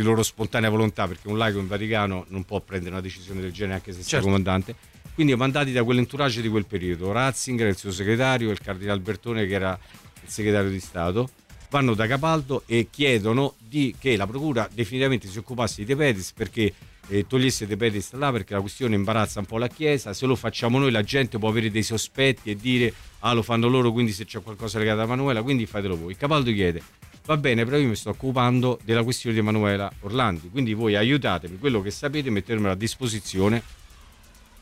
[0.00, 3.52] di loro spontanea volontà, perché un laico in Vaticano non può prendere una decisione del
[3.52, 4.26] genere anche se sia Certo.
[4.26, 4.74] comandante,
[5.14, 9.54] quindi mandati da quell'entourage di quel periodo, Ratzinger, il suo segretario, il cardinal Bertone che
[9.54, 9.76] era
[10.22, 11.30] il segretario di Stato,
[11.70, 16.32] vanno da Capaldo e chiedono di- che la procura definitivamente si occupasse di De Pedis
[16.32, 16.72] perché
[17.08, 20.36] eh, togliesse De Pedis là perché la questione imbarazza un po' la Chiesa, se lo
[20.36, 24.12] facciamo noi la gente può avere dei sospetti e dire ah lo fanno loro quindi
[24.12, 26.16] se c'è qualcosa legato a Emanuela quindi fatelo voi.
[26.16, 26.80] Capaldo chiede
[27.28, 31.58] va bene però io mi sto occupando della questione di Emanuela Orlandi quindi voi aiutatemi,
[31.58, 33.62] quello che sapete mettermelo a disposizione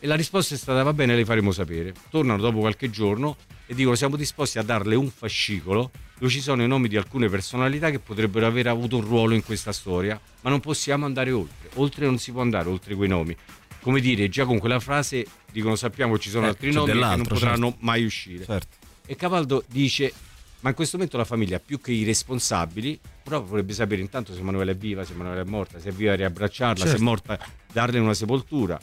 [0.01, 1.95] e la risposta è stata va bene, le faremo sapere.
[2.11, 6.63] Tornano dopo qualche giorno e dicono siamo disposti a darle un fascicolo dove ci sono
[6.63, 10.51] i nomi di alcune personalità che potrebbero aver avuto un ruolo in questa storia, ma
[10.51, 11.71] non possiamo andare oltre.
[11.75, 13.35] Oltre non si può andare, oltre quei nomi.
[13.81, 17.23] Come dire, già con quella frase dicono sappiamo ci sono Eh, altri nomi che non
[17.23, 17.85] potranno certo.
[17.85, 18.45] mai uscire.
[18.45, 18.77] Certo.
[19.07, 20.13] E Cavaldo dice
[20.61, 24.41] ma in questo momento la famiglia più che i responsabili però vorrebbe sapere intanto se
[24.41, 27.01] Emanuela è viva, se Emanuela è morta, se è viva riabbracciarla, se Certo.
[27.01, 27.39] è morta
[27.73, 28.81] darle una sepoltura.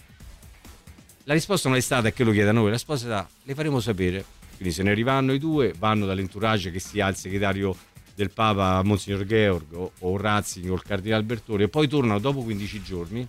[1.25, 3.55] La risposta non è stata che lo chiede a noi, la risposta è stata le
[3.55, 4.25] faremo sapere.
[4.55, 7.75] Quindi se ne arrivano i due, vanno dall'entourage che sia il segretario
[8.15, 12.43] del Papa Monsignor Georg o, o Ratzinger o il Cardinale Bertone e poi tornano dopo
[12.43, 13.27] 15 giorni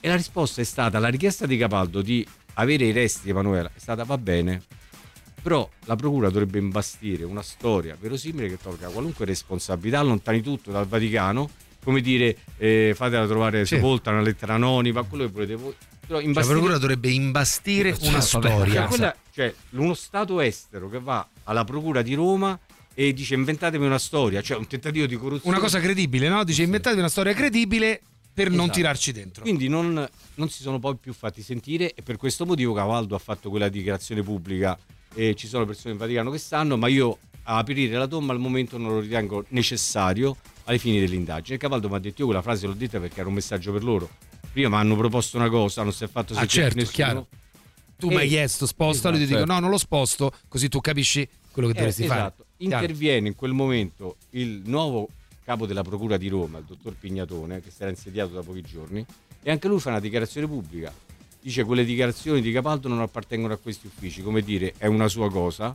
[0.00, 3.70] e la risposta è stata la richiesta di Capaldo di avere i resti di Emanuela
[3.72, 4.62] è stata va bene
[5.40, 10.86] però la procura dovrebbe imbastire una storia verosimile che tolga qualunque responsabilità allontani tutto dal
[10.86, 11.48] Vaticano
[11.82, 13.76] come dire eh, fatela trovare Sì.
[13.76, 15.74] sepolta una lettera anonima quello che volete voi
[16.06, 18.74] però Cioè, la imbastire- procura dovrebbe imbastire Certo, una vabbè, storia.
[18.74, 22.58] cioè, quella- cioè, uno Stato estero che va alla procura di Roma
[22.94, 25.54] e dice inventatemi una storia, cioè un tentativo di corruzione.
[25.54, 26.42] Una cosa credibile, no?
[26.44, 28.00] Dice inventatevi una storia credibile
[28.34, 28.72] per non Esatto.
[28.72, 29.42] tirarci dentro.
[29.42, 33.18] Quindi non, non si sono poi più fatti sentire e per questo motivo Cavaldo ha
[33.18, 34.76] fatto quella dichiarazione pubblica
[35.14, 38.76] e ci sono persone in Vaticano che sanno, ma io aprire la tomba al momento
[38.78, 41.56] non lo ritengo necessario ai fini dell'indagine.
[41.56, 43.82] E Cavaldo mi ha detto io quella frase l'ho detta perché era un messaggio per
[43.82, 44.08] loro.
[44.52, 46.92] Prima mi hanno proposto una cosa, non si è fatto Ah, certo, nessuno.
[46.94, 47.26] chiaro.
[47.96, 50.80] Tu mi hai chiesto spostalo, io ti dico Esatto, no, non lo sposto, così tu
[50.80, 52.18] capisci quello che Eh, dovresti esatto.
[52.20, 52.32] fare.
[52.58, 52.74] Chiaro.
[52.84, 55.08] Interviene in quel momento il nuovo
[55.44, 59.04] capo della Procura di Roma, il dottor Pignatone, che si era insediato da pochi giorni,
[59.42, 60.92] e anche lui fa una dichiarazione pubblica.
[61.40, 65.30] Dice quelle dichiarazioni di Capaldo non appartengono a questi uffici, come dire, è una sua
[65.30, 65.74] cosa.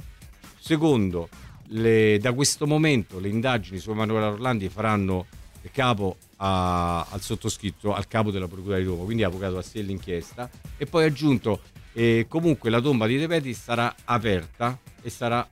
[0.59, 1.29] Secondo,
[1.67, 5.25] le- da questo momento le indagini su Emanuele Orlandi faranno
[5.71, 10.49] capo a- al sottoscritto, al capo della Procura di Roma, quindi avvocato a sé l'inchiesta,
[10.77, 11.61] e poi ha aggiunto
[11.95, 15.47] eh, comunque la tomba di De Petris sarà aperta e sarà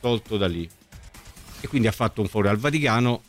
[0.00, 0.68] tolto da lì.
[1.60, 3.22] E quindi ha fatto un foro al Vaticano.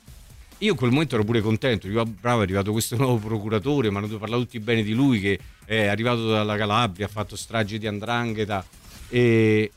[0.60, 3.98] Io in quel momento ero pure contento, "Ah, bravo, è arrivato questo nuovo procuratore, mi
[3.98, 7.86] hanno parlato tutti bene di lui che è arrivato dalla Calabria, ha fatto strage di
[7.86, 8.66] Andrangheta
[9.08, 9.72] e,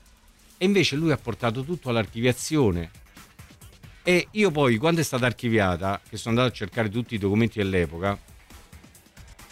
[0.56, 2.90] e invece lui ha portato tutto all'archiviazione.
[4.02, 7.58] E io poi, quando è stata archiviata, che sono andato a cercare tutti i documenti
[7.58, 8.18] dell'epoca,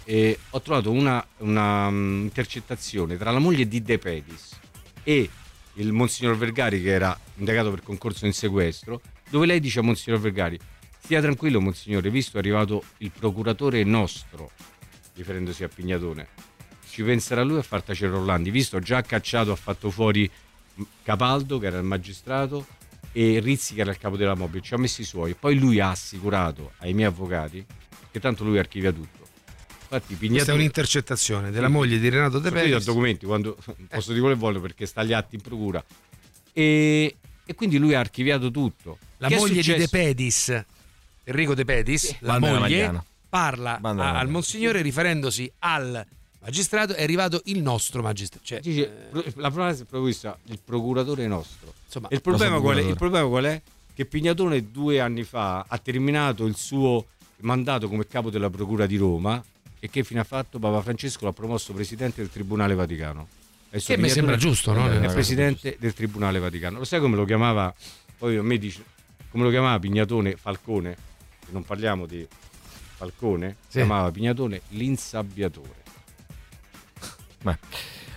[0.05, 4.59] e ho trovato una, una, mm, intercettazione tra la moglie di De Pedis
[5.03, 5.29] e
[5.75, 10.19] il Monsignor Vergari che era indagato per concorso in sequestro, dove lei dice a Monsignor
[10.19, 10.59] Vergari
[11.09, 14.51] stia tranquillo Monsignore, visto è arrivato il procuratore nostro,
[15.15, 16.29] riferendosi a Pignatone,
[16.91, 20.31] ci penserà lui a far tacere Orlandi, visto già cacciato, ha fatto fuori
[21.03, 22.67] Capaldo che era il magistrato
[23.13, 25.81] e Rizzi che era il capo della mobile, ci ha messi i suoi, poi lui
[25.81, 27.65] ha assicurato ai miei avvocati
[28.11, 29.27] che tanto lui archivia tutto.
[29.81, 32.85] Infatti, Questa è Pignatone- un'intercettazione della moglie di Renato De qui Pedis.
[32.85, 33.57] da documenti quando
[33.89, 35.83] posso dire quello che voglio perché sta agli atti in procura.
[36.53, 37.17] E,
[37.47, 38.99] e quindi lui ha archiviato tutto.
[39.17, 39.75] La Che moglie di?
[39.75, 40.65] De Pedis,
[41.29, 44.29] Enrico De Pedis, la Banda della moglie, parla a- al.
[44.29, 46.05] Monsignore riferendosi al
[46.41, 48.45] magistrato, è arrivato il nostro magistrato.
[48.45, 51.75] Cioè, Dice, la frase è proprio questa, il procuratore nostro.
[51.85, 52.81] Insomma, il, problema qual è?
[52.81, 53.61] il problema qual è?
[53.93, 57.07] Che Pignatone due anni fa ha terminato il suo
[57.41, 59.43] mandato come capo della Procura di Roma
[59.81, 60.59] e che fine ha fatto?
[60.59, 63.29] Papa Francesco l'ha promosso presidente del Tribunale Vaticano.
[63.71, 64.91] Che mi Pignatone sembra giusto, no?
[64.91, 66.79] È presidente del Tribunale Vaticano.
[66.79, 67.75] Lo sai come lo chiamava?
[68.17, 68.83] Poi a me dice
[69.31, 70.97] come lo chiamava Pignatone Falcone?
[71.49, 72.27] E non parliamo di
[72.97, 73.79] Falcone, Sì.
[73.79, 75.77] chiamava Pignatone l'insabbiatore.
[77.43, 77.57] Beh.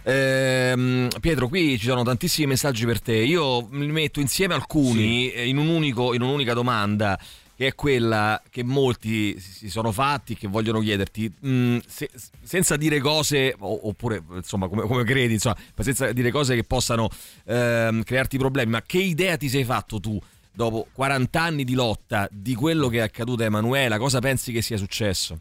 [0.04, 3.14] Ehm, Pietro, qui ci sono tantissimi messaggi per te.
[3.16, 7.20] Io li metto insieme alcuni eh, in, un unico- in un'unica domanda,
[7.56, 12.10] che è quella che molti si si sono fatti, che vogliono chiederti, mm, se-
[12.42, 17.08] senza dire cose, oppure insomma come, come credi, insomma, ma senza dire cose che possano
[17.46, 20.20] ehm, crearti problemi, ma che idea ti sei fatto tu?
[20.54, 24.62] Dopo 40 anni di lotta di quello che è accaduto a Emanuela, cosa pensi che
[24.62, 25.40] sia successo?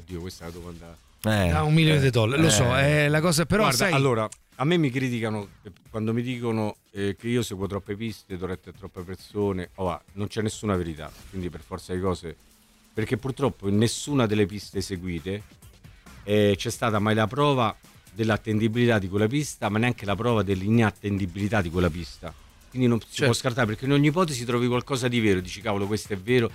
[0.00, 3.06] Oddio, questa è una domanda Eh, da un milione eh, di dollari, lo so, eh.
[3.06, 6.76] è la cosa, però Guarda, sai, allora, a me mi criticano eh, quando mi dicono
[6.90, 9.70] eh, che io seguo troppe piste, troppe persone.
[9.76, 12.36] Oh, va, non c'è nessuna verità, quindi per forza di cose.
[12.92, 15.42] Perché purtroppo in nessuna delle piste seguite
[16.24, 17.74] eh, c'è stata mai la prova
[18.12, 22.34] dell'attendibilità di quella pista, ma neanche la prova dell'inattendibilità di quella pista.
[22.70, 23.24] Quindi non si Certo.
[23.24, 26.50] può scartare perché in ogni ipotesi trovi qualcosa di vero, dici cavolo questo è vero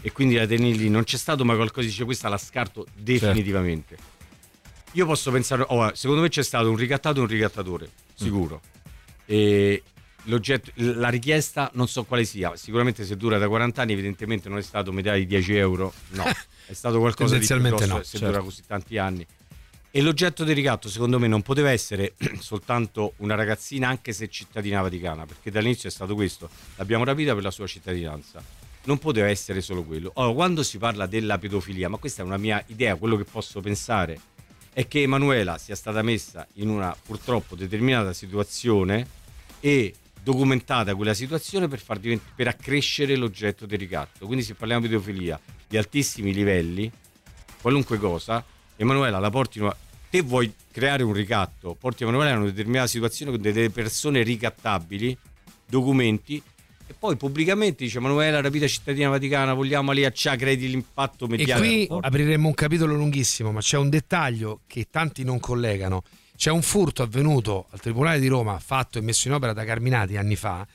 [0.00, 0.88] e quindi la tieni lì.
[0.88, 3.96] Non c'è stato mai qualcosa dice questa la scarto definitivamente.
[4.92, 8.60] Io posso pensare, oh, secondo me c'è stato un ricattato e un ricattatore, sicuro.
[10.26, 14.58] L'oggetto, la richiesta non so quale sia, sicuramente se dura da 40 anni evidentemente non
[14.58, 16.24] è stato medaglia di 10 euro, no,
[16.66, 18.26] è stato qualcosa di grosso no, se certo.
[18.26, 19.26] dura così tanti anni.
[19.94, 24.80] E l'oggetto del ricatto secondo me non poteva essere soltanto una ragazzina anche se cittadina
[24.80, 28.42] vaticana, perché dall'inizio è stato questo, l'abbiamo rapita per la sua cittadinanza.
[28.84, 30.10] Non poteva essere solo quello.
[30.14, 33.60] Ora, quando si parla della pedofilia, ma questa è una mia idea, quello che posso
[33.60, 34.18] pensare,
[34.72, 39.06] è che Emanuela sia stata messa in una purtroppo determinata situazione
[39.60, 44.24] e documentata quella situazione per, divent- per accrescere l'oggetto del ricatto.
[44.24, 45.38] Quindi se parliamo di pedofilia
[45.68, 46.90] di altissimi livelli,
[47.60, 48.42] qualunque cosa,
[48.76, 49.76] Emanuela la portino a...
[50.10, 55.16] Te vuoi creare un ricatto, porti Emanuela in una determinata situazione con delle persone ricattabili,
[55.66, 56.42] documenti,
[56.86, 61.28] e poi pubblicamente dice Emanuela, rapita cittadina vaticana, vogliamo lì a Cia, credi l'impatto E
[61.28, 61.96] mediatico.
[61.96, 66.02] qui apriremmo un capitolo lunghissimo, ma c'è un dettaglio che tanti non collegano.
[66.36, 70.16] C'è un furto avvenuto al Tribunale di Roma, fatto e messo in opera da Carminati
[70.16, 70.66] anni fa,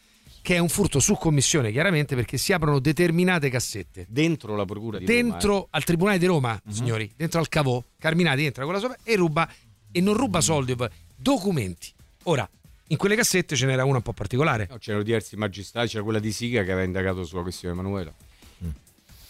[0.48, 4.06] che è un furto su commissione, chiaramente perché si aprono determinate cassette.
[4.08, 5.68] Dentro la procura di Roma, Dentro eh.
[5.72, 9.52] al Tribunale di Roma, signori, dentro al cavò, Carminati entra con la sua e ruba,
[9.92, 10.74] e non ruba soldi,
[11.18, 11.92] documenti.
[12.24, 12.50] Ora,
[12.88, 14.68] in quelle cassette ce n'era una un po' particolare.
[14.70, 18.14] No, c'erano diversi magistrati, c'era quella di Siga che aveva indagato sulla questione Emanuela.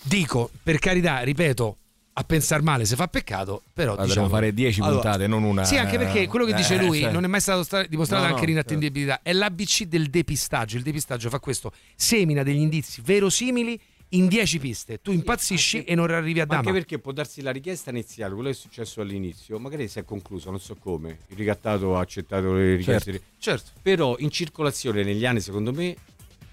[0.04, 1.78] Dico, per carità, ripeto,
[2.20, 4.30] a pensare male se fa peccato, però Dovremmo diciamo...
[4.30, 5.64] fare 10 Allora, puntate, non una.
[5.66, 7.12] Sì, anche perché quello che dice Eh, lui cioè.
[7.12, 9.22] non è mai stato sta- dimostrato No, anche no, l'inattendibilità.
[9.22, 10.78] È l'ABC del depistaggio.
[10.78, 13.80] Il depistaggio fa questo: semina degli indizi verosimili
[14.12, 15.00] in 10 piste.
[15.00, 16.78] Tu impazzisci e non arrivi a Ma anche dama.
[16.80, 20.50] perché può darsi la richiesta iniziale, quello che è successo all'inizio, magari si è concluso,
[20.50, 21.20] non so come.
[21.28, 23.12] Il ricattato ha accettato le richieste.
[23.12, 23.72] Certo, certo.
[23.84, 25.96] Però in circolazione negli anni, secondo me,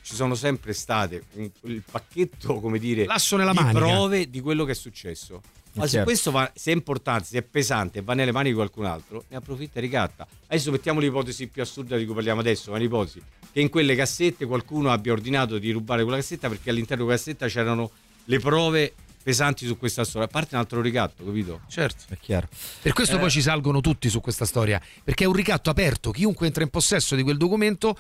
[0.05, 3.79] ci sono sempre state un- il pacchetto, come dire, L'asso nella di manica.
[3.79, 5.41] prove di quello che è successo.
[5.77, 6.05] Ma se Certo.
[6.07, 9.25] questo va- se è importante, se è pesante e va nelle mani di qualcun altro,
[9.29, 10.27] ne approfitta e ricatta.
[10.47, 13.21] Adesso mettiamo l'ipotesi più assurda di cui parliamo adesso, ma l'ipotesi
[13.51, 17.19] che in quelle cassette qualcuno abbia ordinato di rubare quella cassetta perché all'interno di quella
[17.19, 17.91] cassetta c'erano
[18.27, 18.95] le prove
[19.25, 20.29] pesanti su questa storia.
[20.29, 21.63] A parte un altro ricatto, capito?
[21.67, 22.05] Certo.
[22.09, 22.47] È chiaro.
[22.83, 23.19] Per questo Eh.
[23.19, 24.79] poi ci salgono tutti su questa storia.
[25.03, 26.11] Perché è un ricatto aperto.
[26.11, 27.99] Chiunque entra in possesso di quel documento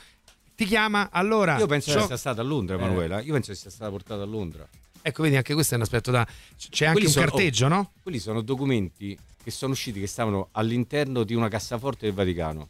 [0.55, 1.09] ti chiama.
[1.10, 1.59] Allora.
[1.59, 3.20] Io penso ciò- che sia stata a Londra, Emanuela.
[3.20, 4.66] Io penso che sia stata portata a Londra.
[5.02, 6.26] Ecco, vedi, anche questo è un aspetto da.
[6.56, 7.90] C'è anche Quelli un sono- carteggio, oh, no?
[8.02, 12.68] Quelli sono documenti che sono usciti, che stavano all'interno di una cassaforte del Vaticano,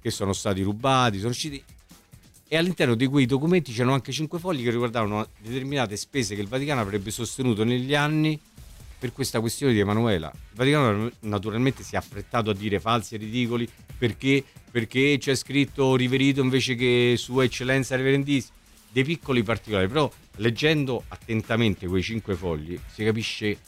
[0.00, 1.62] che sono stati rubati, sono usciti.
[2.46, 6.46] E all'interno di quei documenti c'erano anche cinque fogli che riguardavano determinate spese che il
[6.46, 8.38] Vaticano avrebbe sostenuto negli anni
[9.04, 10.30] per questa questione di Emanuela.
[10.32, 13.68] Il Vaticano naturalmente si è affrettato a dire falsi e ridicoli
[13.98, 18.56] perché, perché c'è scritto riverito invece che Sua Eccellenza Reverendissima.
[18.90, 23.58] Dei piccoli particolari, però leggendo attentamente quei cinque fogli si capisce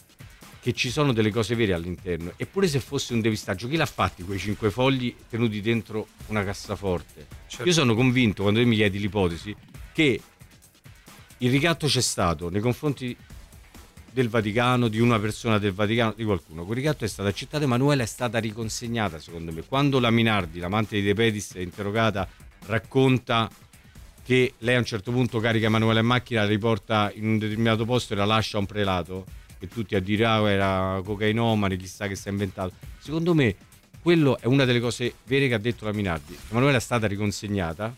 [0.58, 2.32] che ci sono delle cose vere all'interno.
[2.36, 7.26] Eppure se fosse un depistaggio, chi l'ha fatti quei cinque fogli tenuti dentro una cassaforte?
[7.62, 9.54] Io sono convinto, quando mi chiedi l'ipotesi,
[9.92, 10.18] che
[11.38, 13.14] il ricatto c'è stato nei confronti
[14.16, 16.64] del Vaticano, di una persona del Vaticano, di qualcuno.
[16.64, 19.60] Quel ricatto è stato accettato, Emanuela è stata riconsegnata secondo me.
[19.60, 22.26] Quando la Minardi, l'amante di De Pedis, è interrogata,
[22.64, 23.50] racconta
[24.24, 27.84] che lei a un certo punto carica Emanuela in macchina, la riporta in un determinato
[27.84, 29.26] posto e la lascia a un prelato,
[29.58, 32.72] e tutti a dire ah, era cocainomane, chissà che si è inventato.
[32.98, 33.54] Secondo me
[34.00, 36.34] quello è una delle cose vere che ha detto la Minardi.
[36.48, 37.94] Emanuela è stata riconsegnata,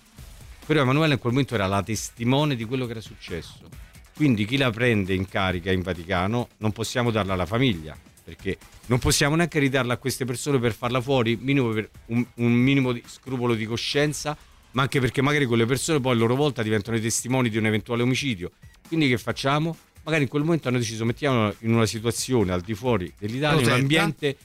[0.66, 3.86] però Emanuela in quel momento era la testimone di quello che era successo.
[4.18, 8.98] Quindi chi la prende in carica in Vaticano non possiamo darla alla famiglia, perché non
[8.98, 13.00] possiamo neanche ridarla a queste persone per farla fuori, minimo per un, un minimo di
[13.06, 14.36] scrupolo di coscienza,
[14.72, 17.66] ma anche perché magari quelle persone poi a loro volta diventano i testimoni di un
[17.66, 18.50] eventuale omicidio.
[18.88, 19.76] Quindi che facciamo?
[20.02, 23.66] Magari in quel momento hanno deciso mettiamola in una situazione al di fuori dell'Italia, in
[23.68, 24.36] un ambiente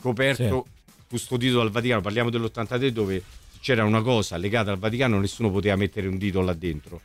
[0.00, 0.66] coperto,
[1.08, 2.00] custodito dal Vaticano.
[2.00, 3.24] Parliamo dell'83 dove
[3.60, 7.00] c'era una cosa legata al Vaticano, nessuno poteva mettere un dito là dentro.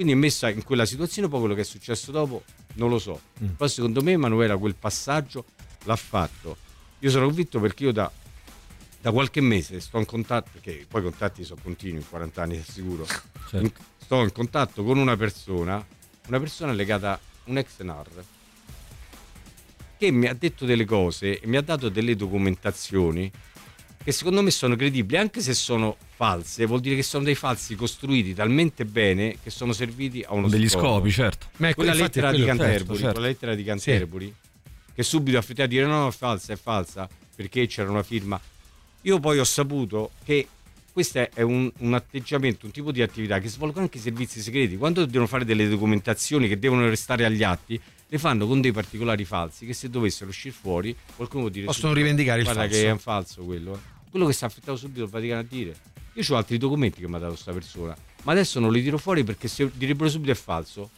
[0.00, 2.44] Quindi è messa in quella situazione, poi quello che è successo dopo
[2.76, 3.20] non lo so.
[3.44, 3.48] Mm.
[3.48, 5.44] Però secondo me Emanuela quel passaggio
[5.84, 6.56] l'ha fatto.
[7.00, 8.10] Io sono convinto perché io da,
[8.98, 12.62] da qualche mese sto in contatto, perché poi i contatti sono continui, in 40 anni
[12.66, 13.04] sicuro.
[13.04, 13.58] Certo.
[13.58, 15.86] In- sto in contatto con una persona,
[16.28, 18.24] una persona legata a un ex NAR,
[19.98, 23.30] che mi ha detto delle cose e mi ha dato delle documentazioni
[24.02, 27.74] che secondo me sono credibili, anche se sono false, vuol dire che sono dei falsi
[27.74, 30.86] costruiti talmente bene che sono serviti a uno Degli scopo.
[30.86, 31.46] scopi, certo.
[31.58, 33.12] Ma quella infatti è lettera di quello- Canterbury, certo, certo.
[33.12, 34.34] quella lettera di Canterbury,
[34.94, 38.02] che subito ha affrettato a dire no, no, è falsa, è falsa, perché c'era una
[38.02, 38.40] firma.
[39.02, 40.46] Io poi ho saputo che
[40.92, 44.76] questo è un, un atteggiamento, un tipo di attività che svolgono anche i servizi segreti.
[44.76, 47.80] Quando devono fare delle documentazioni che devono restare agli atti,
[48.12, 51.92] le fanno con dei particolari falsi che se dovessero uscire fuori qualcuno può dire Possono
[51.92, 52.76] rivendicare il guarda falso.
[52.80, 53.74] che è un falso quello.
[53.74, 53.78] eh.
[54.10, 55.76] Quello che si è affrettato subito il Vaticano a dire.
[56.14, 58.98] Io ho altri documenti che mi ha dato questa persona, ma adesso non li tiro
[58.98, 60.90] fuori perché se direbbero subito è falso,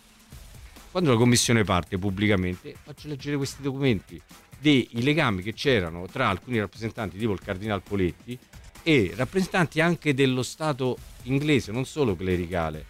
[0.91, 4.21] quando la commissione parte pubblicamente, faccio leggere questi documenti
[4.59, 8.39] dei legami che c'erano tra alcuni rappresentanti, tipo il Cardinal Poletti,
[8.83, 12.87] e rappresentanti anche dello Stato inglese, non solo clericale,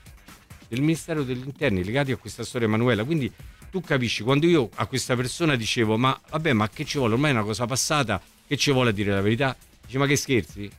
[0.68, 3.02] del Ministero degli Interni legati a questa storia Emanuela.
[3.04, 3.30] Quindi
[3.72, 7.14] tu capisci, quando io a questa persona dicevo, ma vabbè, ma che ci vuole?
[7.14, 9.56] Ormai è una cosa passata, che ci vuole a dire la verità?
[9.86, 10.70] Dice, ma che scherzi?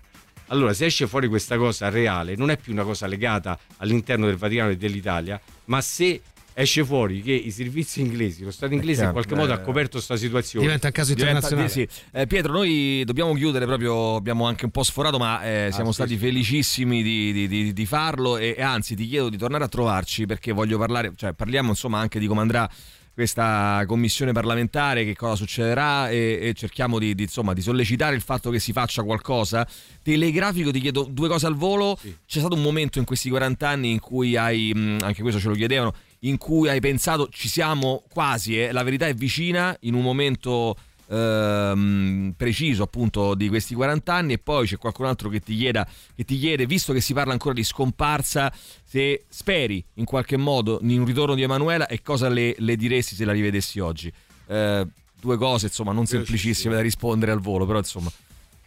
[0.50, 4.36] Allora, se esce fuori questa cosa reale, non è più una cosa legata all'interno del
[4.36, 6.22] Vaticano e dell'Italia, ma se
[6.54, 9.60] esce fuori che i servizi inglesi, lo Stato inglese in chiaro, qualche modo eh, ha
[9.60, 10.66] coperto questa situazione.
[10.66, 11.70] Diventa un caso Diventa- internazionale.
[11.70, 12.02] sì, sì.
[12.12, 15.96] Eh, Pietro, noi dobbiamo chiudere proprio, abbiamo anche un po' sforato, ma eh, siamo sì,
[15.96, 16.18] stati sì.
[16.18, 20.26] felicissimi di, di- di- di farlo e, e anzi ti chiedo di tornare a trovarci
[20.26, 22.70] perché voglio parlare, cioè parliamo insomma anche di come andrà
[23.14, 28.22] questa commissione parlamentare, che cosa succederà e, e cerchiamo di, di, insomma, di sollecitare il
[28.22, 29.68] fatto che si faccia qualcosa.
[30.02, 31.96] Telegrafico, ti chiedo due cose al volo.
[32.26, 34.72] C'è stato un momento in questi 40 anni in cui hai,
[35.02, 35.94] anche questo ce lo chiedevano,
[36.24, 40.76] in cui hai pensato ci siamo quasi, eh, la verità è vicina, in un momento
[41.08, 45.88] ehm, preciso appunto di questi 40 anni e poi c'è qualcun altro che ti, chieda,
[46.16, 50.80] che ti chiede, visto che si parla ancora di scomparsa, se speri in qualche modo
[50.82, 54.12] in un ritorno di Emanuela e cosa le, le diresti se la rivedessi oggi.
[54.48, 54.88] Eh,
[55.20, 58.12] due cose insomma non semplicissime da rispondere al volo, però insomma...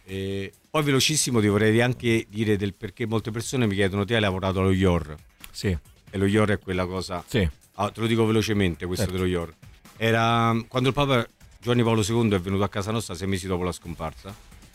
[0.09, 4.21] E poi velocissimo ti vorrei anche dire del perché molte persone mi chiedono te hai
[4.21, 5.17] lavorato allo IOR
[5.51, 5.75] sì.
[6.09, 7.47] E lo IOR è quella cosa Sì.
[7.75, 9.19] Ah, te lo dico velocemente questo Certo.
[9.19, 9.53] dello IOR
[9.97, 11.25] era quando il Papa
[11.59, 14.33] Giovanni Paolo II è venuto a casa nostra sei mesi dopo la scomparsa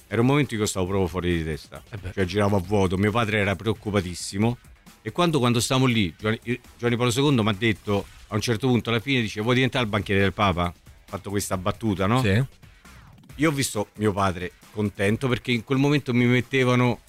[0.08, 1.82] era un momento in cui stavo proprio fuori di testa
[2.12, 4.58] cioè giravo a vuoto mio padre era preoccupatissimo
[5.00, 6.40] e quando, quando stavamo lì Giovanni,
[6.76, 9.84] Giovanni Paolo II mi ha detto a un certo punto alla fine dice vuoi diventare
[9.84, 12.20] il banchiere del Papa ha fatto questa battuta no?
[12.22, 12.44] Sì.
[13.36, 17.00] io ho visto mio padre contento perché in quel momento mi mettevano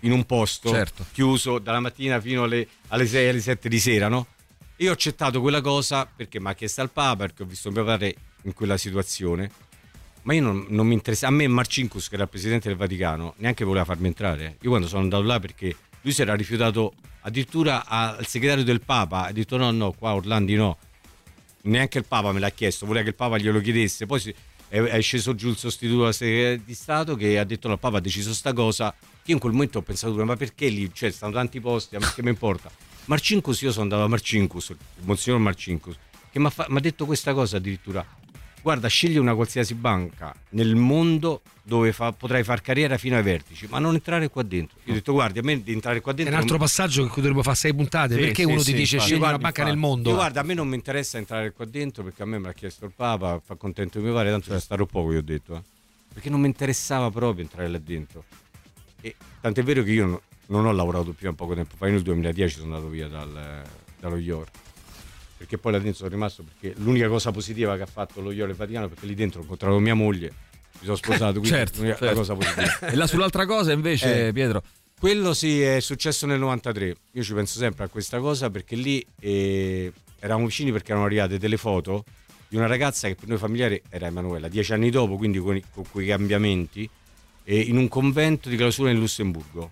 [0.00, 1.06] in un posto Certo.
[1.12, 4.26] chiuso dalla mattina fino alle, alle 6 alle 7 di sera no?
[4.76, 7.84] io ho accettato quella cosa perché mi ha chiesto al Papa perché ho visto mio
[7.84, 9.50] padre in quella situazione
[10.22, 13.34] ma io non, non mi interessa a me Marcinkus che era il presidente del Vaticano
[13.38, 16.92] neanche voleva farmi entrare io quando sono andato là perché lui si era rifiutato
[17.22, 20.78] addirittura al segretario del Papa ha detto no no qua Orlandi no
[21.62, 24.06] neanche il Papa me l'ha chiesto, voleva che il Papa glielo chiedesse.
[24.06, 24.32] Poi si-
[24.68, 27.98] è, è sceso giù il sostituto della segreteria di Stato che ha detto no, Papa
[27.98, 28.94] ha deciso sta cosa.
[29.24, 30.90] Io in quel momento ho pensato, ma perché lì?
[30.92, 32.70] Cioè, stanno tanti posti, a me che mi importa?
[33.06, 35.96] Marcinkus, io sono andato a Marcinkus, il Monsignor Marcinkus,
[36.30, 38.04] che mi ha detto questa cosa addirittura.
[38.66, 43.68] Guarda, scegli una qualsiasi banca nel mondo dove fa- potrai far carriera fino ai vertici,
[43.70, 44.76] ma non entrare qua dentro.
[44.86, 46.34] Io ho detto, guardi, a me di entrare qua È dentro...
[46.34, 48.14] un altro non- passaggio che dovremmo fare sei puntate.
[48.14, 50.08] sì, perché sì, uno sì, ti dice scegli una banca nel mondo?
[50.08, 52.54] Io guarda, a me non mi interessa entrare qua dentro perché a me me l'ha
[52.54, 55.54] chiesto il Papa, fa contento mio padre, tanto ci starò poco, io ho detto.
[55.54, 55.62] eh.
[56.14, 58.24] Perché non mi interessava proprio entrare là dentro.
[59.00, 61.92] E tant'è vero che io no- non ho lavorato più a poco tempo fa, io
[61.92, 63.62] nel 2010 sono andato via dal,
[64.00, 64.48] dallo IOR.
[65.36, 68.54] Perché poi là dentro sono rimasto perché l'unica cosa positiva che ha fatto lo Iole
[68.54, 70.32] Vaticano perché lì dentro ho incontrato mia moglie
[70.78, 72.12] mi sono sposato quindi certo, certo.
[72.12, 74.62] cosa positiva E là sull'altra cosa invece, Eh, Pietro.
[74.98, 79.04] quello sì è successo nel 93 io ci penso sempre a questa cosa perché lì
[79.20, 82.04] eh, eravamo vicini perché erano arrivate delle foto
[82.48, 85.84] di una ragazza che per noi familiari era Emanuela dieci anni dopo quindi con, con
[85.90, 86.88] quei cambiamenti
[87.44, 89.70] eh, in un convento di clausura in Lussemburgo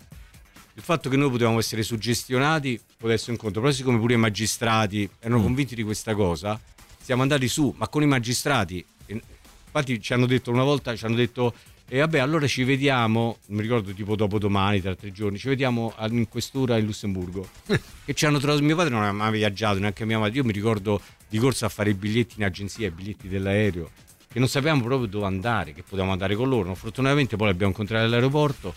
[0.77, 4.19] il fatto che noi potevamo essere suggestionati poteva essere un conto, però siccome pure i
[4.19, 6.61] magistrati erano convinti di questa cosa,
[7.01, 8.85] siamo andati su, ma con i magistrati.
[9.07, 11.55] Infatti ci hanno detto una volta, ci hanno detto,
[11.87, 15.49] e vabbè allora ci vediamo, non mi ricordo tipo dopo domani, tra tre giorni, ci
[15.49, 17.47] vediamo in questura in Lussemburgo.
[18.05, 20.53] e ci hanno trovato, mio padre non aveva mai viaggiato, neanche mia madre, io mi
[20.53, 23.91] ricordo di corsa a fare i biglietti in agenzia, i biglietti dell'aereo,
[24.33, 26.75] che non sapevamo proprio dove andare, che potevamo andare con loro.
[26.75, 28.75] Fortunatamente poi l'abbiamo incontrato all'aeroporto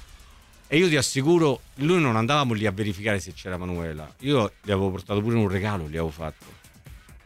[0.68, 4.14] e io ti assicuro, noi non andavamo lì a verificare se c'era Manuela.
[4.19, 6.45] Io gli avevo portato pure un regalo, gli avevo fatto.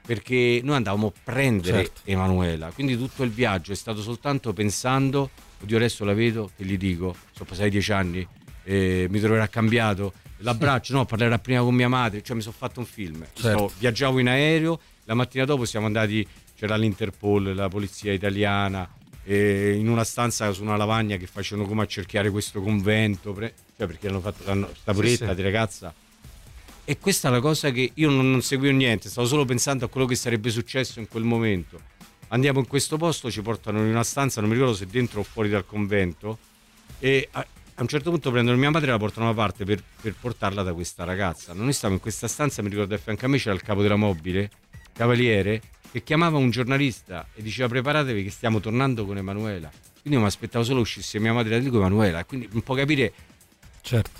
[0.06, 2.02] Perché noi andavamo a prendere Certo.
[2.06, 2.72] Emanuela.
[2.72, 5.30] Quindi tutto il viaggio è stato soltanto pensando,
[5.62, 8.28] oddio adesso la vedo, che gli dico, sono passati dieci anni,
[8.64, 10.14] eh, mi troverà cambiato.
[10.38, 12.22] L'abbraccio, no, parlerà prima con mia madre.
[12.22, 13.26] Cioè mi sono fatto un film.
[13.34, 13.68] Certo.
[13.70, 18.88] Sto- viaggiavo in aereo, la mattina dopo siamo andati, c'era l'Interpol, la polizia italiana,
[19.24, 23.54] eh, in una stanza su una lavagna che facevano come a cerchiare questo convento, pre-
[23.78, 25.36] cioè perché hanno fatto l'hanno- sta Sì, puretta sì.
[25.36, 25.94] di ragazza.
[26.84, 29.88] E questa è la cosa che io non, non seguivo niente, stavo solo pensando a
[29.88, 31.80] quello che sarebbe successo in quel momento.
[32.30, 35.24] Andiamo in questo posto, ci portano in una stanza, non mi ricordo se dentro o
[35.24, 36.38] fuori dal convento,
[37.00, 39.84] e a, a un certo punto prendono mia madre e la portano da parte per,
[40.02, 41.54] per portarla da questa ragazza.
[41.54, 43.96] Noi stavamo in questa stanza, mi ricordo a fianco a me c'era il capo della
[43.98, 44.50] mobile,
[44.94, 45.62] Cavaliere,
[45.92, 49.70] che chiamava un giornalista e diceva preparatevi che stiamo tornando con Emanuela.
[50.02, 52.74] Quindi io mi aspettavo solo uscisse mia madre da lì con Emanuela, quindi un po'
[52.74, 53.14] capire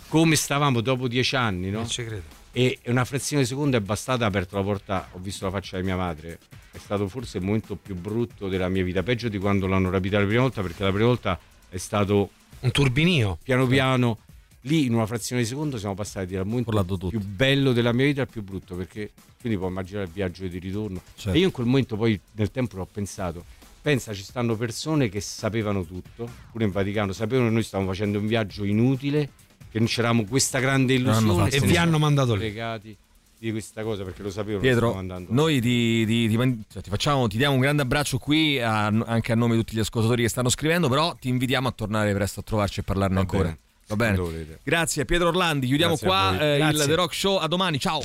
[0.08, 1.80] come stavamo dopo dieci anni, no?
[1.80, 2.40] Non ci credo.
[2.52, 5.78] E una frazione di secondo è bastata, ha aperto la porta, ho visto la faccia
[5.78, 6.40] di mia madre.
[6.72, 10.20] È stato forse il momento più brutto della mia vita, peggio di quando l'hanno rapita
[10.20, 11.40] la prima volta, perché la prima volta
[11.70, 13.38] è stato un turbinio.
[13.42, 14.18] Piano piano,
[14.62, 16.72] lì in una frazione di secondo siamo passati dal momento
[17.10, 20.60] più bello della mia vita al più brutto, perché quindi puoi immaginare il viaggio di
[20.60, 21.02] ritorno.
[21.16, 21.36] Certo.
[21.38, 23.44] E io in quel momento poi nel tempo ho pensato,
[23.82, 28.20] pensa ci stanno persone che sapevano tutto, pure in Vaticano, sapevano che noi stavamo facendo
[28.20, 29.30] un viaggio inutile,
[29.72, 32.40] che non c'eravamo questa grande illusione E vi hanno mandato lì.
[32.42, 32.96] fregati
[33.40, 37.38] di questa cosa perché lo sapevano Pietro, noi ti, ti- ti cioè, ti facciamo, ti
[37.38, 40.50] diamo un grande abbraccio qui a- anche a nome di tutti gli ascoltatori che stanno
[40.50, 43.44] scrivendo, però ti invitiamo a tornare presto a trovarci e parlarne Va ancora.
[43.46, 43.58] bene.
[43.92, 44.60] Va bene?
[44.64, 46.84] Grazie Pietro Orlandi, chiudiamo Grazie qua eh, il.
[46.88, 48.02] The Rock Show, a domani, ciao!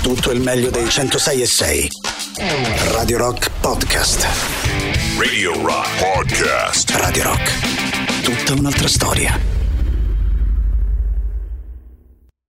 [0.00, 1.88] Tutto il meglio dei 106 e 6.
[2.92, 4.24] Radio Rock Podcast.
[5.18, 6.90] Radio Rock Podcast.
[6.90, 8.22] Radio Rock.
[8.22, 9.55] Tutta un'altra storia.